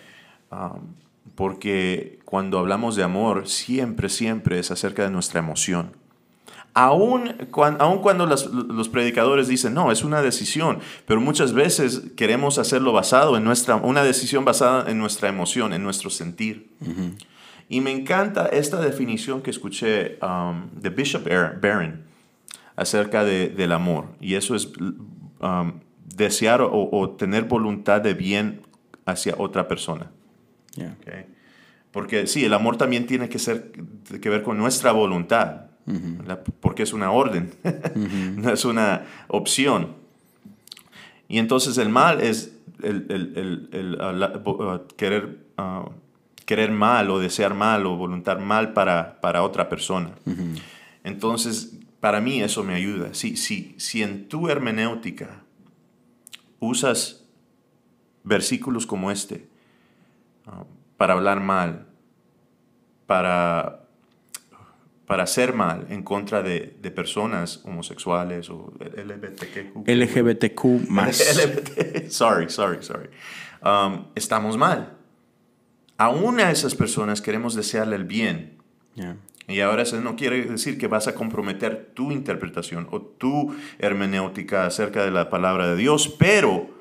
Um, 0.51 0.95
porque 1.35 2.19
cuando 2.25 2.59
hablamos 2.59 2.97
de 2.97 3.03
amor, 3.03 3.49
siempre, 3.49 4.09
siempre 4.09 4.59
es 4.59 4.71
acerca 4.71 5.05
de 5.05 5.11
nuestra 5.11 5.41
emoción. 5.41 5.93
Aún 6.73 7.35
cuando, 7.51 8.01
cuando 8.01 8.27
los 8.27 8.89
predicadores 8.89 9.49
dicen, 9.49 9.75
no, 9.75 9.91
es 9.91 10.05
una 10.05 10.23
decisión, 10.23 10.79
pero 11.05 11.21
muchas 11.21 11.53
veces 11.53 12.03
queremos 12.17 12.59
hacerlo 12.59 12.93
basado 12.93 13.37
en 13.37 13.43
nuestra, 13.43 13.75
una 13.77 14.05
decisión 14.05 14.45
basada 14.45 14.89
en 14.89 14.99
nuestra 14.99 15.29
emoción, 15.29 15.73
en 15.73 15.83
nuestro 15.83 16.11
sentir. 16.11 16.71
Y 17.69 17.81
me 17.81 17.91
encanta 17.91 18.47
esta 18.47 18.81
definición 18.81 19.43
que 19.43 19.51
escuché 19.51 20.19
um, 20.23 20.71
de 20.81 20.91
Bishop 20.91 21.25
Barron 21.61 22.03
acerca 22.77 23.25
de, 23.25 23.49
del 23.49 23.73
amor. 23.73 24.07
Y 24.21 24.35
eso 24.35 24.55
es 24.55 24.69
um, 25.41 25.73
desear 26.05 26.63
o, 26.63 26.89
o, 26.91 27.11
tener 27.11 27.45
voluntad 27.45 28.01
de 28.01 28.15
bien 28.15 28.63
hacia 29.07 29.35
otra 29.39 29.69
persona. 29.69 30.11
Porque 31.93 32.27
sí, 32.27 32.45
el 32.45 32.55
amor 32.55 32.77
también 32.77 33.07
tiene 33.07 33.29
que, 33.29 33.39
ser, 33.39 33.73
que 34.21 34.31
ver 34.31 34.43
con 34.43 34.57
nuestra 34.59 34.93
voluntad, 34.93 35.67
porque 36.61 36.85
es 36.85 36.93
una 36.93 37.11
orden, 37.11 37.53
no 38.37 38.51
es 38.53 38.65
una 38.65 39.07
opción. 39.29 39.97
Y 41.29 41.39
entonces 41.39 41.79
el 41.79 41.89
mal 41.89 42.21
es 42.21 42.53
el, 42.83 43.69
querer, 44.97 45.47
ah, 45.57 45.89
querer 46.45 46.71
mal 46.71 47.11
o 47.11 47.19
desear 47.19 47.55
mal 47.55 47.87
o 47.87 47.97
voluntad 47.97 48.39
mal 48.39 48.73
para, 48.73 49.21
para 49.21 49.43
otra 49.43 49.69
persona. 49.69 50.13
Entonces, 51.03 51.77
para 52.01 52.21
mí 52.21 52.41
eso 52.41 52.65
me 52.65 52.75
ayuda. 52.75 53.15
Si, 53.15 53.37
si, 53.37 53.75
si 53.79 54.03
en 54.03 54.29
tu 54.29 54.49
hermenéutica 54.49 55.43
usas 56.59 57.20
versículos 58.31 58.87
como 58.87 59.11
este 59.11 59.49
para 60.97 61.15
hablar 61.15 61.41
mal, 61.41 61.87
para, 63.07 63.87
para 65.07 65.25
hacer 65.25 65.53
mal 65.53 65.87
en 65.89 66.03
contra 66.03 66.43
de, 66.43 66.93
personas 66.95 67.63
homosexuales 67.65 68.51
o 68.51 68.73
LGBTQ. 68.79 69.89
LGBTQ 69.89 70.91
más. 70.91 71.17
sorry, 72.09 72.49
sorry, 72.49 72.83
sorry. 72.83 73.09
Um, 73.63 74.07
estamos 74.15 74.57
mal. 74.57 74.97
Aún 75.97 76.39
a 76.41 76.51
esas 76.51 76.75
personas 76.75 77.21
queremos 77.21 77.55
desearle 77.55 77.97
el 77.97 78.05
bien. 78.05 78.59
Y 79.49 79.61
ahora 79.61 79.83
eso 79.83 80.01
no 80.01 80.15
quiere 80.15 80.45
decir 80.45 80.79
que 80.79 80.87
vas 80.87 81.09
a 81.09 81.15
comprometer 81.15 81.93
tu 81.95 82.13
interpretación 82.13 82.87
o 82.91 83.01
tu 83.01 83.57
hermenéutica 83.79 84.67
acerca 84.67 85.05
de 85.05 85.11
la 85.11 85.31
palabra 85.31 85.69
de 85.69 85.77
Dios, 85.77 86.15
pero 86.19 86.80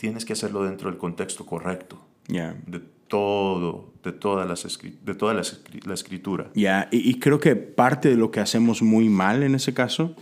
tienes 0.00 0.24
que 0.24 0.32
hacerlo 0.32 0.64
dentro 0.64 0.88
del 0.88 0.98
contexto 0.98 1.44
correcto. 1.44 2.00
De 2.26 2.80
todo, 3.06 3.92
de 4.02 4.12
toda, 4.12 4.46
las 4.46 4.66
de 5.04 5.14
toda 5.14 5.34
la, 5.34 5.42
escritura. 5.92 6.50
Ya, 6.54 6.88
y, 6.90 7.18
creo 7.18 7.38
que 7.38 7.54
parte 7.54 8.08
de 8.08 8.16
lo 8.16 8.30
que 8.30 8.40
hacemos 8.40 8.80
muy 8.80 9.10
mal 9.10 9.42
en 9.42 9.54
ese 9.54 9.74
caso 9.74 10.16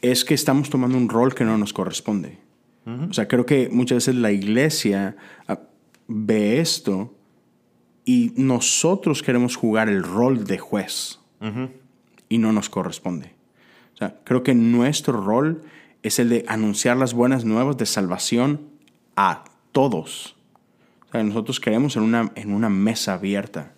es 0.00 0.24
que 0.24 0.34
estamos 0.34 0.70
tomando 0.70 0.96
un 0.96 1.08
rol 1.08 1.34
que 1.34 1.44
no 1.44 1.58
nos 1.58 1.72
corresponde. 1.72 2.38
O 2.86 3.12
sea, 3.12 3.26
creo 3.26 3.46
que 3.46 3.68
muchas 3.68 3.96
veces 3.96 4.14
la 4.16 4.30
iglesia 4.30 5.16
ah, 5.48 5.60
ve 6.06 6.60
esto 6.60 7.14
y 8.04 8.32
nosotros 8.36 9.22
queremos 9.22 9.56
jugar 9.56 9.88
el 9.88 10.04
rol 10.04 10.44
de 10.44 10.58
juez 10.58 11.18
y 12.28 12.38
no 12.38 12.52
nos 12.52 12.68
corresponde. 12.68 13.34
O 13.94 13.96
sea, 13.96 14.20
creo 14.24 14.44
que 14.44 14.54
nuestro 14.54 15.20
rol 15.20 15.62
es 16.02 16.18
el 16.18 16.28
de 16.28 16.44
anunciar 16.48 16.96
las 16.96 17.14
buenas 17.14 17.44
nuevas 17.44 17.76
de 17.76 17.86
salvación 17.86 18.60
a 19.16 19.44
todos. 19.72 20.36
nosotros 21.12 21.60
creemos 21.60 21.96
en 21.96 22.02
una, 22.02 22.32
en 22.34 22.52
una 22.52 22.68
mesa 22.68 23.14
abierta. 23.14 23.74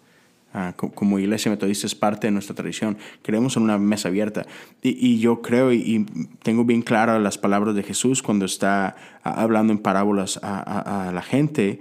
Ah, 0.56 0.72
como 0.76 1.18
iglesia 1.18 1.50
metodista 1.50 1.88
es 1.88 1.96
parte 1.96 2.28
de 2.28 2.30
nuestra 2.30 2.54
tradición. 2.54 2.96
Creemos 3.22 3.56
en 3.56 3.64
una 3.64 3.76
mesa 3.76 4.08
abierta. 4.08 4.46
Y, 4.82 5.18
yo 5.18 5.42
creo 5.42 5.72
y, 5.72 6.06
tengo 6.44 6.64
bien 6.64 6.82
claras 6.82 7.20
las 7.20 7.38
palabras 7.38 7.74
de 7.74 7.82
Jesús 7.82 8.22
cuando 8.22 8.44
está 8.44 8.94
ah, 9.24 9.42
hablando 9.42 9.72
en 9.72 9.80
parábolas 9.80 10.38
a, 10.42 11.10
la 11.12 11.22
gente. 11.22 11.80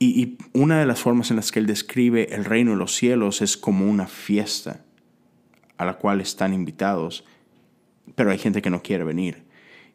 Y, 0.00 0.20
y, 0.20 0.38
una 0.52 0.80
de 0.80 0.86
las 0.86 1.00
formas 1.00 1.30
en 1.30 1.36
las 1.36 1.52
que 1.52 1.60
él 1.60 1.66
describe 1.66 2.34
el 2.34 2.44
reino 2.44 2.72
de 2.72 2.78
los 2.78 2.96
cielos 2.96 3.42
es 3.42 3.56
como 3.56 3.88
una 3.88 4.08
fiesta 4.08 4.80
a 5.78 5.84
la 5.84 5.94
cual 5.94 6.20
están 6.20 6.52
invitados, 6.52 7.24
pero 8.16 8.32
hay 8.32 8.38
gente 8.38 8.60
que 8.60 8.70
no 8.70 8.82
quiere 8.82 9.04
venir. 9.04 9.43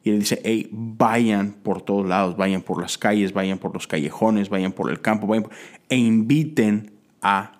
Y 0.04 0.12
él 0.12 0.20
dice, 0.20 0.42
hey, 0.44 0.70
vayan 0.72 1.54
por 1.54 1.82
todos 1.82 2.08
lados, 2.08 2.38
vayan 2.38 2.62
por 2.62 2.82
las 2.82 2.98
calles, 2.98 3.34
vayan 3.34 3.58
por 3.58 3.74
los 3.74 3.88
callejones, 3.88 4.50
vayan 4.50 4.72
por 4.72 4.90
el 4.90 5.02
campo, 5.02 5.28
vayan 5.28 5.48
e 5.90 5.98
inviten 5.98 6.92
a 7.22 7.58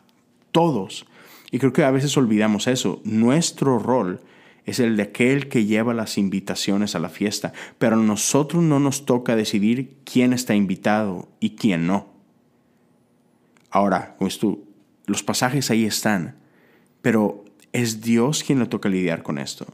todos. 0.52 1.06
Y 1.52 1.60
creo 1.60 1.74
que 1.74 1.84
a 1.84 1.92
veces 1.92 2.16
olvidamos 2.16 2.68
eso. 2.68 3.02
Nuestro 3.04 3.78
rol 3.78 4.22
es 4.66 4.80
el 4.80 4.96
de 4.96 5.04
aquel 5.04 5.50
que 5.50 5.66
lleva 5.66 5.94
las 5.94 6.18
invitaciones 6.18 6.96
a 6.96 7.00
la 7.00 7.10
fiesta, 7.10 7.54
pero 7.78 7.96
a 7.96 8.00
nosotros 8.00 8.64
no 8.64 8.80
nos 8.80 9.06
toca 9.06 9.36
decidir 9.36 9.98
quién 10.06 10.32
está 10.32 10.56
invitado 10.56 11.28
y 11.40 11.52
quién 11.52 11.88
no. 11.88 12.08
Ahora, 13.70 14.16
como 14.18 14.30
tú, 14.32 14.66
los 15.08 15.24
pasajes 15.24 15.70
ahí 15.72 15.86
están, 15.86 16.38
pero 17.02 17.44
es 17.74 18.02
Dios 18.02 18.44
quien 18.44 18.60
le 18.60 18.66
toca 18.66 18.90
lidiar 18.90 19.24
con 19.24 19.40
esto 19.40 19.68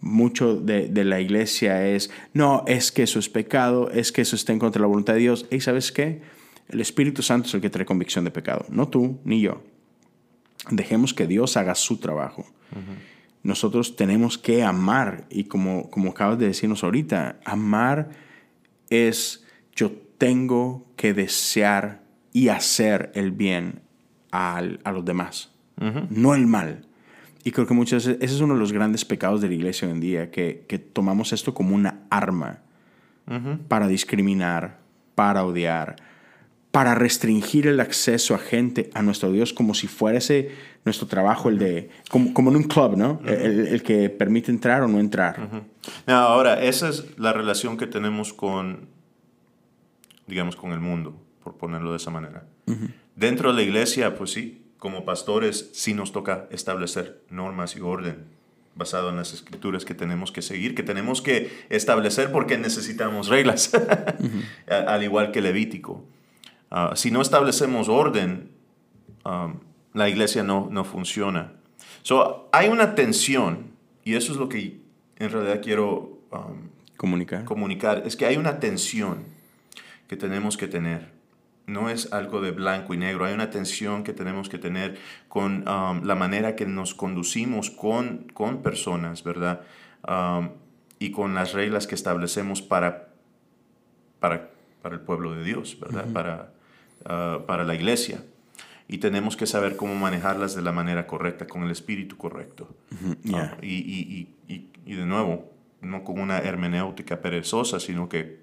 mucho 0.00 0.56
de, 0.56 1.04
la 1.04 1.20
iglesia 1.20 1.86
es, 1.86 2.10
no, 2.32 2.64
es 2.66 2.92
que 2.92 3.02
eso 3.02 3.18
es 3.18 3.28
pecado, 3.28 3.90
es 3.90 4.12
que 4.12 4.22
eso 4.22 4.36
está 4.36 4.52
en 4.52 4.58
contra 4.58 4.78
de 4.78 4.82
la 4.82 4.88
voluntad 4.88 5.14
de 5.14 5.20
Dios. 5.20 5.46
¿Y 5.50 5.60
sabes 5.60 5.92
qué? 5.92 6.22
El 6.68 6.80
Espíritu 6.80 7.22
Santo 7.22 7.48
es 7.48 7.54
el 7.54 7.60
que 7.60 7.70
trae 7.70 7.86
convicción 7.86 8.24
de 8.24 8.30
pecado, 8.30 8.66
no 8.68 8.88
tú 8.88 9.18
ni 9.24 9.40
yo. 9.40 9.62
Dejemos 10.70 11.14
que 11.14 11.26
Dios 11.26 11.56
haga 11.56 11.74
su 11.74 11.98
trabajo. 11.98 12.44
Nosotros 13.42 13.94
tenemos 13.94 14.38
que 14.38 14.64
amar 14.64 15.26
y 15.30 15.44
como, 15.44 15.88
como 15.90 16.10
acabas 16.10 16.38
de 16.38 16.46
decirnos 16.46 16.82
ahorita, 16.82 17.38
amar 17.44 18.10
es 18.90 19.44
yo 19.74 19.92
tengo 20.18 20.86
que 20.96 21.14
desear 21.14 22.02
y 22.32 22.48
hacer 22.48 23.12
el 23.14 23.30
bien 23.30 23.82
a, 24.32 24.60
los 24.60 25.04
demás, 25.04 25.52
no 26.10 26.34
el 26.34 26.46
mal. 26.46 26.86
Y 27.46 27.52
creo 27.52 27.64
que 27.64 27.74
muchas 27.74 28.04
veces 28.04 28.20
ese 28.20 28.34
es 28.34 28.40
uno 28.40 28.54
de 28.54 28.58
los 28.58 28.72
grandes 28.72 29.04
pecados 29.04 29.40
de 29.40 29.46
la 29.46 29.54
iglesia 29.54 29.86
hoy 29.86 29.94
en 29.94 30.00
día, 30.00 30.32
que, 30.32 30.64
que 30.66 30.80
tomamos 30.80 31.32
esto 31.32 31.54
como 31.54 31.76
una 31.76 32.00
arma 32.10 32.58
para 33.68 33.86
discriminar, 33.86 34.80
para 35.14 35.44
odiar, 35.44 35.94
para 36.72 36.96
restringir 36.96 37.68
el 37.68 37.78
acceso 37.78 38.34
a 38.34 38.38
gente 38.38 38.90
a 38.94 39.02
nuestro 39.02 39.30
Dios 39.30 39.52
como 39.52 39.74
si 39.74 39.86
fuese 39.86 40.50
nuestro 40.84 41.06
trabajo, 41.06 41.48
el 41.48 41.60
de, 41.60 41.88
como, 42.10 42.50
en 42.50 42.56
un 42.56 42.64
club, 42.64 42.96
¿no? 42.96 43.20
el, 43.24 43.80
que 43.84 44.10
permite 44.10 44.50
entrar 44.50 44.82
o 44.82 44.88
no 44.88 44.98
entrar. 44.98 45.48
ahora, 46.08 46.60
esa 46.64 46.88
es 46.88 47.16
la 47.16 47.32
relación 47.32 47.76
que 47.76 47.86
tenemos 47.86 48.32
con, 48.32 48.88
digamos, 50.26 50.56
con 50.56 50.72
el 50.72 50.80
mundo, 50.80 51.16
por 51.44 51.56
ponerlo 51.56 51.92
de 51.92 51.98
esa 51.98 52.10
manera. 52.10 52.42
Dentro 53.14 53.50
de 53.50 53.56
la 53.56 53.62
iglesia, 53.62 54.16
pues 54.16 54.32
sí, 54.32 54.65
como 54.78 55.04
pastores 55.04 55.70
sí 55.72 55.94
nos 55.94 56.12
toca 56.12 56.48
establecer 56.50 57.22
normas 57.30 57.76
y 57.76 57.80
orden 57.80 58.36
basado 58.76 59.08
en 59.08 59.16
las 59.16 59.32
escrituras 59.32 59.84
que 59.84 59.94
tenemos 59.94 60.30
que 60.30 60.42
seguir, 60.42 60.74
que 60.74 60.82
tenemos 60.82 61.22
que 61.22 61.50
establecer 61.70 62.30
porque 62.30 62.58
necesitamos 62.58 63.28
reglas, 63.28 63.72
al 64.68 65.02
igual 65.02 65.32
que 65.32 65.40
Levítico. 65.40 66.04
Ah, 66.70 66.92
si 66.94 67.10
no 67.10 67.22
establecemos 67.22 67.88
orden, 67.88 68.50
um, 69.24 69.54
la 69.94 70.08
iglesia 70.10 70.42
no, 70.42 70.68
no 70.70 70.84
funciona. 70.84 71.54
So, 72.02 72.50
hay 72.52 72.68
una 72.68 72.94
tensión, 72.94 73.70
y 74.04 74.14
eso 74.14 74.32
es 74.32 74.38
lo 74.38 74.48
que 74.48 74.78
en 75.18 75.30
realidad 75.30 75.62
quiero 75.62 76.20
um, 76.30 76.68
comunicar. 76.98 77.44
comunicar, 77.44 78.02
es 78.04 78.14
que 78.14 78.26
hay 78.26 78.36
una 78.36 78.60
tensión 78.60 79.24
que 80.06 80.16
tenemos 80.16 80.56
que 80.58 80.68
tener. 80.68 81.15
No 81.66 81.90
es 81.90 82.12
algo 82.12 82.40
de 82.40 82.52
blanco 82.52 82.94
y 82.94 82.96
negro, 82.96 83.24
hay 83.24 83.34
una 83.34 83.50
tensión 83.50 84.04
que 84.04 84.12
tenemos 84.12 84.48
que 84.48 84.58
tener 84.58 84.98
con 85.28 85.68
um, 85.68 86.04
la 86.04 86.14
manera 86.14 86.54
que 86.54 86.64
nos 86.64 86.94
conducimos 86.94 87.70
con, 87.70 88.28
con 88.32 88.62
personas, 88.62 89.24
¿verdad? 89.24 89.62
y 91.00 91.10
con 91.10 91.34
las 91.34 91.52
reglas 91.52 91.88
que 91.88 91.96
establecemos 91.96 92.62
para, 92.62 93.08
para, 94.20 94.50
para 94.80 94.94
el 94.94 95.00
pueblo 95.00 95.34
de 95.34 95.42
Dios, 95.42 95.76
¿verdad? 95.80 96.06
para, 96.12 96.50
Ah, 97.08 97.40
para 97.46 97.64
la 97.64 97.74
iglesia. 97.74 98.24
Y 98.88 98.98
tenemos 98.98 99.36
que 99.36 99.46
saber 99.46 99.76
cómo 99.76 99.94
manejarlas 99.94 100.54
de 100.54 100.62
la 100.62 100.72
manera 100.72 101.06
correcta, 101.06 101.46
con 101.46 101.62
el 101.64 101.70
espíritu 101.70 102.16
correcto. 102.16 102.68
Ah, 103.32 103.56
y, 103.62 103.74
y, 103.76 104.28
y, 104.48 104.68
y, 104.84 104.94
de 104.94 105.06
nuevo, 105.06 105.52
no 105.80 106.02
con 106.04 106.20
una 106.20 106.38
hermenéutica 106.38 107.20
perezosa, 107.20 107.80
sino 107.80 108.08
que 108.08 108.40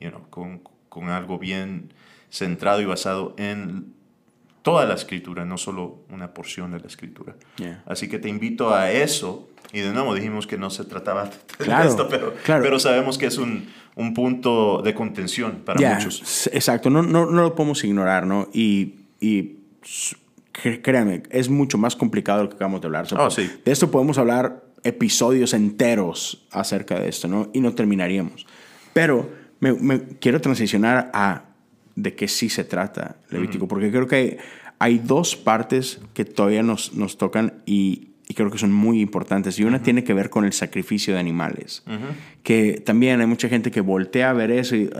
you 0.00 0.10
know, 0.10 0.28
con, 0.30 0.60
con 0.92 1.08
algo 1.08 1.38
bien 1.38 1.94
centrado 2.30 2.82
y 2.82 2.84
basado 2.84 3.34
en 3.38 3.94
toda 4.60 4.84
la 4.84 4.92
escritura, 4.92 5.46
no 5.46 5.56
solo 5.56 6.04
una 6.10 6.34
porción 6.34 6.72
de 6.72 6.80
la 6.80 6.86
escritura. 6.86 7.34
Así 7.86 8.10
que 8.10 8.18
te 8.18 8.28
invito 8.28 8.74
a 8.74 8.90
eso. 8.90 9.48
Y 9.72 9.80
de 9.80 9.90
nuevo 9.90 10.14
dijimos 10.14 10.46
que 10.46 10.58
no 10.58 10.68
se 10.68 10.84
trataba 10.84 11.30
de 11.58 11.86
esto, 11.86 12.10
pero, 12.10 12.34
pero 12.44 12.78
sabemos 12.78 13.16
que 13.16 13.24
es 13.24 13.38
un, 13.38 13.70
un 13.94 14.12
punto 14.12 14.82
de 14.82 14.92
contención 14.92 15.62
para 15.64 15.94
muchos. 15.94 16.46
Exacto, 16.52 16.90
no, 16.90 17.00
no, 17.02 17.24
no, 17.24 17.40
lo 17.40 17.54
podemos 17.54 17.82
ignorar, 17.84 18.26
¿no? 18.26 18.50
Y, 18.52 18.96
y 19.18 19.60
créanme, 20.82 21.22
es 21.30 21.48
mucho 21.48 21.78
más 21.78 21.96
complicado 21.96 22.40
de 22.40 22.44
lo 22.44 22.50
que 22.50 22.56
acabamos 22.56 22.82
de 22.82 22.88
hablar. 22.88 23.06
Oh, 23.16 23.30
sí. 23.30 23.50
De 23.64 23.72
esto 23.72 23.90
podemos 23.90 24.18
hablar 24.18 24.62
episodios 24.84 25.54
enteros 25.54 26.46
acerca 26.50 27.00
de 27.00 27.08
esto, 27.08 27.28
¿no? 27.28 27.48
Y 27.54 27.60
no 27.60 27.74
terminaríamos. 27.74 28.46
Pero 28.92 29.41
me, 29.62 29.72
me 29.74 30.00
quiero 30.18 30.40
transicionar 30.40 31.10
a 31.14 31.44
de 31.94 32.14
qué 32.14 32.26
sí 32.26 32.48
se 32.48 32.64
trata 32.64 33.16
Levítico, 33.30 33.68
porque 33.68 33.90
creo 33.90 34.08
que 34.08 34.16
hay, 34.16 34.36
hay, 34.80 34.98
dos 34.98 35.36
partes 35.36 36.00
que 36.14 36.24
todavía 36.24 36.64
nos, 36.64 36.94
nos 36.94 37.16
tocan 37.16 37.54
y, 37.64 38.08
y 38.26 38.34
creo 38.34 38.50
que 38.50 38.58
son 38.58 38.72
muy 38.72 39.00
importantes. 39.00 39.60
Y 39.60 39.64
una 39.64 39.80
tiene 39.80 40.02
que 40.02 40.14
ver 40.14 40.30
con 40.30 40.44
el 40.44 40.52
sacrificio 40.52 41.14
de 41.14 41.20
animales, 41.20 41.84
que 42.42 42.82
también 42.84 43.20
hay 43.20 43.26
mucha 43.28 43.48
gente 43.48 43.70
que 43.70 43.80
voltea 43.80 44.30
a 44.30 44.32
ver 44.32 44.50
eso 44.50 44.74
y, 44.74 44.90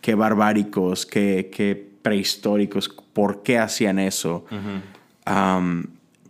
qué 0.00 0.14
barbáricos, 0.14 1.04
qué, 1.04 1.50
qué, 1.52 1.88
prehistóricos, 2.02 2.88
¿por 2.88 3.42
qué 3.42 3.58
hacían 3.58 3.98
eso? 3.98 4.44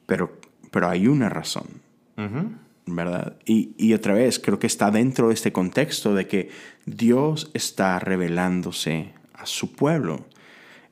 pero, 0.07 0.39
pero 0.71 0.89
hay 0.89 1.07
una 1.07 1.29
razón, 1.29 1.67
¿verdad? 2.87 3.37
Y, 3.45 3.73
y 3.77 3.93
otra 3.93 4.15
vez, 4.15 4.39
creo 4.39 4.59
que 4.59 4.67
está 4.67 4.91
dentro 4.91 5.29
de 5.29 5.35
este 5.35 5.53
contexto 5.53 6.15
de 6.15 6.27
que 6.27 6.49
Dios 6.87 7.51
está 7.53 7.99
revelándose 7.99 9.13
a 9.35 9.45
su 9.47 9.73
pueblo 9.73 10.25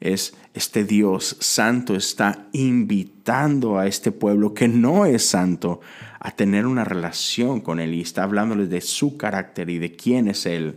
es 0.05 0.35
este 0.53 0.85
Dios 0.85 1.37
santo 1.41 1.97
está 1.97 2.47
invitando 2.53 3.79
a 3.79 3.87
este 3.87 4.13
pueblo 4.13 4.53
que 4.53 4.69
no 4.69 5.07
es 5.07 5.25
santo 5.25 5.81
a 6.21 6.31
tener 6.31 6.67
una 6.67 6.85
relación 6.85 7.61
con 7.61 7.81
Él 7.81 7.95
y 7.95 8.03
está 8.03 8.23
hablándoles 8.23 8.69
de 8.69 8.83
su 8.83 9.17
carácter 9.17 9.71
y 9.71 9.79
de 9.79 9.97
quién 9.97 10.29
es 10.29 10.47
Él. 10.47 10.77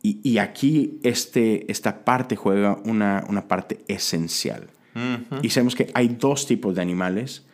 Y, 0.00 0.38
aquí 0.38 1.00
este, 1.02 1.70
esta 1.70 2.04
parte 2.04 2.34
juega 2.34 2.80
una, 2.84 3.26
una 3.28 3.46
parte 3.46 3.80
esencial. 3.88 4.68
Y 5.42 5.50
sabemos 5.50 5.74
que 5.74 5.90
hay 5.92 6.08
dos 6.08 6.46
tipos 6.46 6.74
de 6.74 6.80
animales. 6.80 7.44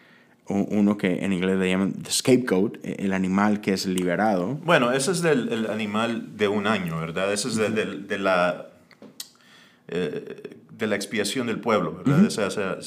Uno 0.47 0.99
que 0.99 1.25
en 1.25 1.33
inglés 1.33 1.59
le 1.59 1.71
llaman 1.71 1.93
the 2.03 2.11
scapegoat, 2.11 2.77
el 2.83 3.15
animal 3.15 3.63
que 3.63 3.73
es 3.73 3.87
liberado. 3.87 4.59
Bueno, 4.63 4.93
ese 4.93 5.13
es 5.13 5.25
el 5.25 5.71
animal 5.71 6.37
de 6.37 6.49
un 6.49 6.67
año, 6.67 7.01
¿verdad? 7.01 7.33
Ese 7.33 7.49
es 7.49 7.57
de, 7.57 8.19
la... 8.19 8.67
Eh, 9.89 10.59
de 10.71 10.87
la 10.87 10.97
expiación 10.97 11.47
del 11.47 11.61
pueblo, 11.61 12.03
¿verdad? 12.05 12.25
o 12.27 12.51
sea, 12.51 12.79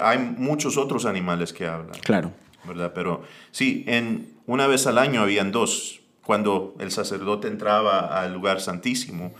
hay 0.00 0.18
muchos 0.18 0.76
otros 0.76 1.04
animales 1.04 1.52
que 1.52 1.66
hablan. 1.66 1.98
Claro. 2.00 2.32
¿Verdad? 2.64 2.92
Pero 2.94 3.22
sí, 3.50 3.84
en, 3.86 4.32
una 4.46 4.66
vez 4.66 4.86
al 4.86 4.98
año 4.98 5.22
habían 5.22 5.52
dos. 5.52 6.00
Cuando 6.22 6.76
el 6.78 6.92
sacerdote 6.92 7.48
entraba 7.48 8.20
al 8.20 8.32
lugar 8.32 8.60
santísimo, 8.60 9.34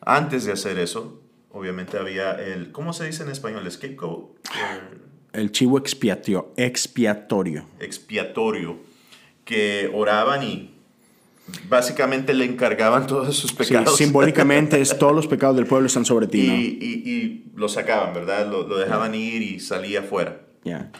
antes 0.00 0.44
de 0.44 0.52
hacer 0.52 0.78
eso, 0.78 1.20
obviamente 1.50 1.98
había 1.98 2.32
el, 2.32 2.70
¿cómo 2.70 2.92
se 2.92 3.06
dice 3.06 3.24
en 3.24 3.30
español? 3.30 3.64
El 3.64 3.72
scapegoat. 3.72 4.24
El 4.50 5.08
chivo 5.50 5.78
expiatorio. 5.78 6.52
Expiatorio. 6.56 7.64
Expiatorio. 7.80 8.76
Que 9.44 9.90
oraban 9.94 10.42
y 10.42 10.70
básicamente 11.68 12.34
le 12.34 12.44
encargaban 12.44 13.06
todos 13.06 13.36
sus 13.36 13.52
pecados. 13.52 13.96
simbólicamente 13.96 14.80
es 14.80 14.98
todos 14.98 15.14
los 15.14 15.26
pecados 15.26 15.56
del 15.56 15.66
pueblo 15.66 15.86
están 15.86 16.04
sobre 16.04 16.26
ti. 16.26 16.40
Y, 16.40 16.78
y, 16.84 17.10
y 17.10 17.44
lo 17.56 17.68
sacaban, 17.68 18.14
¿verdad? 18.14 18.50
Lo, 18.50 18.66
lo 18.66 18.78
dejaban 18.78 19.14
ir 19.14 19.42
y 19.42 19.60
salía 19.60 20.02
fuera. 20.02 20.42
Yeah. 20.64 20.90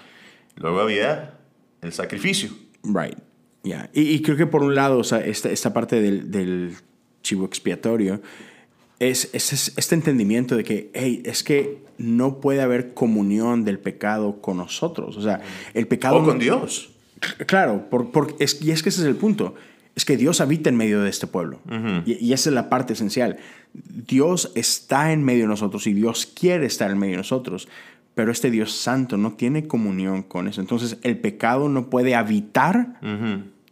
Luego 0.57 0.81
había 0.81 1.39
el 1.83 1.93
sacrificio. 1.93 2.51
Right. 2.83 3.19
Yeah. 3.63 3.91
Y, 3.93 4.03
y, 4.03 4.23
creo 4.23 4.37
que 4.37 4.47
por 4.47 4.63
un 4.63 4.75
lado, 4.75 4.99
o 4.99 5.05
sea, 5.05 5.19
esta, 5.19 5.51
esta 5.51 5.73
parte 5.73 6.01
del, 6.01 6.31
del, 6.31 6.77
chivo 7.23 7.45
expiatorio 7.45 8.23
es, 8.99 9.31
es, 9.35 9.77
este 9.77 9.95
entendimiento 9.95 10.57
de 10.57 10.65
que, 10.65 10.91
hey, 10.95 11.23
es 11.25 11.43
que 11.43 11.85
no 11.99 12.41
puede 12.41 12.63
haber 12.63 12.95
comunión 12.95 13.65
del 13.65 13.79
pecado 13.79 14.41
con 14.41 14.57
nosotros. 14.57 15.17
O 15.17 15.23
sea, 15.23 15.41
el 15.75 15.87
pecado... 15.87 16.17
O 16.17 16.25
con 16.25 16.39
Dios. 16.39 16.91
Claro, 17.47 17.91
por, 17.91 18.11
por, 18.11 18.35
es, 18.39 18.63
y 18.63 18.71
es 18.71 18.83
que 18.83 18.89
ese 18.89 19.01
es 19.03 19.07
el 19.07 19.17
punto 19.17 19.55
es 19.99 20.05
que 20.05 20.17
Dios 20.17 20.41
habita 20.41 20.71
en 20.71 20.77
medio 20.77 21.03
de 21.03 21.11
este 21.11 21.27
pueblo. 21.27 21.59
y, 22.07 22.33
esa 22.33 22.51
es 22.51 22.55
la 22.55 22.69
parte 22.69 22.93
esencial. 22.93 23.39
Dios 23.75 24.53
está 24.55 25.13
en 25.13 25.25
medio 25.25 25.43
de 25.43 25.49
nosotros 25.49 25.89
y 25.89 25.93
Dios 25.93 26.25
quiere 26.25 26.67
estar 26.67 26.89
en 26.93 26.99
medio 26.99 27.15
de 27.15 27.17
nosotros, 27.19 27.69
pero 28.15 28.31
este 28.31 28.53
Dios 28.53 28.71
santo 28.71 29.17
no 29.17 29.33
tiene 29.33 29.67
comunión 29.67 30.23
con 30.23 30.47
eso. 30.47 30.61
Entonces 30.61 30.99
el 31.03 31.19
pecado 31.19 31.69
no 31.69 31.91
puede 31.91 32.15
habitar 32.15 33.01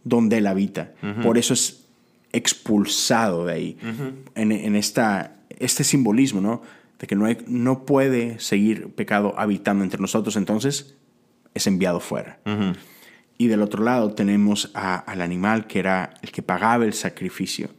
donde 0.02 0.38
Él 0.38 0.48
habita. 0.48 0.94
Por 1.22 1.38
eso 1.38 1.54
es 1.54 1.84
expulsado 2.32 3.46
de 3.46 3.52
ahí. 3.52 3.78
en, 4.34 4.74
esta, 4.74 5.36
este 5.60 5.84
simbolismo, 5.84 6.40
¿no? 6.40 6.60
De 6.98 7.06
que 7.06 7.14
no, 7.14 7.26
no 7.46 7.84
puede 7.84 8.38
seguir 8.38 8.94
pecado 8.94 9.34
habitando 9.36 9.84
entre 9.84 10.00
nosotros, 10.00 10.36
entonces 10.36 10.96
es 11.54 11.66
enviado 11.66 12.00
fuera. 12.00 12.38
Y 13.38 13.48
del 13.48 13.62
otro 13.62 13.82
lado 13.82 14.12
tenemos 14.12 14.70
al 14.74 15.20
animal 15.20 15.66
que 15.66 15.78
era 15.78 16.14
el 16.22 16.30
que 16.30 16.42
pagaba 16.42 16.84
el 16.84 16.94
sacrificio. 16.94 17.70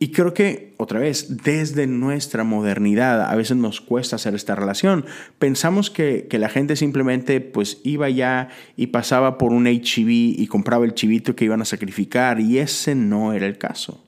Y 0.00 0.08
creo 0.10 0.34
que, 0.34 0.74
otra 0.76 0.98
vez, 0.98 1.44
desde 1.44 1.86
nuestra 1.86 2.42
modernidad 2.42 3.30
a 3.30 3.34
veces 3.36 3.56
nos 3.56 3.80
cuesta 3.80 4.16
hacer 4.16 4.34
esta 4.34 4.56
relación. 4.56 5.06
Pensamos 5.38 5.90
que, 5.90 6.26
que 6.28 6.38
la 6.38 6.48
gente 6.48 6.74
simplemente 6.74 7.40
pues 7.40 7.80
iba 7.84 8.10
ya 8.10 8.48
y 8.76 8.88
pasaba 8.88 9.38
por 9.38 9.52
un 9.52 9.66
HIV 9.66 10.08
y 10.08 10.46
compraba 10.48 10.84
el 10.84 10.94
chivito 10.94 11.36
que 11.36 11.44
iban 11.44 11.62
a 11.62 11.64
sacrificar 11.64 12.40
y 12.40 12.58
ese 12.58 12.94
no 12.96 13.32
era 13.32 13.46
el 13.46 13.56
caso. 13.56 14.04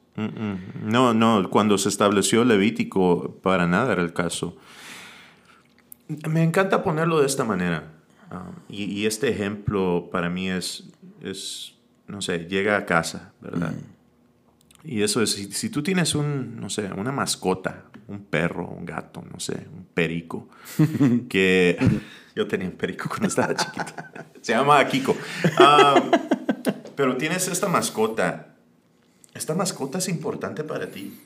No, 0.82 1.12
no, 1.12 1.50
cuando 1.50 1.76
se 1.76 1.88
estableció 1.88 2.44
Levítico 2.44 3.38
para 3.42 3.66
nada 3.66 3.92
era 3.92 4.02
el 4.02 4.12
caso. 4.12 4.56
Me 6.28 6.42
encanta 6.42 6.82
ponerlo 6.82 7.20
de 7.20 7.26
esta 7.26 7.44
manera. 7.44 7.92
Um, 8.30 8.54
y, 8.68 9.06
este 9.06 9.28
ejemplo 9.28 10.08
para 10.10 10.28
mí 10.28 10.50
es, 10.50 10.90
es, 11.22 11.74
no 12.08 12.20
sé, 12.20 12.46
llega 12.48 12.76
a 12.76 12.84
casa, 12.84 13.32
¿verdad? 13.40 13.72
Y 14.82 15.02
eso 15.02 15.22
es, 15.22 15.32
si, 15.32 15.70
tú 15.70 15.82
tienes 15.82 16.14
un, 16.14 16.60
no 16.60 16.68
sé, 16.68 16.90
una 16.92 17.12
mascota, 17.12 17.84
un 18.08 18.24
perro, 18.24 18.68
un 18.68 18.84
gato, 18.84 19.22
no 19.32 19.38
sé, 19.38 19.66
un 19.72 19.84
perico, 19.92 20.48
que 21.28 21.78
yo 22.34 22.48
tenía 22.48 22.68
un 22.68 22.76
perico 22.76 23.08
cuando 23.08 23.28
estaba 23.28 23.54
chiquito, 23.54 23.92
se 24.40 24.52
llama 24.52 24.84
Kiko. 24.86 25.12
Um, 25.12 26.10
pero 26.96 27.16
tienes 27.16 27.46
esta 27.48 27.68
mascota, 27.68 28.55
esta 29.36 29.54
mascota 29.54 29.98
es 29.98 30.08
importante 30.08 30.64
para 30.64 30.90
ti. 30.90 31.18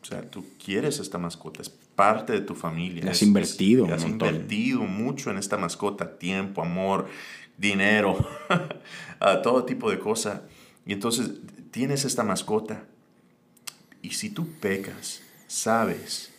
O 0.00 0.04
sea, 0.04 0.28
tú 0.28 0.44
quieres 0.64 0.98
esta 0.98 1.16
mascota, 1.16 1.62
es 1.62 1.68
parte 1.68 2.32
de 2.32 2.40
tu 2.40 2.56
familia. 2.56 3.08
Has 3.08 3.18
es- 3.18 3.22
invertido 3.28 3.86
es- 3.86 3.92
Has 3.92 4.02
montón. 4.02 4.28
invertido 4.30 4.80
mucho 4.82 5.30
en 5.30 5.38
esta 5.38 5.56
mascota, 5.56 6.18
tiempo, 6.18 6.60
amor, 6.60 7.06
dinero, 7.56 8.16
todo 9.44 9.64
tipo 9.64 9.88
de 9.92 10.00
cosas. 10.00 10.40
Y 10.86 10.92
entonces 10.92 11.30
tienes 11.70 12.04
esta 12.04 12.24
mascota. 12.24 12.84
Y 14.02 14.10
si 14.10 14.30
tú 14.30 14.48
pecas, 14.60 15.22
sabes 15.46 16.32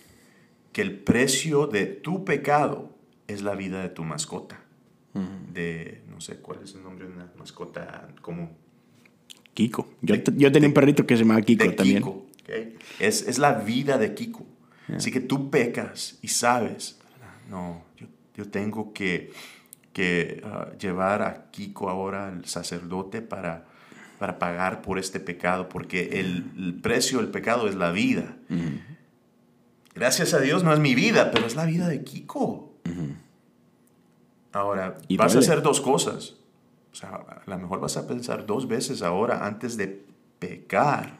que 0.73 0.81
el 0.81 0.99
precio 0.99 1.67
de 1.67 1.85
tu 1.85 2.25
pecado 2.25 2.89
es 3.27 3.43
la 3.43 3.55
vida 3.55 3.81
de 3.81 3.87
tu 3.89 4.03
mascota. 4.03 4.59
De, 5.53 6.01
no 6.09 6.19
sé 6.19 6.37
cuál 6.39 6.59
es 6.63 6.73
el 6.75 6.83
nombre 6.83 7.07
de 7.07 7.13
una 7.13 7.31
mascota 7.37 8.09
común. 8.21 8.49
Kiko. 9.53 9.87
Yo, 10.01 10.15
De- 10.15 10.23
yo 10.37 10.51
tenía 10.51 10.67
un 10.67 10.73
perrito 10.73 11.05
que 11.05 11.15
se 11.15 11.23
llamaba 11.23 11.41
Kiko 11.41 11.63
de 11.65 11.71
también. 11.71 12.03
Es, 12.99 13.21
es 13.27 13.37
la 13.39 13.53
vida 13.53 13.97
de 13.97 14.13
Kiko. 14.13 14.45
Así 14.95 15.11
que 15.11 15.19
tú 15.21 15.49
pecas 15.49 16.17
y 16.21 16.27
sabes, 16.27 16.99
no, 17.49 17.83
yo, 17.97 18.07
yo 18.35 18.49
tengo 18.49 18.91
que, 18.93 19.31
que 19.93 20.41
ah, 20.45 20.69
llevar 20.79 21.21
a 21.21 21.49
Kiko 21.51 21.89
ahora 21.89 22.27
al 22.27 22.45
sacerdote 22.45 23.21
para, 23.21 23.65
para 24.19 24.37
pagar 24.39 24.81
por 24.81 24.99
este 24.99 25.19
pecado, 25.21 25.69
porque 25.69 26.19
el, 26.19 26.43
el 26.57 26.73
precio 26.75 27.19
del 27.19 27.29
pecado 27.29 27.67
es 27.69 27.75
la 27.75 27.91
vida. 27.91 28.35
Gracias 29.95 30.33
a 30.33 30.39
Dios 30.39 30.63
no 30.63 30.73
es 30.73 30.79
mi 30.79 30.95
vida, 30.95 31.31
pero 31.31 31.45
es 31.45 31.55
la 31.55 31.65
vida 31.65 31.87
de 31.87 32.03
Kiko. 32.03 32.73
Ahora, 34.51 34.97
Y 35.07 35.17
vas 35.17 35.35
a 35.35 35.39
hacer 35.39 35.61
dos 35.61 35.81
cosas. 35.81 36.35
O 36.93 36.95
sea, 36.95 37.09
a 37.09 37.41
lo 37.49 37.57
mejor 37.59 37.79
vas 37.81 37.97
a 37.97 38.07
pensar 38.07 38.45
dos 38.45 38.67
veces 38.67 39.01
ahora 39.01 39.45
antes 39.45 39.75
de 39.77 40.05
pecar, 40.39 41.17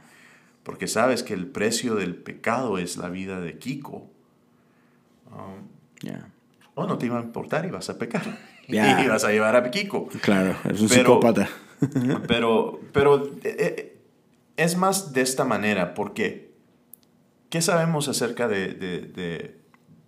porque 0.64 0.88
sabes 0.88 1.24
que 1.24 1.34
el 1.34 1.48
precio 1.48 1.96
del 1.96 2.16
pecado 2.16 2.78
es 2.78 2.96
la 2.98 3.10
vida 3.10 3.42
de 3.42 3.58
Kiko. 3.58 4.08
Um, 5.32 5.68
Ya. 6.02 6.30
o 6.76 6.86
no 6.86 6.98
te 6.98 7.08
iba 7.08 7.18
a 7.20 7.22
importar 7.24 7.66
y 7.66 7.72
vas 7.72 7.90
a 7.90 7.98
pecar. 7.98 8.24
Ya. 8.68 9.04
Y 9.04 9.10
vas 9.10 9.26
a 9.26 9.32
llevar 9.32 9.58
a 9.58 9.70
Kiko. 9.72 10.08
Claro, 10.22 10.52
es 10.64 10.80
un 10.80 10.88
Pero- 10.88 11.02
psicópata. 11.02 11.50
Pero, 12.30 12.80
pero 12.94 13.26
eh, 13.44 13.58
eh, 13.60 13.98
es 14.56 14.78
más 14.78 15.12
de 15.12 15.20
esta 15.20 15.44
manera, 15.44 15.94
porque 15.96 16.54
¿qué 17.50 17.62
sabemos 17.62 18.08
acerca 18.08 18.48
de, 18.48 18.70
de, 18.70 19.02
de, 19.02 19.58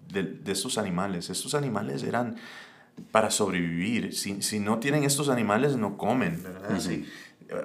de- 0.07 0.23
de 0.23 0.51
estos 0.53 0.77
animales? 0.77 1.29
Estos 1.29 1.53
animales 1.53 2.03
eran 2.03 2.37
para 3.11 3.31
sobrevivir. 3.31 4.13
Si, 4.13 4.41
si 4.41 4.59
no 4.59 4.79
tienen 4.79 5.03
estos 5.03 5.29
animales, 5.29 5.75
no 5.75 5.97
comen, 5.97 6.41
¿verdad? 6.43 6.79
Si, 6.79 7.05
eh, 7.49 7.55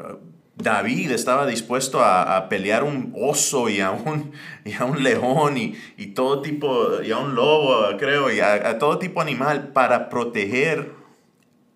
David 0.56 1.10
estaba 1.12 1.46
dispuesto 1.46 2.00
a, 2.00 2.36
a 2.36 2.48
pelear 2.50 2.82
un 2.84 3.14
oso 3.18 3.68
y 3.70 3.80
a 3.80 3.90
un, 3.92 4.32
y 4.64 4.72
a 4.74 4.84
un 4.84 5.02
león 5.02 5.56
y, 5.56 5.74
y 5.96 6.08
todo 6.08 6.42
tipo, 6.42 7.00
y 7.02 7.10
a 7.12 7.18
un 7.18 7.34
lobo, 7.34 7.86
creo, 7.98 8.30
y 8.30 8.40
a, 8.40 8.54
a 8.68 8.78
todo 8.78 8.98
tipo 8.98 9.20
animal 9.22 9.68
para 9.72 10.08
proteger 10.10 10.92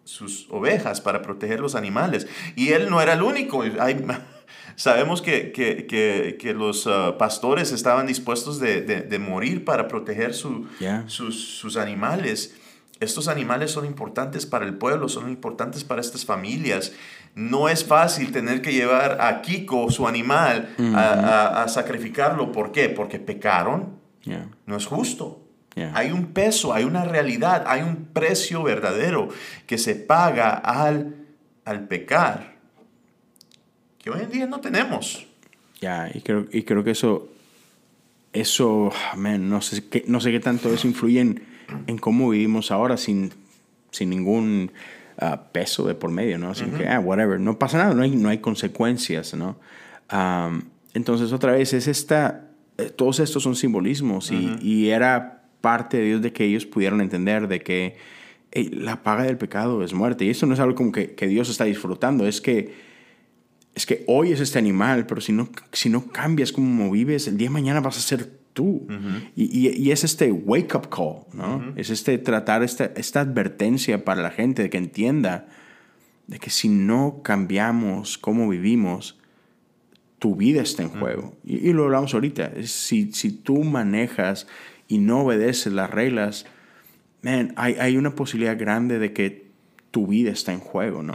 sus 0.04 0.46
ovejas 0.50 1.00
para 1.00 1.22
proteger 1.22 1.60
los 1.60 1.74
animales. 1.74 2.26
Y 2.56 2.70
él 2.72 2.90
no 2.90 3.00
era 3.00 3.14
el 3.14 3.22
único. 3.22 3.62
Hay- 3.62 4.04
sabemos 4.76 5.22
que, 5.22 5.50
que- 5.52 5.86
que- 5.86 6.36
que 6.38 6.52
los 6.52 6.86
ah, 6.86 7.16
pastores 7.16 7.72
estaban 7.72 8.06
dispuestos 8.06 8.60
de, 8.60 8.82
de- 8.82 9.00
de 9.00 9.18
morir 9.18 9.64
para 9.64 9.88
proteger 9.88 10.34
su- 10.34 10.66
sus, 11.06 11.42
sus 11.58 11.78
animales. 11.78 12.54
Estos 13.00 13.28
animales 13.28 13.70
son 13.72 13.84
importantes 13.86 14.46
para 14.46 14.64
el 14.64 14.74
pueblo, 14.74 15.08
son 15.08 15.28
importantes 15.28 15.82
para 15.84 16.00
estas 16.00 16.24
familias. 16.24 16.92
No 17.34 17.68
es 17.68 17.84
fácil 17.84 18.30
tener 18.32 18.62
que 18.62 18.72
llevar 18.72 19.20
a 19.20 19.42
Kiko, 19.42 19.90
su 19.90 20.06
animal, 20.06 20.74
a, 20.94 20.98
a- 21.00 21.62
a 21.64 21.68
sacrificarlo. 21.68 22.52
¿Por 22.52 22.70
qué? 22.72 22.88
Porque 22.88 23.18
pecaron. 23.18 23.98
No 24.66 24.76
es 24.76 24.86
justo. 24.86 25.40
Hay 25.92 26.12
un 26.12 26.26
peso, 26.26 26.72
hay 26.72 26.84
una 26.84 27.04
realidad, 27.04 27.64
hay 27.66 27.82
un 27.82 28.06
precio 28.12 28.62
verdadero 28.62 29.28
que 29.66 29.76
se 29.76 29.96
paga 29.96 30.50
al, 30.50 31.16
al 31.64 31.88
pecar, 31.88 32.54
que 33.98 34.08
hoy 34.10 34.20
en 34.22 34.30
día 34.30 34.46
no 34.46 34.60
tenemos. 34.60 35.26
Ya, 35.80 36.08
y 36.14 36.20
creo, 36.20 36.46
y 36.52 36.62
creo 36.62 36.84
que 36.84 36.92
eso, 36.92 37.28
eso, 38.32 38.92
man, 39.16 39.48
no 39.48 39.60
sé 39.60 39.84
qué, 39.88 40.04
no 40.06 40.20
sé 40.20 40.30
qué 40.30 40.38
tanto 40.40 40.72
eso 40.72 40.86
influye 40.86 41.20
en, 41.20 41.42
en 41.86 41.98
cómo 41.98 42.30
vivimos 42.30 42.70
ahora 42.70 42.96
sin, 42.96 43.32
sin 43.90 44.10
ningún 44.10 44.72
ah, 45.18 45.44
peso 45.52 45.86
de 45.86 45.94
por 45.94 46.10
medio, 46.10 46.38
¿no? 46.38 46.54
Sin 46.54 46.70
que, 46.72 46.88
ah, 46.88 47.00
whatever, 47.00 47.40
no 47.40 47.58
pasa 47.58 47.78
nada, 47.78 47.94
no 47.94 48.02
hay, 48.02 48.10
no 48.10 48.28
hay 48.28 48.38
consecuencias, 48.38 49.34
¿no? 49.34 49.56
Am, 50.08 50.64
entonces, 50.92 51.32
otra 51.32 51.52
vez, 51.52 51.72
es 51.72 51.88
esta, 51.88 52.48
eh, 52.78 52.90
todos 52.90 53.20
estos 53.20 53.42
son 53.42 53.56
simbolismos 53.56 54.30
y, 54.30 54.56
y 54.60 54.90
era 54.90 55.44
parte 55.60 55.96
de 55.96 56.04
Dios 56.04 56.22
de 56.22 56.32
que 56.32 56.44
ellos 56.44 56.66
pudieran 56.66 57.00
entender 57.00 57.48
de 57.48 57.60
que 57.60 57.96
hey, 58.52 58.70
la 58.72 59.02
paga 59.02 59.24
del 59.24 59.38
pecado 59.38 59.82
es 59.82 59.92
muerte. 59.94 60.24
Y 60.24 60.30
esto 60.30 60.46
no 60.46 60.54
es 60.54 60.60
algo 60.60 60.74
como 60.74 60.92
que, 60.92 61.14
que 61.14 61.26
Dios 61.26 61.48
está 61.48 61.64
disfrutando, 61.64 62.26
es 62.26 62.40
que 62.40 62.94
es 63.74 63.86
que 63.86 64.04
hoy 64.06 64.30
es 64.30 64.40
este 64.40 64.58
animal, 64.58 65.06
pero 65.06 65.20
si 65.20 65.32
no, 65.32 65.48
si 65.72 65.88
no 65.88 66.06
cambias 66.06 66.52
cómo 66.52 66.90
vives, 66.90 67.26
el 67.26 67.36
día 67.36 67.48
de 67.48 67.54
mañana 67.54 67.80
vas 67.80 67.98
a 67.98 68.00
ser 68.00 68.30
tú. 68.54 68.86
y, 69.36 69.44
y- 69.68 69.76
y 69.76 69.90
es 69.90 70.02
este 70.04 70.32
wake 70.32 70.74
up 70.74 70.88
call, 70.88 71.24
¿no? 71.34 71.72
Es 71.76 71.90
este 71.90 72.16
tratar 72.18 72.62
esta, 72.62 72.86
esta 72.96 73.20
advertencia 73.20 74.04
para 74.04 74.22
la 74.22 74.30
gente 74.30 74.62
de 74.62 74.70
que 74.70 74.78
entienda 74.78 75.46
de 76.26 76.38
que 76.38 76.48
si 76.48 76.70
no 76.70 77.20
cambiamos 77.22 78.16
cómo 78.16 78.48
vivimos, 78.48 79.18
tu 80.18 80.36
vida 80.36 80.62
está 80.62 80.82
en 80.82 80.88
juego. 80.88 81.36
y, 81.44 81.68
y 81.68 81.72
lo 81.74 81.84
hablamos 81.84 82.14
ahorita. 82.14 82.52
Si, 82.62 83.12
si 83.12 83.30
tú 83.32 83.62
manejas 83.62 84.46
y 84.88 84.98
no 84.98 85.20
obedeces 85.22 85.72
las 85.72 85.90
reglas, 85.90 86.46
man, 87.22 87.52
hay, 87.56 87.74
hay 87.74 87.96
una 87.98 88.14
posibilidad 88.14 88.58
grande 88.58 88.98
de 88.98 89.12
que 89.12 89.44
tu 89.90 90.06
vida 90.06 90.30
está 90.30 90.52
en 90.52 90.60
juego, 90.60 91.02
¿no? 91.02 91.12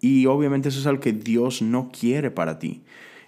Y 0.00 0.26
obviamente 0.26 0.68
eso 0.68 0.78
es 0.80 0.86
algo 0.86 1.00
que 1.00 1.12
Dios 1.12 1.60
no 1.60 1.90
quiere 1.90 2.30
para 2.30 2.58
ti. 2.58 2.82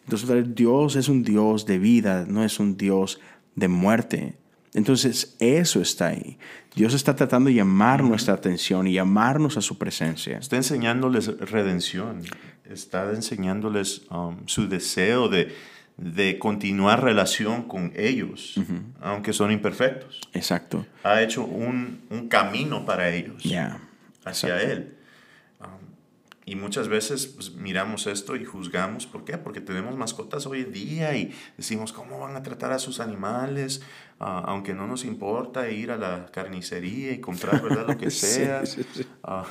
Entonces 0.04 0.54
Dios 0.54 0.96
es 0.96 1.08
un 1.08 1.22
Dios 1.22 1.66
de 1.66 1.78
vida, 1.78 2.24
no 2.28 2.44
es 2.44 2.58
un 2.58 2.76
Dios 2.76 3.20
de 3.54 3.68
muerte. 3.68 4.36
Entonces 4.74 5.36
eso 5.38 5.80
está 5.80 6.08
ahí. 6.08 6.38
Dios 6.74 6.94
está 6.94 7.14
tratando 7.14 7.48
de 7.48 7.56
llamar 7.56 8.02
nuestra 8.02 8.34
atención 8.34 8.86
y 8.86 8.94
llamarnos 8.94 9.56
a 9.56 9.60
su 9.60 9.76
presencia. 9.76 10.38
Está 10.38 10.56
enseñándoles 10.56 11.26
redención, 11.38 12.22
está 12.64 13.10
enseñándoles 13.12 14.02
um, 14.10 14.36
su 14.46 14.68
deseo 14.68 15.28
de, 15.28 15.54
de 15.98 16.38
continuar 16.38 17.04
relación 17.04 17.64
con 17.64 17.92
ellos, 17.94 18.58
aunque 19.02 19.34
son 19.34 19.52
imperfectos. 19.52 20.20
Exacto. 20.32 20.86
Ha 21.04 21.20
hecho 21.20 21.44
un, 21.44 22.00
un 22.08 22.28
camino 22.28 22.86
para 22.86 23.10
ellos. 23.14 23.42
Ya. 23.42 23.78
hacia 24.24 24.60
Él. 24.62 24.94
Y 26.44 26.56
muchas 26.56 26.88
veces 26.88 27.26
pues, 27.26 27.52
miramos 27.54 28.06
esto 28.08 28.34
y 28.34 28.44
juzgamos. 28.44 29.06
¿Por 29.06 29.24
qué? 29.24 29.38
Porque 29.38 29.60
tenemos 29.60 29.96
mascotas 29.96 30.44
hoy 30.46 30.62
en 30.62 30.72
día 30.72 31.16
y 31.16 31.32
decimos, 31.56 31.92
¿cómo 31.92 32.18
van 32.18 32.34
a 32.34 32.42
tratar 32.42 32.72
a 32.72 32.78
sus 32.80 32.98
animales? 32.98 33.80
Ah, 34.18 34.42
aunque 34.46 34.74
no 34.74 34.86
nos 34.88 35.04
importa 35.04 35.68
ir 35.70 35.92
a 35.92 35.96
la 35.96 36.26
carnicería 36.32 37.12
y 37.12 37.20
comprar 37.20 37.62
¿verdad? 37.62 37.86
lo 37.86 37.96
que 37.96 38.10
Sí, 38.10 38.26
sea. 38.26 38.66
sí, 38.66 38.84
sí. 38.92 39.06
Ah, 39.22 39.44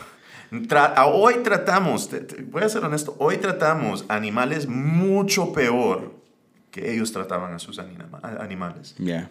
tra- 0.52 0.94
ah, 0.98 1.06
hoy 1.08 1.36
tratamos, 1.44 2.10
te- 2.10 2.20
te- 2.22 2.42
voy 2.44 2.64
a 2.64 2.70
ser 2.70 2.84
honesto, 2.84 3.16
hoy 3.20 3.38
tratamos 3.38 4.04
animales 4.10 4.68
mucho 4.68 5.54
peor 5.54 6.12
que 6.72 6.94
ellos 6.94 7.12
trataban 7.14 7.54
a 7.54 7.60
sus 7.60 7.80
anima- 7.80 8.20
animales. 8.22 8.96
Ya. 8.98 9.30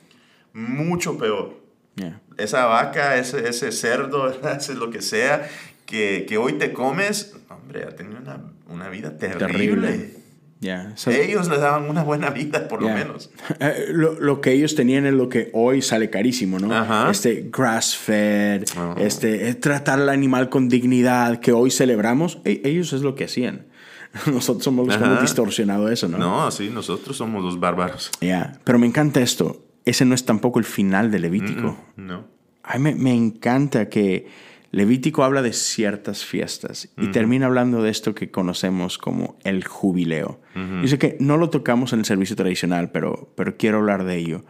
Mucho 0.53 1.17
peor 1.19 1.57
Ya. 1.97 2.21
esa 2.39 2.65
vaca, 2.67 3.17
ese, 3.17 3.47
ese 3.49 3.71
cerdo, 3.73 4.31
ese 4.57 4.75
lo 4.75 4.91
que 4.91 5.03
sea, 5.03 5.49
que, 5.87 6.25
que 6.29 6.39
hoy 6.39 6.55
te 6.55 6.73
comes, 6.73 7.37
hombre, 7.71 7.85
ha 7.85 7.95
tenido 7.97 8.18
una, 8.21 8.41
una 8.68 8.89
vida 8.89 9.16
terrible. 9.16 9.47
Terrible. 9.47 10.21
Ya. 10.61 10.93
Esas- 10.95 11.14
Ellos 11.14 11.49
le 11.49 11.57
daban 11.59 11.89
una 11.89 12.03
buena 12.03 12.29
vida, 12.31 12.68
por 12.68 12.83
lo 12.83 12.89
Ya. 12.89 12.95
menos. 12.95 13.31
Eh, 13.61 13.87
lo, 13.93 14.18
lo 14.21 14.41
que 14.41 14.53
ellos 14.53 14.75
tenían 14.75 15.07
es 15.07 15.14
lo 15.14 15.29
que 15.29 15.51
hoy 15.55 15.81
sale 15.81 16.11
carísimo, 16.11 16.59
¿no? 16.59 16.75
Ajá. 16.75 17.11
Este 17.11 17.49
grass 17.51 17.97
fed, 17.97 18.64
Ah. 18.77 18.95
este 18.99 19.49
eh, 19.49 19.55
tratar 19.55 20.01
al 20.01 20.09
animal 20.11 20.51
con 20.51 20.68
dignidad 20.68 21.41
que 21.41 21.53
hoy 21.53 21.71
celebramos, 21.71 22.41
e- 22.45 22.61
ellos 22.64 22.93
es 22.93 23.01
lo 23.03 23.14
que 23.14 23.25
hacían. 23.25 23.66
Nosotros 24.27 24.64
somos 24.64 24.87
los 24.87 24.97
que 24.99 25.05
hemos 25.05 25.23
distorsionado 25.23 25.89
eso, 25.89 26.09
¿no? 26.09 26.18
No, 26.18 26.51
sí, 26.51 26.68
nosotros 26.68 27.16
somos 27.16 27.43
los 27.45 27.61
bárbaros. 27.61 28.11
Ya, 28.21 28.59
Pero 28.64 28.79
me 28.79 28.87
encanta 28.87 29.21
esto. 29.21 29.64
Ese 29.85 30.05
no 30.05 30.14
es 30.16 30.25
tampoco 30.27 30.59
el 30.59 30.64
final 30.66 31.11
de 31.12 31.21
Levítico. 31.21 31.79
No. 31.97 32.25
A 32.64 32.77
mí 32.77 32.83
me, 32.83 32.95
me 32.97 33.14
encanta 33.14 33.89
que 33.89 34.27
Levítico 34.73 35.25
habla 35.25 35.43
de 35.43 35.53
ciertas 35.53 36.25
fiestas 36.25 36.91
y 36.97 37.09
termina 37.09 37.47
hablando 37.47 37.83
de 37.83 37.91
esto 37.91 38.14
que 38.14 38.31
conocemos 38.31 38.99
como 38.99 39.37
el 39.43 39.64
jubileo. 39.64 40.41
Yo 40.83 40.87
sé 40.89 40.99
que 40.99 41.16
no 41.18 41.37
lo 41.37 41.51
tocamos 41.51 41.93
en 41.93 41.99
el 41.99 42.05
servicio 42.05 42.37
tradicional, 42.37 42.91
pero, 42.93 43.33
pero 43.37 43.57
quiero 43.57 43.79
hablar 43.79 44.05
de 44.05 44.16
ello. 44.16 44.45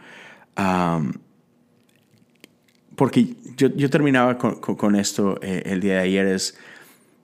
Porque 2.95 3.35
yo, 3.57 3.69
yo 3.75 3.89
terminaba 3.89 4.37
con, 4.37 4.59
con- 4.59 4.75
con 4.75 4.95
esto 4.95 5.39
eh, 5.41 5.63
el 5.65 5.79
día 5.81 5.93
de 5.95 5.99
ayer, 6.01 6.27
es 6.27 6.57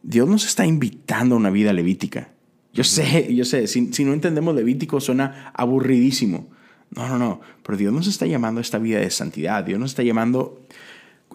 Dios 0.01 0.27
nos 0.27 0.45
está 0.45 0.65
invitando 0.65 1.35
a 1.35 1.37
una 1.37 1.49
vida 1.49 1.73
levítica. 1.73 2.29
Yo 2.73 2.83
sé, 2.83 3.33
yo 3.33 3.43
sé, 3.43 3.67
si, 3.67 3.91
si 3.93 4.05
no 4.05 4.13
entendemos 4.13 4.55
Levítico 4.55 4.99
suena 5.01 5.51
aburridísimo. 5.55 6.47
No, 6.95 7.07
no, 7.09 7.17
no. 7.17 7.41
Pero 7.63 7.77
Dios 7.77 7.91
nos 7.93 8.07
está 8.07 8.25
llamando 8.27 8.59
a 8.59 8.61
esta 8.61 8.77
vida 8.77 8.99
de 8.99 9.09
santidad. 9.09 9.63
Dios 9.63 9.79
nos 9.79 9.91
está 9.91 10.03
llamando. 10.03 10.65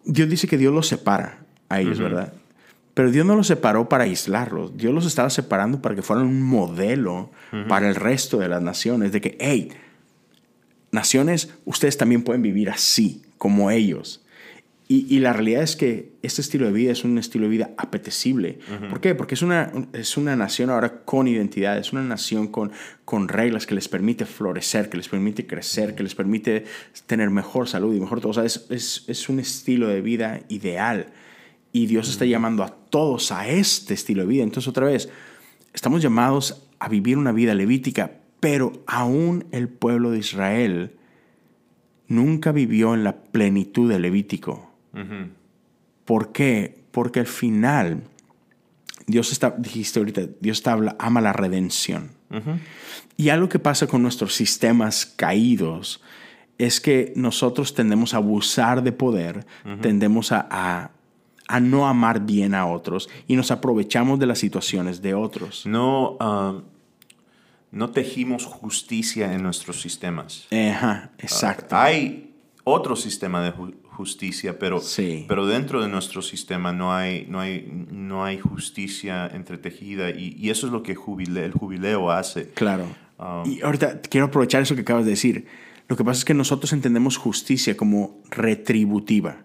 Dios 0.04 0.28
dice 0.28 0.46
que 0.48 0.56
Dios 0.56 0.72
los 0.72 0.86
separa 0.86 1.44
a 1.72 1.80
ellos, 1.80 1.98
¿verdad? 1.98 2.32
Pero 2.94 3.10
Dios 3.10 3.24
no 3.24 3.36
los 3.36 3.46
separó 3.46 3.88
para 3.88 4.04
aislarlos. 4.04 4.76
Dios 4.76 4.92
los 4.92 5.06
estaba 5.06 5.30
separando 5.30 5.80
para 5.80 5.94
que 5.94 6.02
fueran 6.02 6.26
un 6.26 6.42
modelo 6.42 7.30
para 7.68 7.88
el 7.88 7.94
resto 7.94 8.38
de 8.38 8.48
las 8.48 8.60
naciones. 8.60 9.12
De 9.12 9.20
que, 9.20 9.36
hey, 9.40 9.70
naciones, 10.90 11.54
ustedes 11.64 11.96
también 11.96 12.22
pueden 12.22 12.42
vivir 12.42 12.68
así, 12.68 13.22
como 13.38 13.70
ellos. 13.70 14.22
Y, 14.88 15.20
la 15.20 15.32
realidad 15.32 15.62
es 15.62 15.74
que 15.74 16.12
este 16.20 16.42
estilo 16.42 16.66
de 16.66 16.72
vida 16.72 16.92
es 16.92 17.02
un 17.02 17.16
estilo 17.16 17.44
de 17.44 17.50
vida 17.50 17.70
apetecible. 17.78 18.58
¿Por 18.90 19.00
qué? 19.00 19.14
Porque 19.14 19.34
es 19.34 19.40
una, 19.40 19.72
es 19.94 20.18
una 20.18 20.36
nación 20.36 20.68
ahora 20.68 21.02
con 21.06 21.26
identidad, 21.28 21.78
es 21.78 21.94
una 21.94 22.02
nación 22.02 22.48
con, 22.48 22.72
con 23.06 23.28
reglas 23.28 23.64
que 23.64 23.74
les 23.74 23.88
permite 23.88 24.26
florecer, 24.26 24.90
que 24.90 24.98
les 24.98 25.08
permite 25.08 25.46
crecer, 25.46 25.94
que 25.94 26.02
les 26.02 26.14
permite 26.14 26.66
tener 27.06 27.30
mejor 27.30 27.68
salud 27.68 27.94
y 27.94 28.00
mejor 28.00 28.20
todo. 28.20 28.32
O 28.32 28.34
sea, 28.34 28.44
es, 28.44 28.66
es, 28.68 29.04
es 29.06 29.30
un 29.30 29.40
estilo 29.40 29.88
de 29.88 30.02
vida 30.02 30.42
ideal. 30.50 31.06
Y 31.72 31.86
Dios 31.86 32.08
está 32.08 32.26
llamando 32.26 32.62
a 32.62 32.68
todos 32.68 33.32
a 33.32 33.48
este 33.48 33.94
estilo 33.94 34.22
de 34.22 34.28
vida. 34.28 34.42
Entonces, 34.42 34.68
otra 34.68 34.86
vez, 34.86 35.08
estamos 35.72 36.02
llamados 36.02 36.68
a 36.78 36.88
vivir 36.88 37.16
una 37.16 37.32
vida 37.32 37.54
levítica, 37.54 38.12
pero 38.40 38.72
aún 38.86 39.46
el 39.52 39.68
pueblo 39.68 40.10
de 40.10 40.18
Israel 40.18 40.96
nunca 42.12 42.52
vivió 42.52 42.94
en 42.94 43.04
la 43.04 43.16
plenitud 43.16 43.90
de 43.90 43.98
Levítico. 43.98 44.70
¿Por 46.04 46.32
qué? 46.32 46.84
Porque 46.90 47.20
al 47.20 47.26
final, 47.26 48.02
Dios 49.06 49.32
está, 49.32 49.54
dijiste 49.56 49.98
ahorita, 49.98 50.22
Dios 50.40 50.58
está, 50.58 50.76
ama 50.98 51.20
la 51.20 51.32
redención. 51.32 52.10
Y 53.16 53.28
algo 53.28 53.48
que 53.48 53.58
pasa 53.58 53.86
con 53.86 54.02
nuestros 54.02 54.34
sistemas 54.34 55.06
caídos 55.06 56.02
es 56.58 56.80
que 56.80 57.12
nosotros 57.16 57.74
tendemos 57.74 58.14
a 58.14 58.18
abusar 58.18 58.82
de 58.82 58.92
poder, 58.92 59.46
tendemos 59.80 60.32
a, 60.32 60.46
a, 60.50 60.90
no 61.60 61.86
amar 61.88 62.20
bien 62.20 62.54
a 62.54 62.66
otros 62.66 63.08
y 63.26 63.36
nos 63.36 63.50
aprovechamos 63.50 64.18
de 64.18 64.26
las 64.26 64.38
situaciones 64.38 65.02
de 65.02 65.14
otros. 65.14 65.66
No, 65.66 66.16
ah, 66.20 66.60
no 67.70 67.90
tejimos 67.90 68.44
justicia 68.44 69.32
en 69.32 69.42
nuestros 69.42 69.80
sistemas. 69.80 70.46
Ajá, 70.50 71.10
exacto. 71.18 71.76
hay 71.76 72.34
otro 72.64 72.96
sistema 72.96 73.42
de 73.42 73.52
justicia, 73.92 74.58
pero, 74.58 74.80
pero 75.28 75.46
dentro 75.46 75.82
de 75.82 75.88
nuestro 75.88 76.22
sistema 76.22 76.72
no 76.72 76.94
hay, 76.94 77.26
no 77.28 77.40
hay, 77.40 77.86
no 77.90 78.24
hay 78.24 78.38
justicia 78.38 79.26
entretejida 79.26 80.10
y, 80.10 80.36
y 80.38 80.50
eso 80.50 80.66
es 80.66 80.72
lo 80.72 80.82
que 80.82 80.92
el 80.92 80.98
jubileo 81.52 82.10
hace. 82.10 82.50
Claro. 82.50 82.86
Um, 83.18 83.50
y 83.50 83.60
ahorita 83.62 84.00
quiero 84.02 84.26
aprovechar 84.26 84.62
eso 84.62 84.74
que 84.74 84.80
acabas 84.82 85.04
de 85.04 85.10
decir. 85.10 85.46
Lo 85.88 85.96
que 85.96 86.04
pasa 86.04 86.18
es 86.18 86.24
que 86.24 86.34
nosotros 86.34 86.72
entendemos 86.72 87.16
justicia 87.16 87.76
como 87.76 88.20
retributiva. 88.30 89.44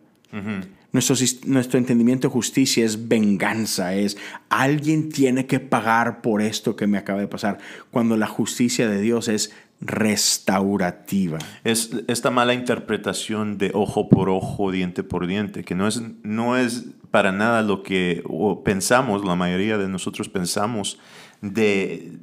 Nuestro, 0.97 1.15
nuestro 1.45 1.77
entendimiento 1.77 2.27
de 2.27 2.33
justicia 2.33 2.83
es 2.83 3.07
venganza, 3.07 3.93
es 3.93 4.17
alguien 4.49 5.09
tiene 5.09 5.45
que 5.45 5.59
pagar 5.59 6.21
por 6.21 6.41
esto 6.41 6.75
que 6.75 6.87
me 6.87 6.97
acaba 6.97 7.19
de 7.19 7.27
pasar, 7.27 7.59
cuando 7.91 8.17
la 8.17 8.27
justicia 8.27 8.89
de 8.89 8.99
Dios 8.99 9.27
es 9.27 9.53
restaurativa. 9.79 11.37
Es 11.63 11.91
esta 12.07 12.31
mala 12.31 12.55
interpretación 12.55 13.59
de 13.59 13.71
ojo 13.75 14.09
por 14.09 14.29
ojo, 14.29 14.71
diente 14.71 15.03
por 15.03 15.27
diente, 15.27 15.63
que 15.63 15.75
no 15.75 15.87
es, 15.87 16.01
no 16.23 16.57
es 16.57 16.85
para 17.11 17.31
nada 17.31 17.61
lo 17.61 17.83
que 17.83 18.23
pensamos, 18.65 19.23
la 19.23 19.35
mayoría 19.35 19.77
de 19.77 19.87
nosotros 19.87 20.29
pensamos 20.29 20.97
de, 21.41 22.13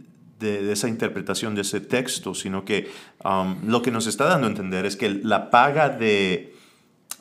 de, 0.40 0.72
esa 0.72 0.88
interpretación 0.88 1.54
de 1.54 1.60
ese 1.60 1.80
texto, 1.80 2.34
sino 2.34 2.64
que 2.64 2.90
um, 3.24 3.68
lo 3.68 3.82
que 3.82 3.92
nos 3.92 4.08
está 4.08 4.24
dando 4.24 4.48
a 4.48 4.50
entender 4.50 4.84
es 4.84 4.96
que 4.96 5.10
la 5.10 5.50
paga 5.50 5.90
de 5.90 6.53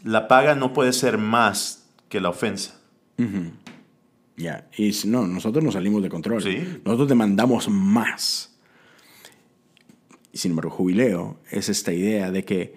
la 0.03 0.27
paga 0.27 0.55
no 0.55 0.73
puede 0.73 0.93
ser 0.93 1.17
más 1.17 1.85
que 2.09 2.19
la 2.19 2.29
ofensa. 2.29 2.79
Ya, 4.35 4.67
y 4.77 4.91
no, 5.05 5.27
nosotros 5.27 5.63
nos 5.63 5.75
salimos 5.75 6.03
de 6.03 6.09
control. 6.09 6.43
Nosotros 6.83 7.07
demandamos 7.07 7.69
más. 7.69 8.55
Y 10.31 10.37
sin 10.39 10.51
embargo, 10.51 10.71
jubileo 10.71 11.37
es 11.49 11.69
esta 11.69 11.93
idea 11.93 12.31
de 12.31 12.43
que 12.43 12.75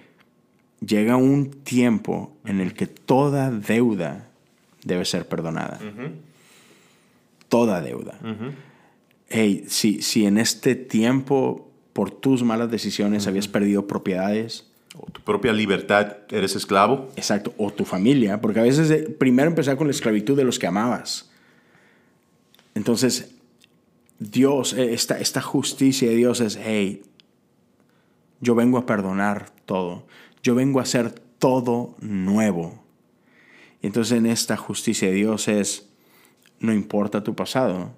llega 0.81 1.17
un 1.17 1.51
tiempo 1.51 2.37
en 2.45 2.61
el 2.61 2.75
que 2.75 2.87
toda 2.87 3.51
deuda 3.51 4.29
debe 4.85 5.05
ser 5.05 5.27
perdonada. 5.27 5.81
Toda 7.49 7.81
deuda. 7.81 8.19
Hey, 9.29 9.65
si, 9.69 10.03
si 10.03 10.27
en 10.27 10.39
este 10.39 10.77
tiempo, 10.77 11.73
por 11.93 12.11
tus 12.11 12.45
malas 12.45 12.71
decisiones, 12.71 13.27
habías 13.27 13.49
perdido 13.49 13.87
propiedades, 13.87 14.66
tu 15.13 15.21
propia 15.23 15.53
libertad, 15.53 16.19
eres 16.31 16.57
esclavo. 16.57 17.11
Exacto, 17.17 17.55
o 17.59 17.73
tu 17.73 17.85
familia, 17.85 18.41
porque 18.41 18.61
a 18.61 18.63
veces 18.63 18.91
eh, 18.91 19.15
primero 19.19 19.49
empezar 19.49 19.77
con 19.77 19.87
la 19.87 19.93
esclavitud 19.93 20.37
de 20.37 20.45
los 20.45 20.59
que 20.59 20.67
amabas. 20.67 21.31
Entonces, 22.75 23.35
Dios, 24.19 24.73
eh, 24.73 24.95
esta, 24.95 25.19
esta 25.19 25.43
justicia 25.43 26.09
de 26.09 26.17
Dios 26.17 26.41
es, 26.41 26.59
hey, 26.63 27.03
yo 28.41 28.55
vengo 28.55 28.79
a 28.79 28.87
perdonar 28.87 29.51
todo. 29.65 30.07
Yo 30.43 30.55
vengo 30.55 30.81
a 30.81 30.83
hacer 30.83 31.11
todo 31.39 31.97
nuevo. 32.01 32.83
Y 33.83 33.87
entonces 33.87 34.19
en 34.19 34.27
esta 34.27 34.57
justicia 34.57 35.09
de 35.09 35.15
Dios 35.15 35.49
es, 35.49 35.89
no 36.61 36.73
importa 36.73 37.23
tu 37.23 37.35
pasado, 37.35 37.95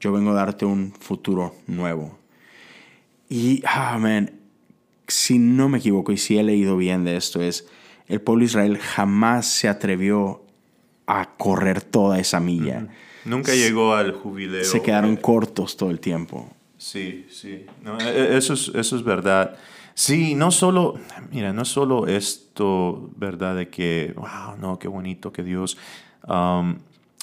yo 0.00 0.12
vengo 0.12 0.30
a 0.30 0.34
darte 0.34 0.64
un 0.64 0.92
futuro 0.92 1.54
nuevo. 1.66 2.18
Y, 3.28 3.62
amén, 3.66 4.37
si 5.08 5.38
no 5.38 5.68
me 5.68 5.78
equivoco 5.78 6.12
y 6.12 6.18
si 6.18 6.38
he 6.38 6.42
leído 6.42 6.76
bien 6.76 7.04
de 7.04 7.16
esto, 7.16 7.40
es, 7.40 7.66
el 8.06 8.20
pueblo 8.20 8.40
de 8.40 8.46
Israel 8.46 8.78
jamás 8.78 9.46
se 9.46 9.68
atrevió 9.68 10.44
a 11.06 11.36
correr 11.36 11.80
toda 11.80 12.18
esa 12.18 12.38
milla. 12.40 12.86
Nunca 13.24 13.54
llegó 13.54 13.94
al 13.94 14.12
jubileo. 14.12 14.64
Se 14.64 14.82
quedaron 14.82 15.16
cortos 15.16 15.76
todo 15.76 15.90
el 15.90 16.00
tiempo. 16.00 16.50
Sí, 16.76 17.26
sí. 17.30 17.66
No, 17.82 17.98
e, 17.98 18.08
e, 18.08 18.36
eso, 18.36 18.54
es, 18.54 18.70
eso 18.74 18.96
es 18.96 19.02
verdad. 19.02 19.56
Sí, 19.94 20.34
no 20.36 20.50
solo, 20.50 20.94
mira, 21.32 21.52
no 21.52 21.64
solo 21.64 22.06
esto, 22.06 23.10
¿verdad? 23.16 23.56
De 23.56 23.68
que, 23.68 24.14
wow, 24.16 24.56
no, 24.58 24.78
qué 24.78 24.86
bonito 24.86 25.32
que 25.32 25.42
Dios 25.42 25.76
um, 26.28 26.76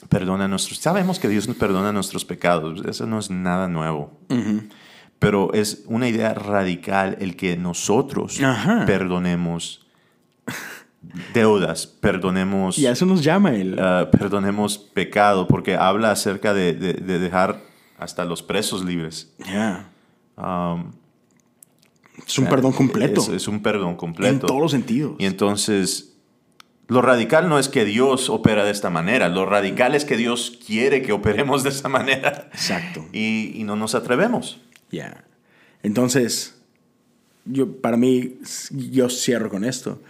perdona 0.09 0.47
nuestros... 0.47 0.79
Sabemos 0.79 1.17
que 1.17 1.29
Dios 1.29 1.47
nos 1.47 1.55
perdona 1.55 1.93
nuestros 1.93 2.25
pecados, 2.25 2.83
eso 2.85 3.05
no 3.05 3.17
es 3.17 3.29
nada 3.29 3.69
nuevo. 3.69 4.11
Pero 5.19 5.53
es 5.53 5.83
una 5.87 6.07
idea 6.07 6.33
radical 6.33 7.17
el 7.19 7.35
que 7.35 7.57
nosotros 7.57 8.39
perdonemos 8.85 9.85
deudas, 11.33 11.87
perdonemos... 11.87 12.77
Y 12.77 12.87
a 12.87 12.91
eso 12.91 13.05
nos 13.05 13.23
llama 13.23 13.55
él. 13.55 13.79
Uh, 13.79 14.09
perdonemos 14.11 14.77
pecado, 14.77 15.47
porque 15.47 15.75
habla 15.75 16.11
acerca 16.11 16.53
de, 16.53 16.73
de, 16.73 16.93
de 16.93 17.19
dejar 17.19 17.61
hasta 17.97 18.25
los 18.25 18.43
presos 18.43 18.83
libres. 18.83 19.33
Um, 20.37 20.91
es 22.25 22.37
un 22.39 22.47
perdón 22.47 22.73
completo. 22.73 23.33
Es, 23.33 23.47
un 23.47 23.61
perdón 23.61 23.95
completo. 23.95 24.33
En 24.33 24.39
todos 24.39 24.61
los 24.61 24.71
sentidos. 24.71 25.15
Y 25.19 25.25
entonces, 25.25 26.17
lo 26.87 27.01
radical 27.01 27.49
no 27.49 27.59
es 27.59 27.69
que 27.69 27.85
Dios 27.85 28.29
opera 28.29 28.63
de 28.65 28.71
esta 28.71 28.89
manera. 28.89 29.29
Lo 29.29 29.45
radical 29.45 29.95
es 29.95 30.05
que 30.05 30.17
Dios 30.17 30.59
quiere 30.65 31.01
que 31.01 31.13
operemos 31.13 31.63
de 31.63 31.69
esa 31.69 31.89
manera. 31.89 32.49
Exacto. 32.51 33.05
Y, 33.13 33.61
no 33.65 33.75
nos 33.75 33.95
atrevemos. 33.95 34.61
Ya. 34.95 35.25
Entonces, 35.83 36.55
yo, 37.45 37.81
para 37.81 37.97
mí, 37.97 38.39
yo 38.71 39.09
cierro 39.09 39.49
con 39.49 39.63
esto. 39.63 40.01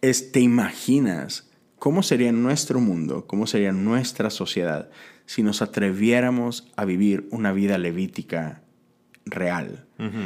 Es, 0.00 0.32
¿te 0.32 0.40
imaginas 0.40 1.48
cómo 1.78 2.02
sería 2.02 2.32
nuestro 2.32 2.80
mundo, 2.80 3.26
cómo 3.26 3.46
sería 3.46 3.72
nuestra 3.72 4.30
sociedad 4.30 4.88
si 5.26 5.42
nos 5.42 5.60
atreviéramos 5.60 6.72
a 6.76 6.84
vivir 6.86 7.28
una 7.30 7.52
vida 7.52 7.76
levítica 7.76 8.62
real. 9.26 9.84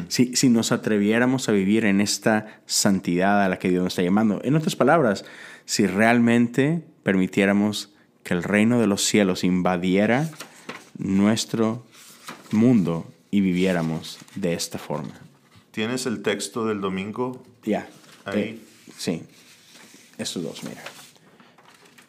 si, 0.09 0.35
si, 0.35 0.49
nos 0.49 0.73
atreviéramos 0.73 1.49
a 1.49 1.53
vivir 1.53 1.85
en 1.85 2.01
esta 2.01 2.61
santidad 2.67 3.45
a 3.45 3.49
la 3.49 3.59
que 3.59 3.71
Dios 3.71 3.83
nos 3.83 3.93
está 3.93 4.03
llamando. 4.03 4.41
En 4.45 4.55
otras 4.57 4.77
palabras, 4.77 5.25
si 5.65 5.87
realmente 5.87 6.85
permitiéramos 7.03 7.93
que 8.23 8.35
el 8.35 8.43
reino 8.43 8.81
de 8.81 8.87
los 8.87 9.03
cielos 9.05 9.45
invadiera 9.45 10.31
nuestro 10.97 11.85
mundo 12.51 13.13
y 13.31 13.41
viviéramos 13.41 14.19
de 14.35 14.55
esta 14.55 14.79
forma. 14.79 15.15
¿Tienes 15.71 16.07
el 16.07 16.23
texto 16.23 16.67
del 16.67 16.81
domingo? 16.81 17.45
Ya. 17.63 17.89
Ahí. 18.25 18.41
Eh, 18.41 18.93
sí. 18.97 19.23
Estos 20.17 20.43
dos, 20.43 20.65
mira. 20.65 20.83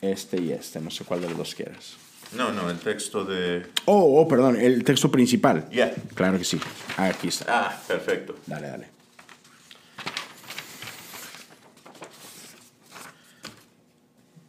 Este 0.01 0.41
y 0.41 0.51
este. 0.51 0.80
No 0.80 0.89
sé 0.89 1.03
cuál 1.03 1.22
de 1.22 1.30
los 1.30 1.38
dos 1.38 1.55
quieres. 1.55 1.97
No, 2.32 2.51
no, 2.51 2.70
el 2.70 2.78
texto 2.78 3.26
de... 3.26 3.65
Oh, 3.86 4.22
oh, 4.22 4.28
perdón, 4.28 4.55
el 4.55 4.84
texto 4.84 5.11
principal. 5.11 5.67
Ya. 5.72 5.93
Claro 6.13 6.38
que 6.38 6.43
sí. 6.43 6.59
Aquí 6.97 7.28
está. 7.28 7.45
Ah, 7.47 7.82
perfecto. 7.88 8.36
Dale, 8.45 8.67
dale. 8.67 8.88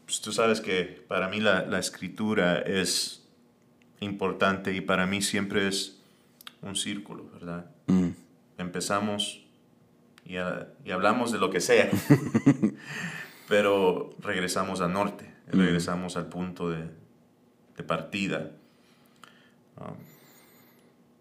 Pues 0.05 0.21
tú 0.21 0.33
sabes 0.33 0.61
que 0.61 1.05
para 1.09 1.29
mí 1.29 1.41
la, 1.41 1.63
la 1.63 1.79
escritura 1.79 2.59
es 2.59 3.27
importante 4.01 4.75
y 4.75 4.83
para 4.83 5.07
mí 5.07 5.23
siempre 5.23 5.67
es 5.67 6.00
un 6.63 6.77
círculo, 6.77 7.31
¿verdad? 7.33 7.71
Mm. 7.87 8.09
Empezamos 8.59 9.47
y, 10.25 10.35
y 10.35 10.91
hablamos 10.91 11.33
de 11.33 11.39
lo 11.39 11.51
que 11.51 11.61
sea, 11.61 11.91
pero 13.49 14.15
regresamos 14.21 14.81
al 14.81 14.93
norte, 14.93 15.33
regresamos 15.47 16.17
al 16.17 16.27
punto 16.29 16.71
de, 16.71 16.91
de 17.77 17.83
partida. 17.83 18.53
Um, 19.77 19.95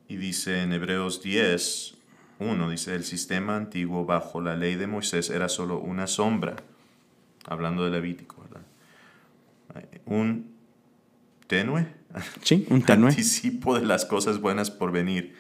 y 0.07 0.17
dice 0.17 0.63
en 0.63 0.73
Hebreos 0.73 1.21
10, 1.21 1.95
1, 2.39 2.69
dice, 2.69 2.95
el 2.95 3.03
sistema 3.03 3.55
antiguo 3.55 4.05
bajo 4.05 4.41
la 4.41 4.55
ley 4.55 4.75
de 4.75 4.87
Moisés 4.87 5.29
era 5.29 5.49
solo 5.49 5.79
una 5.79 6.07
sombra, 6.07 6.55
hablando 7.45 7.85
de 7.85 7.91
Levítico, 7.91 8.41
¿verdad? 8.41 8.61
Un 10.05 10.55
tenue, 11.47 11.98
sí, 12.43 12.65
un 12.69 12.83
anticipo 12.87 13.77
de 13.77 13.85
las 13.85 14.05
cosas 14.05 14.39
buenas 14.39 14.71
por 14.71 14.91
venir, 14.91 15.35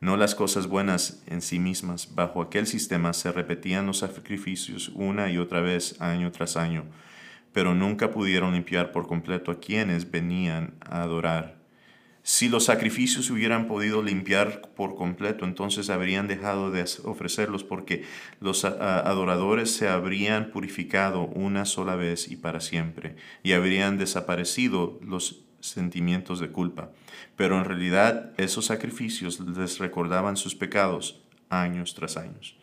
no 0.00 0.16
las 0.16 0.34
cosas 0.34 0.66
buenas 0.66 1.22
en 1.26 1.40
sí 1.40 1.58
mismas. 1.58 2.14
Bajo 2.14 2.42
aquel 2.42 2.66
sistema 2.66 3.12
se 3.12 3.32
repetían 3.32 3.86
los 3.86 3.98
sacrificios 3.98 4.90
una 4.94 5.30
y 5.30 5.38
otra 5.38 5.60
vez, 5.60 6.00
año 6.00 6.30
tras 6.32 6.56
año, 6.56 6.84
pero 7.52 7.74
nunca 7.74 8.10
pudieron 8.10 8.54
limpiar 8.54 8.92
por 8.92 9.06
completo 9.06 9.50
a 9.50 9.60
quienes 9.60 10.10
venían 10.10 10.74
a 10.80 11.02
adorar 11.02 11.64
si 12.26 12.48
los 12.48 12.64
sacrificios 12.64 13.28
hubieran 13.28 13.68
podido 13.68 14.02
limpiar 14.02 14.62
por 14.74 14.96
completo, 14.96 15.44
entonces 15.44 15.90
habrían 15.90 16.26
dejado 16.26 16.70
de 16.70 16.82
ofrecerlos 17.04 17.64
porque 17.64 18.04
los 18.40 18.64
adoradores 18.64 19.70
se 19.70 19.88
habrían 19.88 20.50
purificado 20.50 21.26
una 21.26 21.66
sola 21.66 21.96
vez 21.96 22.28
y 22.30 22.36
para 22.36 22.60
siempre, 22.60 23.16
y 23.42 23.52
habrían 23.52 23.98
desaparecido 23.98 24.98
los 25.02 25.43
sentimientos 25.64 26.40
de 26.40 26.50
culpa. 26.50 26.90
Pero 27.36 27.58
en 27.58 27.64
realidad 27.64 28.32
esos 28.36 28.66
sacrificios 28.66 29.40
les 29.40 29.78
recordaban 29.78 30.36
sus 30.36 30.54
pecados 30.54 31.20
años 31.50 31.94
tras 31.94 32.16
años. 32.16 32.56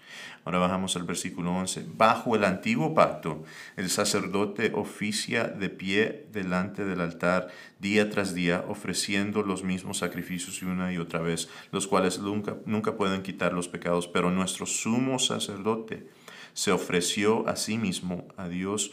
Ahora 0.44 0.60
bajamos 0.60 0.96
al 0.96 1.04
versículo 1.04 1.52
11. 1.52 1.86
Bajo 1.96 2.36
el 2.36 2.44
antiguo 2.44 2.94
pacto, 2.94 3.44
el 3.78 3.90
sacerdote 3.90 4.72
oficia 4.74 5.46
de 5.46 5.70
pie 5.70 6.28
delante 6.32 6.84
del 6.84 7.00
altar 7.00 7.50
día 7.80 8.10
tras 8.10 8.34
día, 8.34 8.66
ofreciendo 8.68 9.44
los 9.44 9.64
mismos 9.64 10.00
sacrificios 10.00 10.62
una 10.64 10.92
y 10.92 10.98
otra 10.98 11.22
vez, 11.22 11.50
los 11.72 11.88
cuales 11.88 12.20
nunca, 12.20 12.58
nunca 12.66 12.98
pueden 12.98 13.22
quitar 13.22 13.54
los 13.54 13.68
pecados. 13.68 14.08
Pero 14.08 14.32
nuestro 14.32 14.66
sumo 14.66 15.20
sacerdote 15.20 16.08
se 16.54 16.72
ofreció 16.72 17.48
a 17.48 17.56
sí 17.56 17.78
mismo 17.78 18.28
a 18.36 18.48
Dios 18.48 18.92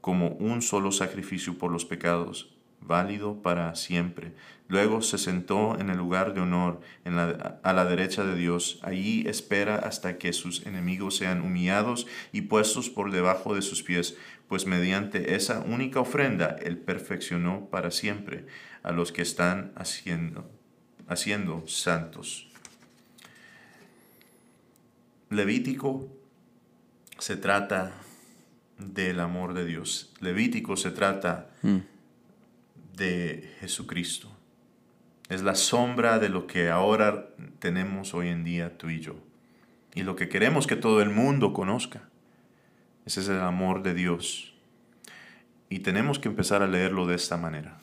como 0.00 0.28
un 0.28 0.62
solo 0.62 0.92
sacrificio 0.92 1.58
por 1.58 1.72
los 1.72 1.84
pecados 1.84 2.53
válido 2.86 3.42
para 3.42 3.74
siempre. 3.74 4.32
Luego 4.68 5.02
se 5.02 5.18
sentó 5.18 5.78
en 5.78 5.90
el 5.90 5.98
lugar 5.98 6.32
de 6.34 6.40
honor 6.40 6.80
a 7.04 7.72
la 7.72 7.84
derecha 7.84 8.24
de 8.24 8.34
Dios. 8.34 8.78
Allí 8.82 9.24
espera 9.26 9.76
hasta 9.76 10.16
que 10.16 10.32
sus 10.32 10.64
enemigos 10.66 11.16
sean 11.16 11.42
humillados 11.42 12.06
y 12.32 12.42
puestos 12.42 12.88
por 12.88 13.10
debajo 13.10 13.54
de 13.54 13.62
sus 13.62 13.82
pies, 13.82 14.16
pues 14.48 14.66
mediante 14.66 15.34
esa 15.34 15.60
única 15.60 16.00
ofrenda 16.00 16.56
Él 16.62 16.78
perfeccionó 16.78 17.68
para 17.70 17.90
siempre 17.90 18.46
a 18.82 18.92
los 18.92 19.12
que 19.12 19.22
están 19.22 19.72
haciendo, 19.76 20.50
haciendo 21.08 21.66
santos. 21.66 22.48
Levítico 25.28 26.08
se 27.18 27.36
trata 27.36 27.92
del 28.78 29.20
amor 29.20 29.52
de 29.52 29.64
Dios. 29.66 30.12
Levítico 30.20 30.76
se 30.76 30.90
trata 30.90 31.50
mm 31.62 31.93
de 32.96 33.54
Jesucristo. 33.60 34.30
Es 35.28 35.42
la 35.42 35.54
sombra 35.54 36.18
de 36.18 36.28
lo 36.28 36.46
que 36.46 36.70
ahora 36.70 37.30
tenemos 37.58 38.14
hoy 38.14 38.28
en 38.28 38.44
día 38.44 38.76
tú 38.76 38.90
y 38.90 39.00
yo. 39.00 39.16
Y 39.94 40.02
lo 40.02 40.16
que 40.16 40.28
queremos 40.28 40.66
que 40.66 40.76
todo 40.76 41.00
el 41.00 41.10
mundo 41.10 41.52
conozca. 41.52 42.08
Ese 43.06 43.20
es 43.20 43.28
el 43.28 43.40
amor 43.40 43.82
de 43.82 43.94
Dios. 43.94 44.54
Y 45.68 45.80
tenemos 45.80 46.18
que 46.18 46.28
empezar 46.28 46.62
a 46.62 46.66
leerlo 46.66 47.06
de 47.06 47.14
esta 47.14 47.36
manera. 47.36 47.78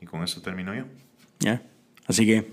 Y 0.00 0.06
con 0.06 0.22
eso 0.22 0.42
termino 0.42 0.74
yo. 0.74 0.84
Ya. 1.40 1.62
Así 2.06 2.26
que 2.26 2.50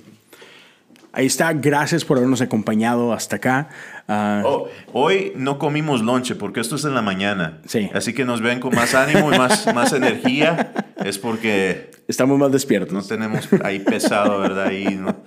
Ahí 1.13 1.25
está, 1.25 1.51
gracias 1.53 2.05
por 2.05 2.17
habernos 2.17 2.41
acompañado 2.41 3.11
hasta 3.11 3.35
acá. 3.35 3.69
Ah, 4.07 4.43
oh, 4.45 4.69
hoy 4.93 5.33
no 5.35 5.59
comimos 5.59 6.01
lonche 6.01 6.35
porque 6.35 6.61
esto 6.61 6.77
es 6.77 6.85
en 6.85 6.95
la 6.95 7.01
mañana. 7.01 7.59
Sí. 7.65 7.89
Así 7.93 8.13
que 8.13 8.23
nos 8.23 8.41
ven 8.41 8.61
con 8.61 8.73
más 8.73 8.95
ánimo 8.95 9.33
y 9.33 9.37
más, 9.37 9.73
más 9.73 9.91
energía. 9.91 10.73
Es 11.03 11.17
porque... 11.17 11.91
Estamos 12.07 12.37
más 12.39 12.51
despiertos. 12.51 12.93
No 12.93 13.03
tenemos 13.03 13.49
ahí 13.63 13.79
pesado, 13.79 14.39
¿verdad? 14.39 14.67
Ahí 14.67 14.95
¿no? 14.95 15.17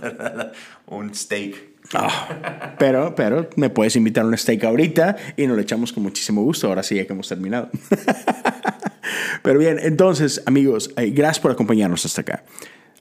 ¿verdad? 0.00 0.52
Un 0.86 1.14
steak. 1.14 1.74
Ah, 1.92 2.76
pero, 2.78 3.14
pero 3.14 3.50
me 3.56 3.70
puedes 3.70 3.96
invitar 3.96 4.24
a 4.24 4.28
un 4.28 4.38
steak 4.38 4.64
ahorita 4.64 5.16
y 5.36 5.46
nos 5.46 5.56
lo 5.56 5.62
echamos 5.62 5.92
con 5.92 6.02
muchísimo 6.02 6.42
gusto. 6.42 6.68
Ahora 6.68 6.82
sí, 6.82 6.94
ya 6.94 7.06
que 7.06 7.12
hemos 7.12 7.28
terminado. 7.28 7.70
pero 9.42 9.58
bien, 9.58 9.78
entonces, 9.82 10.42
amigos, 10.46 10.92
eh, 10.96 11.10
gracias 11.10 11.40
por 11.40 11.50
acompañarnos 11.50 12.04
hasta 12.06 12.22
acá. 12.22 12.44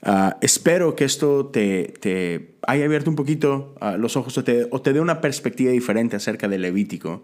Ah, 0.05 0.37
espero 0.41 0.97
que 0.97 1.05
esto 1.05 1.45
te, 1.45 2.57
haya 2.67 2.85
abierto 2.85 3.09
un 3.09 3.15
poquito 3.15 3.73
ah, 3.79 3.95
los 3.95 4.17
ojos 4.17 4.37
o 4.37 4.43
te, 4.43 4.93
dé 4.93 4.99
una 4.99 5.21
perspectiva 5.21 5.71
diferente 5.71 6.17
acerca 6.17 6.49
del 6.49 6.61
Levítico. 6.63 7.23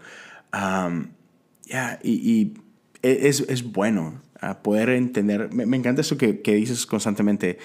y, 2.04 2.54
e, 3.02 3.28
es, 3.28 3.42
es, 3.42 3.64
bueno 3.72 4.22
ah, 4.40 4.60
poder 4.64 4.90
entender. 4.92 5.54
Me, 5.54 5.76
encanta 5.76 6.02
eso 6.02 6.18
que, 6.18 6.40
que, 6.42 6.56
dices 6.56 6.86
constantemente, 6.86 7.58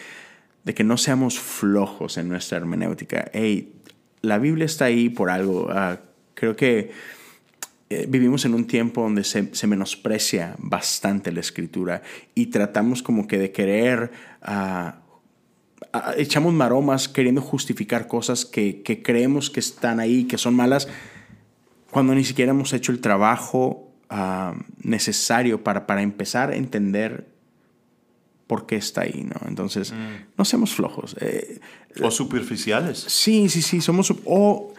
de 0.65 0.75
que 0.75 0.83
no 0.83 0.97
seamos 0.97 1.39
flojos 1.39 2.19
en 2.19 2.29
nuestra 2.29 2.59
hermenéutica. 2.59 3.31
Hey, 3.33 3.73
la 4.21 4.39
Biblia 4.39 4.67
está 4.67 4.87
ahí 4.87 5.11
por 5.11 5.31
algo. 5.31 5.69
creo 6.35 6.57
que 6.57 6.91
eh, 7.89 8.07
vivimos 8.09 8.45
en 8.47 8.55
un 8.55 8.67
tiempo 8.67 9.03
donde 9.03 9.23
se, 9.23 9.55
se, 9.55 9.67
menosprecia 9.69 10.57
bastante 10.59 11.31
la 11.31 11.41
escritura 11.41 12.03
y 12.35 12.47
tratamos 12.47 13.03
como 13.03 13.29
que 13.29 13.39
de 13.39 13.53
querer 13.53 14.11
echamos 16.17 16.53
maromas 16.53 17.09
queriendo 17.09 17.41
justificar 17.41 18.07
cosas 18.07 18.45
que, 18.45 18.83
que, 18.83 19.03
creemos 19.03 19.51
que 19.51 19.61
están 19.61 20.01
ahí, 20.01 20.25
que 20.25 20.39
son 20.39 20.55
malas, 20.55 20.89
cuando 21.91 22.15
ni 22.15 22.25
siquiera 22.25 22.51
hemos 22.51 22.73
hecho 22.73 22.93
el 22.93 23.01
trabajo 23.01 23.93
ah, 24.11 24.55
necesario 24.83 25.63
para, 25.63 25.87
para 25.87 26.03
empezar 26.03 26.51
a 26.51 26.57
entender 26.57 27.29
por 28.47 28.67
qué 28.67 28.77
está 28.77 29.03
ahí, 29.03 29.25
¿no? 29.25 29.49
Entonces, 29.49 29.93
mm. 29.93 30.37
no 30.37 30.45
seamos 30.45 30.75
flojos. 30.75 31.17
Eh, 31.21 31.61
o 32.03 32.11
superficiales. 32.11 32.99
Sí, 32.99 33.49
sí, 33.49 33.63
sí, 33.63 33.81
somos... 33.81 34.13
O 34.25 34.75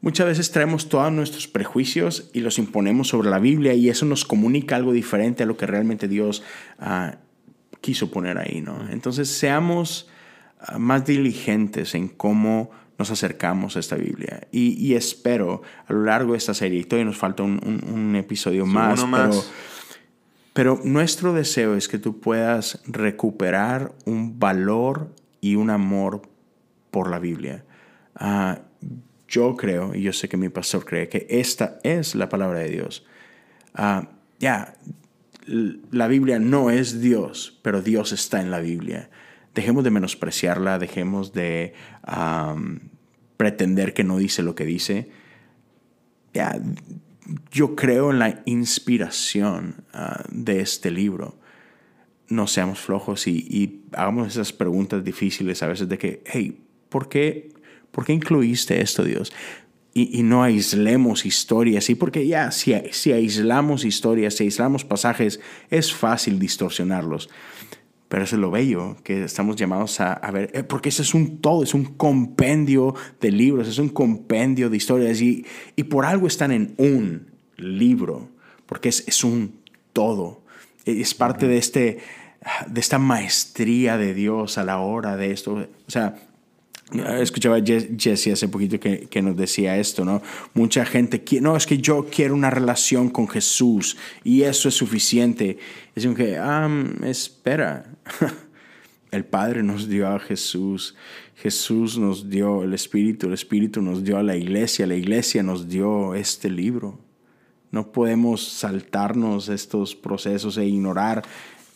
muchas 0.00 0.26
veces 0.26 0.50
traemos 0.50 0.88
todos 0.88 1.12
nuestros 1.12 1.48
prejuicios 1.48 2.30
y 2.32 2.40
los 2.40 2.58
imponemos 2.58 3.08
sobre 3.08 3.28
la 3.28 3.38
Biblia 3.38 3.74
y 3.74 3.88
eso 3.88 4.06
nos 4.06 4.24
comunica 4.24 4.76
algo 4.76 4.92
diferente 4.92 5.42
a 5.42 5.46
lo 5.46 5.56
que 5.56 5.66
realmente 5.66 6.08
Dios 6.08 6.42
uh, 6.80 7.16
quiso 7.80 8.10
poner 8.10 8.38
ahí, 8.38 8.60
¿no? 8.60 8.88
Entonces, 8.90 9.28
seamos 9.28 10.08
más 10.78 11.06
diligentes 11.06 11.94
en 11.94 12.08
cómo 12.08 12.70
nos 12.98 13.10
acercamos 13.10 13.76
a 13.76 13.80
esta 13.80 13.96
Biblia. 13.96 14.46
Y, 14.52 14.94
espero 14.94 15.62
a 15.86 15.92
lo 15.92 16.04
largo 16.04 16.32
de 16.32 16.38
esta 16.38 16.52
serie, 16.52 16.80
y 16.80 16.84
todavía 16.84 17.06
nos 17.06 17.16
falta 17.16 17.42
un, 17.42 18.14
episodio 18.14 18.66
más, 18.66 19.04
pero, 19.10 19.44
pero 20.52 20.80
nuestro 20.84 21.32
deseo 21.32 21.76
es 21.76 21.88
que 21.88 21.98
tú 21.98 22.20
puedas 22.20 22.82
recuperar 22.86 23.92
un 24.04 24.38
valor 24.38 25.14
y 25.40 25.56
un 25.56 25.70
amor 25.70 26.22
por 26.90 27.10
la 27.10 27.18
Biblia. 27.18 27.64
Ah, 28.14 28.58
yo 29.28 29.56
creo, 29.56 29.94
y 29.94 30.02
yo 30.02 30.12
sé 30.12 30.28
que 30.28 30.36
mi 30.36 30.48
pastor 30.48 30.84
cree, 30.84 31.08
que 31.08 31.26
esta 31.30 31.78
es 31.84 32.14
la 32.14 32.28
palabra 32.28 32.58
de 32.58 32.68
Dios. 32.68 33.06
Ah, 33.74 34.08
ya, 34.38 34.74
la 35.46 36.08
Biblia 36.08 36.38
no 36.38 36.70
es 36.70 37.00
Dios, 37.00 37.58
pero 37.62 37.80
Dios 37.80 38.12
está 38.12 38.40
en 38.40 38.50
la 38.50 38.60
Biblia. 38.60 39.08
Dejemos 39.54 39.84
de 39.84 39.90
menospreciarla, 39.90 40.78
dejemos 40.78 41.32
de 41.32 41.74
pretender 43.36 43.94
que 43.94 44.04
no 44.04 44.18
dice 44.18 44.42
lo 44.42 44.54
que 44.54 44.64
dice. 44.64 45.10
Ya, 46.32 46.60
yo 47.50 47.74
creo 47.74 48.10
en 48.10 48.18
la 48.18 48.42
inspiración 48.44 49.84
ah, 49.92 50.24
de 50.30 50.60
este 50.60 50.90
libro. 50.90 51.38
No 52.28 52.46
seamos 52.46 52.78
flojos 52.78 53.26
y, 53.26 53.82
hagamos 53.92 54.28
esas 54.28 54.52
preguntas 54.52 55.02
difíciles 55.02 55.62
a 55.62 55.66
veces 55.66 55.88
de 55.88 55.98
que, 55.98 56.22
hey, 56.26 56.62
¿por 56.88 57.08
qué, 57.08 57.52
¿por 57.90 58.04
qué 58.04 58.12
incluiste 58.12 58.80
esto, 58.80 59.04
Dios? 59.04 59.32
y, 59.92 60.22
no 60.22 60.44
aislemos 60.44 61.26
historias, 61.26 61.84
¿sí? 61.84 61.96
porque 61.96 62.26
ya 62.26 62.52
si, 62.52 62.74
si 62.92 63.12
aislamos 63.12 63.84
historias, 63.84 64.34
si 64.36 64.44
aislamos 64.44 64.84
pasajes, 64.84 65.40
es 65.68 65.92
fácil 65.92 66.38
distorsionarlos. 66.38 67.28
Pero 68.10 68.24
eso 68.24 68.34
es 68.34 68.40
lo 68.40 68.50
bello, 68.50 68.96
que 69.04 69.22
estamos 69.22 69.54
llamados 69.54 70.00
a, 70.00 70.18
ver, 70.32 70.50
eh, 70.52 70.64
porque 70.64 70.88
eso 70.88 71.02
es 71.02 71.14
un 71.14 71.40
todo, 71.40 71.62
es 71.62 71.74
un 71.74 71.84
compendio 71.84 72.92
de 73.20 73.30
libros, 73.30 73.68
es 73.68 73.78
un 73.78 73.88
compendio 73.88 74.68
de 74.68 74.76
historias 74.76 75.20
y, 75.20 75.46
y 75.76 75.84
por 75.84 76.04
algo 76.04 76.26
están 76.26 76.50
en 76.50 76.74
un 76.76 77.28
libro, 77.56 78.28
porque 78.66 78.88
es, 78.88 79.06
es 79.06 79.22
un 79.22 79.60
todo. 79.92 80.42
Es 80.84 81.14
parte 81.14 81.46
de, 81.46 81.56
este, 81.56 81.98
de 82.66 82.80
esta 82.80 82.98
maestría 82.98 83.96
de 83.96 84.12
Dios 84.12 84.58
a 84.58 84.64
la 84.64 84.80
hora 84.80 85.16
de 85.16 85.30
esto. 85.30 85.68
O 85.86 85.90
sea, 85.90 86.16
Escuchaba 87.20 87.56
a 87.56 87.62
Jesse 87.62 88.28
hace 88.28 88.48
poquito 88.48 88.80
que, 88.80 89.06
que, 89.08 89.22
nos 89.22 89.36
decía 89.36 89.78
esto, 89.78 90.04
¿no? 90.04 90.22
Mucha 90.54 90.84
gente, 90.84 91.22
no, 91.40 91.56
es 91.56 91.66
que 91.66 91.78
yo 91.78 92.06
quiero 92.10 92.34
una 92.34 92.50
relación 92.50 93.10
con 93.10 93.28
Jesús 93.28 93.96
y 94.24 94.42
eso 94.42 94.68
es 94.68 94.74
suficiente. 94.74 95.58
Es 95.94 96.04
como 96.04 96.16
que, 96.16 96.36
ah, 96.36 96.68
espera, 97.04 97.94
el 99.10 99.24
Padre 99.24 99.62
nos 99.62 99.88
dio 99.88 100.08
a 100.08 100.18
Jesús, 100.18 100.96
Jesús 101.36 101.96
nos 101.96 102.28
dio 102.28 102.64
el 102.64 102.74
Espíritu, 102.74 103.28
el 103.28 103.34
Espíritu 103.34 103.82
nos 103.82 104.04
dio 104.04 104.18
a 104.18 104.22
la 104.22 104.36
iglesia, 104.36 104.86
la 104.86 104.96
iglesia 104.96 105.42
nos 105.42 105.68
dio 105.68 106.14
este 106.14 106.50
libro. 106.50 106.98
No 107.70 107.92
podemos 107.92 108.48
saltarnos 108.48 109.48
estos 109.48 109.94
procesos 109.94 110.58
e 110.58 110.66
ignorar 110.66 111.22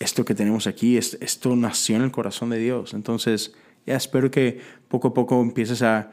esto 0.01 0.25
que 0.25 0.35
tenemos 0.35 0.67
aquí. 0.67 0.97
Esto 0.97 1.57
nació 1.57 1.97
en 1.97 2.03
el 2.03 2.11
corazón 2.11 2.51
de 2.51 2.59
Dios. 2.59 2.95
Entonces, 2.95 3.55
ya 3.87 3.97
espero 3.97 4.31
que 4.31 4.61
poco 4.95 5.09
a 5.09 5.15
poco 5.15 5.43
empieces 5.43 5.83
a 5.83 6.09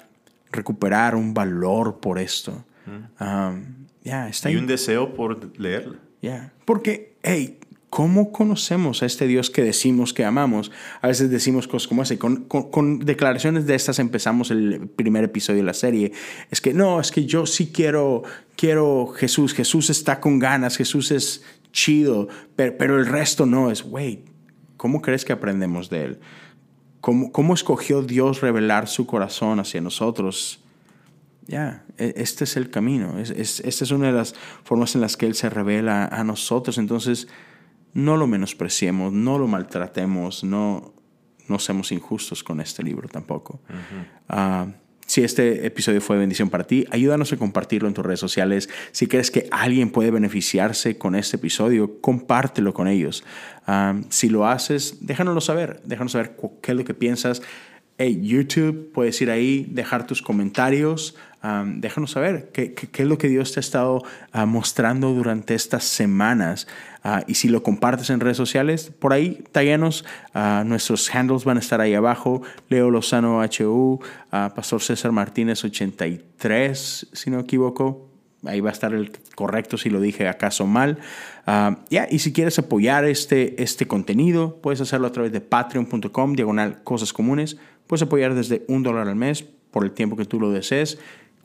recuperar 0.51 1.13
un 1.13 1.35
valor 1.35 1.99
por 1.99 2.17
esto. 2.17 2.65
Um, 3.19 3.85
está 4.03 4.49
y 4.49 4.55
un 4.55 4.65
deseo 4.65 5.13
por 5.13 5.55
leerla. 5.59 5.99
Ya, 6.19 6.51
porque, 6.65 7.15
hey, 7.21 7.59
¿cómo 7.91 8.31
conocemos 8.31 9.03
a 9.03 9.05
este 9.05 9.27
Dios 9.27 9.51
que 9.51 9.61
decimos 9.61 10.15
que 10.15 10.25
amamos? 10.25 10.71
A 11.01 11.07
veces 11.09 11.29
decimos 11.29 11.67
cosas 11.67 11.87
como. 11.87 12.03
Con, 12.47 12.69
con, 12.71 12.99
declaraciones 13.01 13.67
de 13.67 13.75
estas 13.75 13.99
empezamos 13.99 14.49
el 14.49 14.87
primer 14.87 15.25
episodio 15.25 15.59
de 15.59 15.65
la 15.67 15.75
serie. 15.75 16.11
Es 16.49 16.59
que 16.59 16.73
no, 16.73 16.99
es 16.99 17.11
que 17.11 17.25
yo 17.25 17.45
sí 17.45 17.71
quiero, 17.71 18.23
quiero 18.55 19.13
Jesús. 19.15 19.53
Jesús 19.53 19.91
está 19.91 20.19
con 20.19 20.39
ganas. 20.39 20.75
Jesús 20.75 21.11
es 21.11 21.43
chido. 21.71 22.29
Pero, 22.55 22.77
pero 22.79 22.97
el 22.97 23.05
resto 23.05 23.45
no 23.45 23.69
es, 23.69 23.85
wait, 23.85 24.21
¿cómo 24.75 25.03
crees 25.03 25.23
que 25.23 25.33
aprendemos 25.33 25.91
de 25.91 26.05
él? 26.05 26.19
¿Cómo, 27.01 27.31
cómo 27.31 27.53
escogió 27.53 28.03
Dios 28.03 28.41
revelar 28.41 28.87
su 28.87 29.05
corazón 29.07 29.59
hacia 29.59 29.81
nosotros? 29.81 30.63
Ya, 31.47 31.83
e, 31.97 32.13
este 32.17 32.43
es 32.43 32.55
el 32.55 32.69
camino. 32.69 33.19
Es, 33.19 33.59
esta 33.59 33.83
es 33.83 33.91
una 33.91 34.07
de 34.07 34.13
las 34.13 34.35
formas 34.63 34.95
en 34.95 35.01
las 35.01 35.17
que 35.17 35.25
Él 35.25 35.35
se 35.35 35.49
revela 35.49 36.05
a 36.05 36.23
nosotros. 36.23 36.77
Entonces, 36.77 37.27
no 37.93 38.17
lo 38.17 38.27
menospreciemos, 38.27 39.11
no 39.11 39.37
lo 39.37 39.47
maltratemos, 39.47 40.43
no, 40.43 40.93
no 41.47 41.59
seamos 41.59 41.91
injustos 41.91 42.43
con 42.43 42.61
este 42.61 42.83
libro 42.83 43.09
tampoco. 43.09 43.59
Si 45.11 45.25
este 45.25 45.67
episodio 45.67 45.99
fue 45.99 46.17
bendición 46.17 46.49
para 46.49 46.63
ti, 46.63 46.85
ayúdanos 46.89 47.33
a 47.33 47.35
compartirlo 47.35 47.89
en 47.89 47.93
tus 47.93 48.05
redes 48.05 48.21
sociales. 48.21 48.69
Si 48.93 49.07
crees 49.07 49.29
que 49.29 49.49
alguien 49.51 49.89
puede 49.89 50.09
beneficiarse 50.09 50.97
con 50.97 51.15
este 51.15 51.35
episodio, 51.35 51.99
compártelo 51.99 52.73
con 52.73 52.87
ellos. 52.87 53.25
si 54.07 54.29
lo 54.29 54.47
haces, 54.47 54.99
déjanoslo 55.01 55.41
saber. 55.41 55.81
Déjanos 55.83 56.13
saber 56.13 56.37
qué 56.61 56.71
es 56.71 56.77
lo 56.77 56.85
que 56.85 56.93
piensas. 56.93 57.41
Hey, 57.97 58.21
YouTube, 58.23 58.93
puedes 58.93 59.21
ir 59.21 59.31
ahí, 59.31 59.67
dejar 59.69 60.07
tus 60.07 60.21
comentarios. 60.21 61.17
déjanos 61.75 62.11
saber 62.11 62.49
qué, 62.53 62.73
qué, 62.73 63.03
es 63.03 63.09
lo 63.09 63.17
que 63.17 63.27
Dios 63.27 63.51
te 63.51 63.59
ha 63.59 63.67
estado 63.67 64.03
ah, 64.31 64.45
mostrando 64.45 65.11
durante 65.13 65.55
estas 65.55 65.83
semanas. 65.83 66.69
Ah, 67.03 67.23
y 67.27 67.33
si 67.35 67.47
lo 67.47 67.63
compartes 67.63 68.09
en 68.09 68.19
redes 68.19 68.37
sociales, 68.37 68.91
por 68.99 69.13
ahí, 69.13 69.43
taguenos. 69.51 70.05
Uh, 70.35 70.63
nuestros 70.63 71.13
handles 71.13 71.45
van 71.45 71.57
a 71.57 71.59
estar 71.59 71.81
ahí 71.81 71.93
abajo. 71.95 72.41
Leo 72.69 72.91
Lozano 72.91 73.41
HU, 73.41 73.99
ah, 74.31 74.53
Pastor 74.55 74.81
César 74.81 75.11
Martínez 75.11 75.63
83, 75.63 77.07
si 77.11 77.29
no 77.31 77.39
equivoco. 77.39 78.07
Ahí 78.45 78.59
va 78.59 78.69
a 78.69 78.73
estar 78.73 78.93
el 78.93 79.11
correcto 79.35 79.77
si 79.77 79.89
lo 79.89 80.01
dije 80.01 80.27
acaso 80.27 80.65
mal. 80.65 80.97
ya 81.45 82.07
y 82.09 82.19
si 82.19 82.33
quieres 82.33 82.57
apoyar 82.57 83.05
este, 83.05 83.61
este 83.61 83.87
contenido, 83.87 84.57
puedes 84.61 84.81
hacerlo 84.81 85.07
a 85.07 85.11
través 85.11 85.31
de 85.31 85.41
patreon.com, 85.41 86.33
diagonal 86.33 86.83
cosas 86.83 87.13
comunes. 87.13 87.57
Puedes 87.85 88.01
apoyar 88.01 88.33
desde 88.33 88.63
un 88.67 88.81
dólar 88.81 89.07
al 89.07 89.15
mes 89.15 89.43
por 89.43 89.83
el 89.83 89.91
tiempo 89.91 90.17
que 90.17 90.25
tú 90.25 90.39
lo 90.39 90.51
desees 90.51 90.97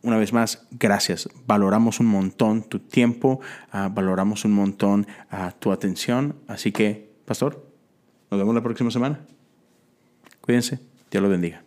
una 0.07 0.17
vez 0.17 0.33
más, 0.33 0.67
gracias. 0.71 1.29
Valoramos 1.47 1.99
un 1.99 2.07
montón 2.07 2.63
tu 2.63 2.79
tiempo, 2.79 3.41
ah, 3.73 3.91
valoramos 3.93 4.45
un 4.45 4.53
montón 4.53 5.07
ah, 5.31 5.53
tu 5.59 5.73
atención. 5.73 6.37
Así 6.47 6.71
que, 6.71 7.11
pastor, 7.25 7.67
nos 8.31 8.39
vemos 8.39 8.55
la 8.55 8.63
próxima 8.63 8.93
semana. 8.93 9.21
Cuídense. 10.41 10.79
Dios 11.11 11.23
lo 11.23 11.29
bendiga. 11.29 11.63